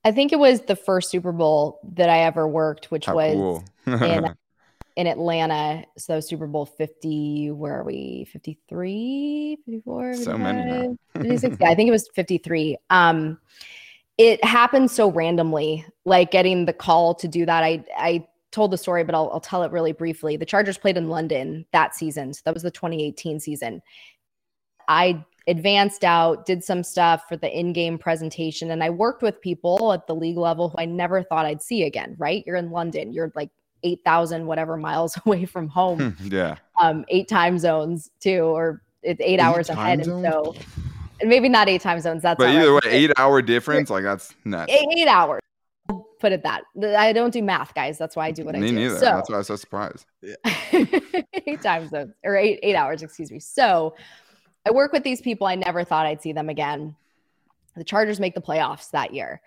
I 0.04 0.12
think 0.12 0.32
it 0.32 0.38
was 0.38 0.62
the 0.62 0.76
first 0.76 1.10
Super 1.10 1.32
Bowl 1.32 1.80
that 1.94 2.08
I 2.08 2.20
ever 2.20 2.46
worked, 2.46 2.90
which 2.90 3.06
How 3.06 3.16
was 3.16 3.34
cool. 3.34 3.64
in 3.86 4.34
in 4.96 5.06
Atlanta. 5.06 5.84
So 5.98 6.20
Super 6.20 6.46
Bowl 6.46 6.64
50, 6.64 7.50
where 7.50 7.80
are 7.80 7.84
we? 7.84 8.26
53, 8.32 9.58
54, 9.66 10.14
so 10.14 10.38
many 10.38 10.96
56. 11.14 11.56
yeah, 11.60 11.68
I 11.68 11.74
think 11.74 11.88
it 11.88 11.92
was 11.92 12.08
53. 12.14 12.78
Um 12.88 13.38
it 14.18 14.42
happened 14.44 14.90
so 14.90 15.10
randomly, 15.10 15.84
like 16.04 16.30
getting 16.30 16.64
the 16.64 16.72
call 16.72 17.14
to 17.16 17.28
do 17.28 17.44
that. 17.46 17.62
I 17.62 17.84
I 17.96 18.26
told 18.52 18.70
the 18.70 18.78
story, 18.78 19.04
but 19.04 19.14
I'll, 19.14 19.30
I'll 19.32 19.40
tell 19.40 19.62
it 19.62 19.72
really 19.72 19.92
briefly. 19.92 20.36
The 20.36 20.46
Chargers 20.46 20.78
played 20.78 20.96
in 20.96 21.08
London 21.08 21.66
that 21.72 21.94
season. 21.94 22.32
So 22.32 22.40
that 22.46 22.54
was 22.54 22.62
the 22.62 22.70
2018 22.70 23.38
season. 23.38 23.82
I 24.88 25.22
advanced 25.46 26.04
out, 26.04 26.46
did 26.46 26.64
some 26.64 26.82
stuff 26.82 27.24
for 27.28 27.36
the 27.36 27.50
in 27.56 27.72
game 27.72 27.98
presentation, 27.98 28.70
and 28.70 28.82
I 28.82 28.90
worked 28.90 29.22
with 29.22 29.40
people 29.40 29.92
at 29.92 30.06
the 30.06 30.14
league 30.14 30.38
level 30.38 30.70
who 30.70 30.78
I 30.78 30.86
never 30.86 31.22
thought 31.22 31.44
I'd 31.44 31.62
see 31.62 31.82
again, 31.84 32.14
right? 32.18 32.42
You're 32.46 32.56
in 32.56 32.70
London, 32.70 33.12
you're 33.12 33.30
like 33.34 33.50
8,000 33.82 34.46
whatever 34.46 34.76
miles 34.76 35.18
away 35.26 35.44
from 35.44 35.68
home. 35.68 36.16
yeah. 36.22 36.56
Um, 36.80 37.04
eight 37.08 37.28
time 37.28 37.58
zones 37.58 38.10
too, 38.20 38.40
or 38.40 38.82
it's 39.02 39.20
eight, 39.20 39.34
eight 39.34 39.40
hours 39.40 39.68
ahead. 39.68 40.04
Zones? 40.04 40.24
And 40.24 40.32
so, 40.32 40.54
maybe 41.22 41.48
not 41.48 41.68
eight 41.68 41.80
time 41.80 42.00
zones. 42.00 42.22
That's 42.22 42.38
but 42.38 42.50
either 42.50 42.72
right. 42.72 42.84
way, 42.84 42.90
eight 42.92 43.12
hour 43.16 43.42
difference, 43.42 43.90
like 43.90 44.04
that's 44.04 44.34
nuts. 44.44 44.72
Eight, 44.72 44.88
eight 44.96 45.08
hours 45.08 45.40
put 46.18 46.32
it 46.32 46.42
that 46.42 46.64
I 46.96 47.12
don't 47.12 47.32
do 47.32 47.42
math, 47.42 47.74
guys. 47.74 47.98
That's 47.98 48.16
why 48.16 48.26
I 48.26 48.30
do 48.32 48.44
what 48.44 48.54
Me 48.54 48.66
I 48.66 48.68
do. 48.68 48.74
Me 48.74 48.82
neither. 48.84 48.98
So, 48.98 49.04
That's 49.04 49.28
why 49.28 49.36
I 49.36 49.38
was 49.38 49.46
so 49.46 49.56
surprised. 49.56 50.06
eight 50.72 51.62
times 51.62 51.90
zones 51.90 52.12
or 52.24 52.36
eight 52.36 52.58
eight 52.62 52.74
hours, 52.74 53.02
excuse 53.02 53.30
me. 53.30 53.38
So 53.38 53.94
I 54.66 54.70
work 54.70 54.92
with 54.92 55.04
these 55.04 55.20
people. 55.20 55.46
I 55.46 55.54
never 55.54 55.84
thought 55.84 56.06
I'd 56.06 56.22
see 56.22 56.32
them 56.32 56.48
again. 56.48 56.96
The 57.76 57.84
Chargers 57.84 58.18
make 58.18 58.34
the 58.34 58.40
playoffs 58.40 58.90
that 58.90 59.12
year, 59.14 59.40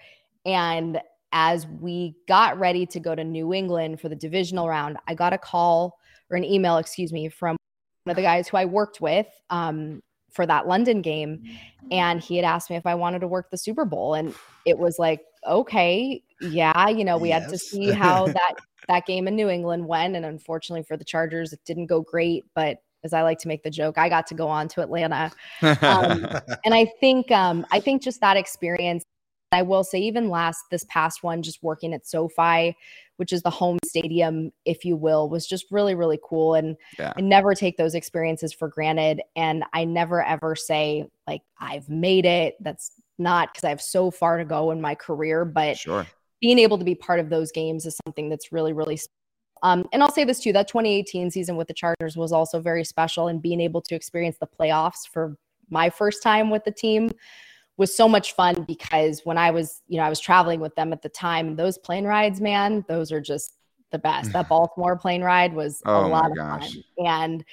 and 0.46 1.02
as 1.32 1.68
we 1.68 2.16
got 2.28 2.60
ready 2.60 2.86
to 2.88 3.00
go 3.00 3.16
to 3.16 3.24
New 3.24 3.54
England 3.54 4.00
for 4.00 4.10
the 4.10 4.16
divisional 4.16 4.68
round, 4.68 4.98
I 5.08 5.14
got 5.16 5.34
a 5.34 5.38
call 5.38 6.00
or 6.30 6.38
an 6.38 6.44
email, 6.44 6.78
excuse 6.78 7.12
me, 7.12 7.30
from 7.30 7.58
one 8.04 8.12
of 8.12 8.16
the 8.16 8.22
guys 8.22 8.48
who 8.48 8.58
I 8.58 8.66
worked 8.66 9.02
with 9.02 9.28
um, 9.50 10.02
for 10.32 10.46
that 10.46 10.68
London 10.68 11.02
game, 11.02 11.44
and 11.92 12.22
he 12.22 12.36
had 12.36 12.46
asked 12.46 12.70
me 12.70 12.76
if 12.76 12.86
I 12.86 12.96
wanted 12.96 13.20
to 13.20 13.28
work 13.28 13.50
the 13.50 13.58
Super 13.58 13.86
Bowl, 13.86 14.14
and 14.14 14.34
it 14.66 14.78
was 14.78 14.98
like, 15.00 15.22
okay, 15.48 16.22
yeah, 16.42 16.90
you 16.90 17.04
know, 17.04 17.18
we 17.18 17.30
yes. 17.30 17.44
had 17.44 17.50
to 17.52 17.58
see 17.58 17.92
how 17.92 18.28
that 18.28 18.56
that 18.88 19.06
game 19.06 19.28
in 19.28 19.36
New 19.36 19.50
England 19.50 19.88
went, 19.88 20.16
and 20.16 20.26
unfortunately 20.26 20.84
for 20.84 20.98
the 20.98 21.06
Chargers, 21.06 21.54
it 21.54 21.60
didn't 21.66 21.88
go 21.88 22.02
great. 22.02 22.46
But 22.56 22.78
as 23.04 23.14
I 23.14 23.22
like 23.22 23.40
to 23.40 23.48
make 23.48 23.64
the 23.64 23.70
joke, 23.70 23.98
I 23.98 24.10
got 24.10 24.28
to 24.28 24.36
go 24.36 24.48
on 24.48 24.68
to 24.70 24.82
Atlanta, 24.82 25.32
um, 25.62 25.78
and 26.66 26.74
I 26.74 26.92
think 27.00 27.32
um, 27.32 27.66
I 27.72 27.80
think 27.80 28.02
just 28.02 28.22
that 28.22 28.38
experience. 28.38 29.04
I 29.52 29.64
will 29.64 29.84
say, 29.84 30.00
even 30.00 30.30
last 30.30 30.66
this 30.70 30.86
past 30.90 31.24
one, 31.24 31.42
just 31.42 31.64
working 31.64 31.94
at 31.94 32.06
SoFi, 32.06 32.76
which 33.18 33.34
is 33.34 33.42
the 33.42 33.50
home 33.50 33.80
stadium, 33.84 34.52
if 34.66 34.86
you 34.86 34.96
will, 34.96 35.28
was 35.30 35.48
just 35.48 35.66
really, 35.72 35.96
really 35.96 36.20
cool. 36.24 36.54
And 36.54 36.78
yeah. 36.98 37.14
I 37.18 37.22
never 37.22 37.56
take 37.56 37.76
those 37.76 37.96
experiences 37.96 38.54
for 38.54 38.68
granted. 38.68 39.22
And 39.36 39.64
I 39.74 39.86
never 39.86 40.24
ever 40.24 40.56
say, 40.56 41.06
like, 41.28 41.42
I've 41.60 41.90
made 41.90 42.26
it. 42.26 42.56
That's 42.60 42.92
not 43.18 43.52
because 43.52 43.64
I 43.64 43.70
have 43.70 43.82
so 43.82 44.12
far 44.12 44.38
to 44.38 44.46
go 44.46 44.72
in 44.72 44.82
my 44.82 44.96
career, 44.96 45.46
but 45.46 45.78
sure. 45.78 46.06
being 46.40 46.60
able 46.60 46.78
to 46.78 46.86
be 46.86 46.96
part 46.96 47.20
of 47.20 47.30
those 47.30 47.52
games 47.52 47.86
is 47.86 48.00
something 48.06 48.30
that's 48.30 48.52
really, 48.52 48.74
really. 48.74 49.00
Um, 49.64 49.90
and 49.92 50.02
I'll 50.02 50.12
say 50.12 50.24
this 50.24 50.40
too 50.40 50.54
that 50.54 50.68
2018 50.68 51.32
season 51.32 51.58
with 51.58 51.68
the 51.68 51.74
Chargers 51.74 52.16
was 52.16 52.32
also 52.32 52.62
very 52.62 52.84
special, 52.86 53.28
and 53.28 53.42
being 53.42 53.60
able 53.60 53.82
to 53.82 53.96
experience 53.96 54.38
the 54.40 54.48
playoffs 54.48 55.08
for 55.12 55.36
my 55.70 55.90
first 55.90 56.24
time 56.24 56.50
with 56.50 56.64
the 56.64 56.72
team 56.72 57.12
was 57.80 57.96
so 57.96 58.10
much 58.10 58.34
fun 58.34 58.64
because 58.68 59.22
when 59.24 59.38
I 59.38 59.52
was, 59.52 59.82
you 59.88 59.98
know, 59.98 60.04
I 60.04 60.10
was 60.10 60.20
traveling 60.20 60.60
with 60.60 60.76
them 60.76 60.92
at 60.92 61.02
the 61.02 61.08
time, 61.08 61.56
those 61.56 61.78
plane 61.78 62.04
rides, 62.04 62.42
man, 62.42 62.84
those 62.90 63.10
are 63.10 63.22
just 63.22 63.54
the 63.92 63.98
best. 63.98 64.34
That 64.34 64.50
Baltimore 64.50 64.98
plane 64.98 65.24
ride 65.24 65.54
was 65.54 65.82
oh 65.86 66.06
a 66.06 66.08
lot 66.08 66.30
of 66.30 66.36
gosh. 66.36 66.74
fun. 66.74 66.84
And 67.08 67.46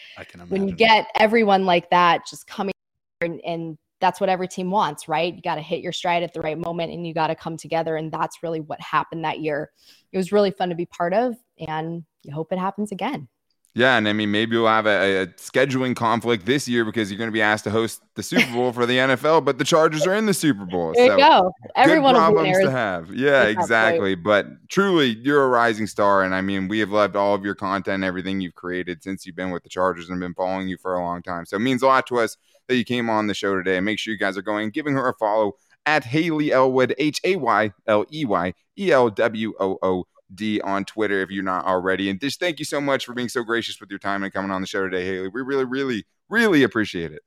when 0.48 0.66
you 0.66 0.74
get 0.74 1.06
everyone 1.14 1.64
like 1.64 1.88
that 1.90 2.26
just 2.26 2.48
coming 2.48 2.72
and, 3.20 3.40
and 3.46 3.78
that's 4.00 4.20
what 4.20 4.28
every 4.28 4.48
team 4.48 4.70
wants, 4.70 5.06
right? 5.06 5.32
You 5.32 5.40
got 5.40 5.54
to 5.54 5.62
hit 5.62 5.80
your 5.80 5.92
stride 5.92 6.24
at 6.24 6.34
the 6.34 6.40
right 6.40 6.58
moment 6.58 6.92
and 6.92 7.06
you 7.06 7.14
got 7.14 7.28
to 7.28 7.36
come 7.36 7.56
together. 7.56 7.96
And 7.96 8.10
that's 8.10 8.42
really 8.42 8.60
what 8.60 8.80
happened 8.80 9.24
that 9.24 9.38
year. 9.38 9.70
It 10.12 10.16
was 10.16 10.32
really 10.32 10.50
fun 10.50 10.70
to 10.70 10.74
be 10.74 10.86
part 10.86 11.14
of, 11.14 11.36
and 11.68 12.04
you 12.24 12.34
hope 12.34 12.52
it 12.52 12.58
happens 12.58 12.90
again. 12.90 13.28
Yeah, 13.76 13.98
and 13.98 14.08
I 14.08 14.14
mean, 14.14 14.30
maybe 14.30 14.56
we'll 14.56 14.68
have 14.68 14.86
a, 14.86 15.24
a, 15.24 15.26
scheduling 15.26 15.94
conflict 15.94 16.46
this 16.46 16.66
year 16.66 16.82
because 16.82 17.10
you're 17.10 17.18
going 17.18 17.28
to 17.28 17.32
be 17.32 17.42
asked 17.42 17.64
to 17.64 17.70
host 17.70 18.00
the 18.14 18.22
Super 18.22 18.50
Bowl 18.50 18.72
for 18.72 18.86
the 18.86 18.96
NFL, 18.96 19.44
but 19.44 19.58
the 19.58 19.64
Chargers 19.64 20.06
are 20.06 20.14
in 20.14 20.24
the 20.24 20.32
Super 20.32 20.64
Bowl. 20.64 20.94
There 20.94 21.08
so 21.08 21.12
you 21.12 21.18
go. 21.18 21.52
Everyone 21.74 22.14
good 22.14 22.20
problems 22.20 22.58
to 22.60 22.70
have. 22.70 23.14
Yeah, 23.14 23.42
exactly. 23.42 24.14
But 24.14 24.46
truly, 24.70 25.18
you're 25.22 25.44
a 25.44 25.48
rising 25.48 25.86
star, 25.86 26.22
and 26.22 26.34
I 26.34 26.40
mean, 26.40 26.68
we 26.68 26.78
have 26.78 26.88
loved 26.88 27.16
all 27.16 27.34
of 27.34 27.44
your 27.44 27.54
content, 27.54 28.02
everything 28.02 28.40
you've 28.40 28.54
created 28.54 29.02
since 29.02 29.26
you've 29.26 29.36
been 29.36 29.50
with 29.50 29.62
the 29.62 29.68
Chargers 29.68 30.08
and 30.08 30.18
been 30.20 30.32
following 30.32 30.68
you 30.68 30.78
for 30.78 30.94
a 30.94 31.02
long 31.02 31.20
time. 31.20 31.44
So 31.44 31.56
it 31.56 31.60
means 31.60 31.82
a 31.82 31.86
lot 31.86 32.06
to 32.06 32.20
us 32.20 32.38
that 32.68 32.76
you 32.76 32.84
came 32.84 33.10
on 33.10 33.26
the 33.26 33.34
show 33.34 33.56
today. 33.56 33.76
And 33.76 33.84
make 33.84 33.98
sure 33.98 34.10
you 34.10 34.18
guys 34.18 34.38
are 34.38 34.42
going 34.42 34.70
giving 34.70 34.94
her 34.94 35.06
a 35.06 35.12
follow 35.12 35.56
at 35.84 36.04
Hayley 36.04 36.50
Elwood, 36.50 36.94
H 36.96 37.20
A 37.24 37.36
Y 37.36 37.72
L 37.86 38.06
E 38.10 38.24
Y 38.24 38.54
E 38.78 38.90
L 38.90 39.10
W 39.10 39.52
O 39.60 39.78
O 39.82 40.06
D 40.34 40.60
on 40.60 40.84
Twitter 40.84 41.20
if 41.20 41.30
you're 41.30 41.44
not 41.44 41.66
already. 41.66 42.10
And 42.10 42.20
just 42.20 42.40
thank 42.40 42.58
you 42.58 42.64
so 42.64 42.80
much 42.80 43.06
for 43.06 43.14
being 43.14 43.28
so 43.28 43.42
gracious 43.42 43.80
with 43.80 43.90
your 43.90 43.98
time 43.98 44.22
and 44.24 44.32
coming 44.32 44.50
on 44.50 44.60
the 44.60 44.66
show 44.66 44.82
today, 44.84 45.04
Hayley. 45.04 45.28
We 45.28 45.42
really, 45.42 45.64
really, 45.64 46.04
really 46.28 46.62
appreciate 46.62 47.12
it. 47.12 47.22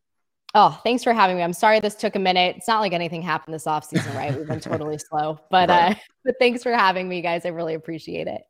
Oh, 0.56 0.80
thanks 0.84 1.04
for 1.04 1.14
having 1.14 1.38
me. 1.38 1.44
I'm 1.44 1.54
sorry 1.54 1.80
this 1.80 1.96
took 1.96 2.16
a 2.16 2.20
minute. 2.20 2.56
It's 2.58 2.68
not 2.68 2.80
like 2.80 2.94
anything 2.94 3.22
happened 3.22 3.54
this 3.54 3.68
off 3.68 3.86
season, 3.86 4.16
right? 4.16 4.36
We've 4.36 4.48
been 4.48 4.60
totally 4.60 4.98
slow, 4.98 5.40
but 5.52 5.70
right. 5.70 5.92
uh, 5.92 5.96
but 6.26 6.36
thanks 6.40 6.64
for 6.64 6.72
having 6.72 7.08
me, 7.08 7.22
guys. 7.22 7.46
I 7.46 7.50
really 7.50 7.76
appreciate 7.76 8.28
it. 8.28 8.42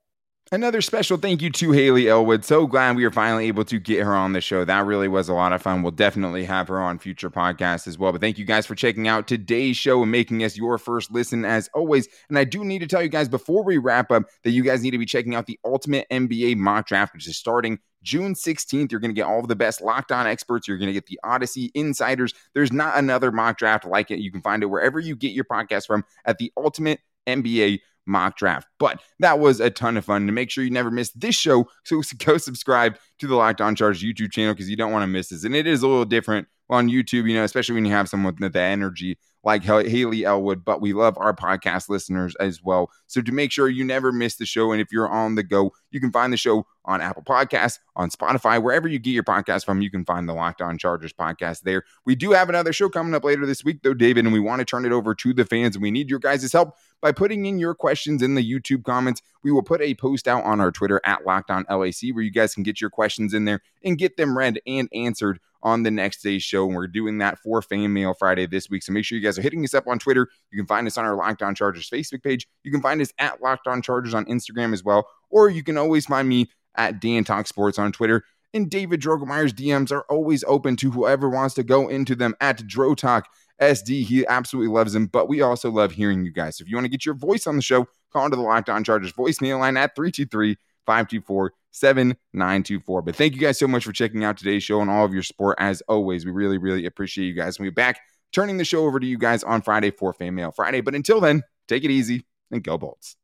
Another 0.52 0.82
special 0.82 1.18
thank 1.18 1.44
you 1.44 1.52
to 1.52 1.72
Hayley 1.74 2.10
Elwood. 2.10 2.44
So 2.44 2.66
glad 2.66 2.96
we 2.96 3.04
were 3.04 3.12
finally 3.12 3.46
able 3.46 3.64
to 3.66 3.78
get 3.78 4.04
her 4.04 4.16
on 4.16 4.34
the 4.34 4.42
show. 4.42 4.66
That 4.66 4.84
really 4.88 5.08
was 5.08 5.30
a 5.30 5.34
lot 5.36 5.54
of 5.54 5.62
fun. 5.62 5.84
We'll 5.84 5.92
definitely 5.92 6.44
have 6.46 6.68
her 6.70 6.82
on 6.82 6.98
future 6.98 7.30
podcasts 7.30 7.88
as 7.88 8.00
well. 8.00 8.12
But 8.12 8.22
thank 8.22 8.40
you 8.40 8.46
guys 8.46 8.66
for 8.66 8.74
checking 8.74 9.08
out 9.08 9.28
today's 9.28 9.78
show 9.78 10.02
and 10.02 10.12
making 10.12 10.44
us 10.44 10.58
your 10.58 10.80
first 10.80 11.12
listen 11.12 11.46
as 11.46 11.70
always. 11.76 12.08
And 12.30 12.40
I 12.40 12.46
do 12.46 12.66
need 12.66 12.80
to 12.80 12.88
tell 12.88 13.04
you 13.04 13.10
guys 13.10 13.30
before 13.30 13.64
we 13.64 13.78
wrap 13.78 14.10
up 14.10 14.24
that 14.44 14.50
you 14.50 14.64
guys 14.64 14.82
need 14.82 14.92
to 14.92 14.98
be 14.98 15.06
checking 15.06 15.36
out 15.36 15.46
the 15.46 15.60
Ultimate 15.64 16.08
NBA 16.10 16.58
Mock 16.58 16.88
Draft, 16.88 17.14
which 17.14 17.28
is 17.28 17.38
starting 17.38 17.78
June 18.02 18.34
16th, 18.34 18.92
you're 18.92 19.02
going 19.02 19.12
to 19.12 19.16
get 19.16 19.28
all 19.28 19.40
of 19.40 19.50
the 19.50 19.56
best 19.56 19.82
locked 19.82 20.12
on 20.12 20.26
experts. 20.26 20.68
You're 20.68 20.78
going 20.78 20.88
to 20.88 20.94
get 20.94 21.06
the 21.06 21.20
Odyssey 21.24 21.70
insiders. 21.76 22.34
There's 22.56 22.72
not 22.72 22.98
another 22.98 23.32
mock 23.32 23.60
draft 23.60 23.86
like 23.86 24.10
it. 24.10 24.20
You 24.20 24.32
can 24.32 24.42
find 24.42 24.64
it 24.64 24.68
wherever 24.68 25.00
you 25.00 25.16
get 25.16 25.34
your 25.34 25.46
podcast 25.46 25.86
from 25.86 26.06
at 26.26 26.40
the 26.40 26.52
Ultimate 26.58 27.02
NBA 27.28 27.82
mock 28.10 28.38
draft. 28.38 28.67
But 28.80 29.02
that 29.19 29.39
was 29.39 29.60
a 29.60 29.69
ton 29.69 29.95
of 29.95 30.06
fun. 30.06 30.26
To 30.26 30.34
make 30.34 30.50
sure 30.50 30.63
you 30.63 30.72
never 30.72 30.91
miss 30.91 31.12
this 31.12 31.36
show, 31.36 31.69
so 31.86 32.02
go 32.17 32.38
subscribe 32.38 32.98
to 33.19 33.28
the 33.28 33.36
Locked 33.36 33.62
On 33.62 33.76
Chargers 33.76 34.04
YouTube 34.04 34.32
channel 34.32 34.54
because 34.54 34.69
you 34.69 34.76
don't 34.76 34.91
want 34.91 35.04
to 35.04 35.08
miss 35.08 35.30
this. 35.30 35.43
And 35.43 35.56
it 35.56 35.67
is 35.67 35.84
a 35.84 35.88
little 35.88 36.06
different 36.06 36.48
on 36.69 36.89
YouTube, 36.89 37.28
you 37.28 37.36
know, 37.36 37.43
especially 37.43 37.76
when 37.76 37.86
you 37.86 37.91
have 37.91 38.10
someone 38.10 38.36
with 38.39 38.54
the 38.54 38.62
energy 38.62 39.17
like 39.43 39.63
Hayley 39.63 40.26
Elwood, 40.26 40.65
but 40.65 40.82
we 40.82 40.93
love 40.93 41.17
our 41.17 41.34
podcast 41.34 41.89
listeners 41.89 42.36
as 42.36 42.62
well. 42.62 42.91
So 43.08 43.22
to 43.22 43.32
make 43.32 43.52
sure 43.52 43.69
you 43.69 43.86
never 43.86 44.12
miss 44.12 44.36
the 44.36 44.45
show, 44.45 44.72
and 44.72 44.82
if 44.82 44.91
you're 44.91 45.08
on 45.08 45.36
the 45.36 45.43
go, 45.43 45.72
you 45.91 46.00
can 46.00 46.12
find 46.12 46.34
the 46.34 46.38
show 46.38 46.65
on 46.86 47.02
Apple 47.02 47.24
Podcasts, 47.24 47.80
on 47.95 48.10
Spotify, 48.10 48.62
wherever 48.62 48.88
you 48.88 49.00
get 49.00 49.12
your 49.12 49.24
podcast 49.24 49.65
from, 49.65 49.82
you 49.82 49.89
can 49.89 50.04
find 50.04 50.28
the 50.28 50.34
Locked 50.34 50.62
On 50.62 50.78
Chargers 50.78 51.13
podcast 51.13 51.62
there. 51.62 51.84
We 52.06 52.15
do 52.15 52.32
have 52.32 52.50
another 52.50 52.74
show 52.74 52.89
coming 52.89 53.13
up 53.13 53.24
later 53.24 53.45
this 53.45 53.63
week, 53.63 53.82
though, 53.82 53.93
David, 53.93 54.26
and 54.26 54.34
we 54.34 54.39
want 54.39 54.60
to 54.60 54.65
turn 54.65 54.86
it 54.86 54.91
over 54.91 55.15
to 55.15 55.34
the 55.34 55.45
fans, 55.45 55.76
and 55.76 55.84
we 55.84 55.91
need 55.91 56.10
your 56.10 56.19
guys' 56.19 56.52
help 56.52 56.76
by 57.02 57.12
putting 57.12 57.46
in 57.46 57.60
your 57.60 57.74
questions 57.74 58.22
in 58.22 58.36
the 58.36 58.48
YouTube 58.48 58.84
comments. 58.84 59.22
We 59.44 59.52
will 59.52 59.64
put 59.64 59.82
a 59.82 59.96
post 59.96 60.28
out 60.28 60.44
on 60.44 60.60
our 60.60 60.72
Twitter 60.72 61.02
at 61.06 61.26
Locked 61.26 61.52
On 61.52 61.66
LAC 61.70 62.14
where 62.14 62.24
you 62.24 62.32
guys 62.32 62.54
can 62.54 62.64
get 62.64 62.82
your 62.82 62.90
questions 62.90 63.34
in 63.34 63.46
there 63.46 63.62
and 63.84 63.98
get 63.98 64.18
them 64.18 64.38
read 64.38 64.60
and 64.68 64.90
answered 64.94 65.40
on 65.62 65.84
the 65.84 65.92
next 65.92 66.22
day's 66.22 66.44
show. 66.44 66.66
And 66.66 66.76
we're 66.76 66.88
doing 66.88 67.18
that 67.20 67.40
for 67.40 67.62
Fan 67.62 67.94
Mail 67.94 68.14
Friday 68.14 68.46
this 68.46 68.70
week. 68.70 68.84
So 68.84 68.92
make 68.92 69.06
sure 69.06 69.18
you 69.18 69.24
guys 69.24 69.38
are 69.38 69.42
hitting 69.42 69.64
us 69.64 69.74
up 69.74 69.88
on 69.88 70.00
Twitter. 70.00 70.28
You 70.52 70.58
can 70.58 70.68
find 70.68 70.88
us 70.88 70.98
on 70.98 71.06
our 71.06 71.16
Locked 71.16 71.42
On 71.42 71.56
Chargers 71.56 71.90
Facebook 71.90 72.24
page. 72.24 72.48
You 72.64 72.72
can 72.72 72.82
find 72.82 73.02
us 73.02 73.12
at 73.18 73.42
Locked 73.42 73.68
On 73.68 73.82
Chargers 73.82 74.14
on 74.14 74.26
Instagram 74.26 74.74
as 74.74 74.84
well. 74.84 75.08
Or 75.30 75.50
you 75.50 75.64
can 75.64 75.78
always 75.78 76.06
find 76.06 76.28
me 76.28 76.50
at 76.76 77.02
Dan 77.02 77.24
Talk 77.24 77.48
Sports 77.48 77.80
on 77.80 77.92
Twitter. 77.92 78.24
And 78.54 78.70
David 78.70 79.02
Drogemeyer's 79.02 79.54
DMs 79.54 79.92
are 79.92 80.06
always 80.10 80.44
open 80.46 80.76
to 80.78 80.92
whoever 80.92 81.30
wants 81.30 81.54
to 81.56 81.64
go 81.64 81.88
into 81.88 82.16
them 82.16 82.36
at 82.42 82.66
Dro 82.66 82.96
Talk 82.96 83.28
SD. 83.62 84.04
He 84.04 84.26
absolutely 84.28 84.74
loves 84.74 84.95
him, 84.95 85.08
but 85.08 85.28
we 85.28 85.41
also 85.41 85.69
love 85.72 85.91
hearing 85.91 86.24
you 86.26 86.32
guys. 86.32 86.58
So 86.58 86.63
if 86.63 86.69
you 86.69 86.76
want 86.76 86.86
to 86.86 86.89
get 86.89 87.06
your 87.06 87.15
voice 87.15 87.48
on 87.48 87.56
the 87.56 87.62
show, 87.62 87.88
call 88.12 88.26
into 88.26 88.38
the 88.38 88.43
Locked 88.43 88.69
On 88.69 88.84
Chargers 88.84 89.13
voicemail 89.13 89.60
line 89.60 89.78
at 89.78 89.95
323 89.95 90.56
524 90.86 91.54
7924. 91.72 93.02
But 93.02 93.15
thank 93.15 93.34
you 93.34 93.39
guys 93.39 93.60
so 93.60 93.67
much 93.67 93.86
for 93.86 93.91
checking 93.91 94.24
out 94.24 94.38
today's 94.38 94.63
show 94.63 94.82
and 94.82 94.89
all 94.89 95.06
of 95.06 95.13
your 95.13 95.24
support. 95.24 95.58
As 95.60 95.82
always, 95.88 96.26
we 96.26 96.32
really, 96.32 96.58
really 96.58 96.86
appreciate 96.86 97.28
you 97.28 97.34
guys. 97.34 97.60
We'll 97.60 97.67
be 97.69 97.74
back 97.74 98.00
turning 98.32 98.58
the 98.58 98.65
show 98.65 98.86
over 98.86 99.00
to 99.00 99.06
you 99.06 99.17
guys 99.17 99.43
on 99.43 99.62
Friday 99.62 99.91
for 99.91 100.13
Fan 100.13 100.36
Mail 100.36 100.52
Friday. 100.52 100.82
But 100.82 100.95
until 100.95 101.19
then, 101.19 101.43
take 101.67 101.84
it 101.84 101.91
easy 101.91 102.26
and 102.52 102.63
go 102.63 102.78
Bolts. 102.78 103.15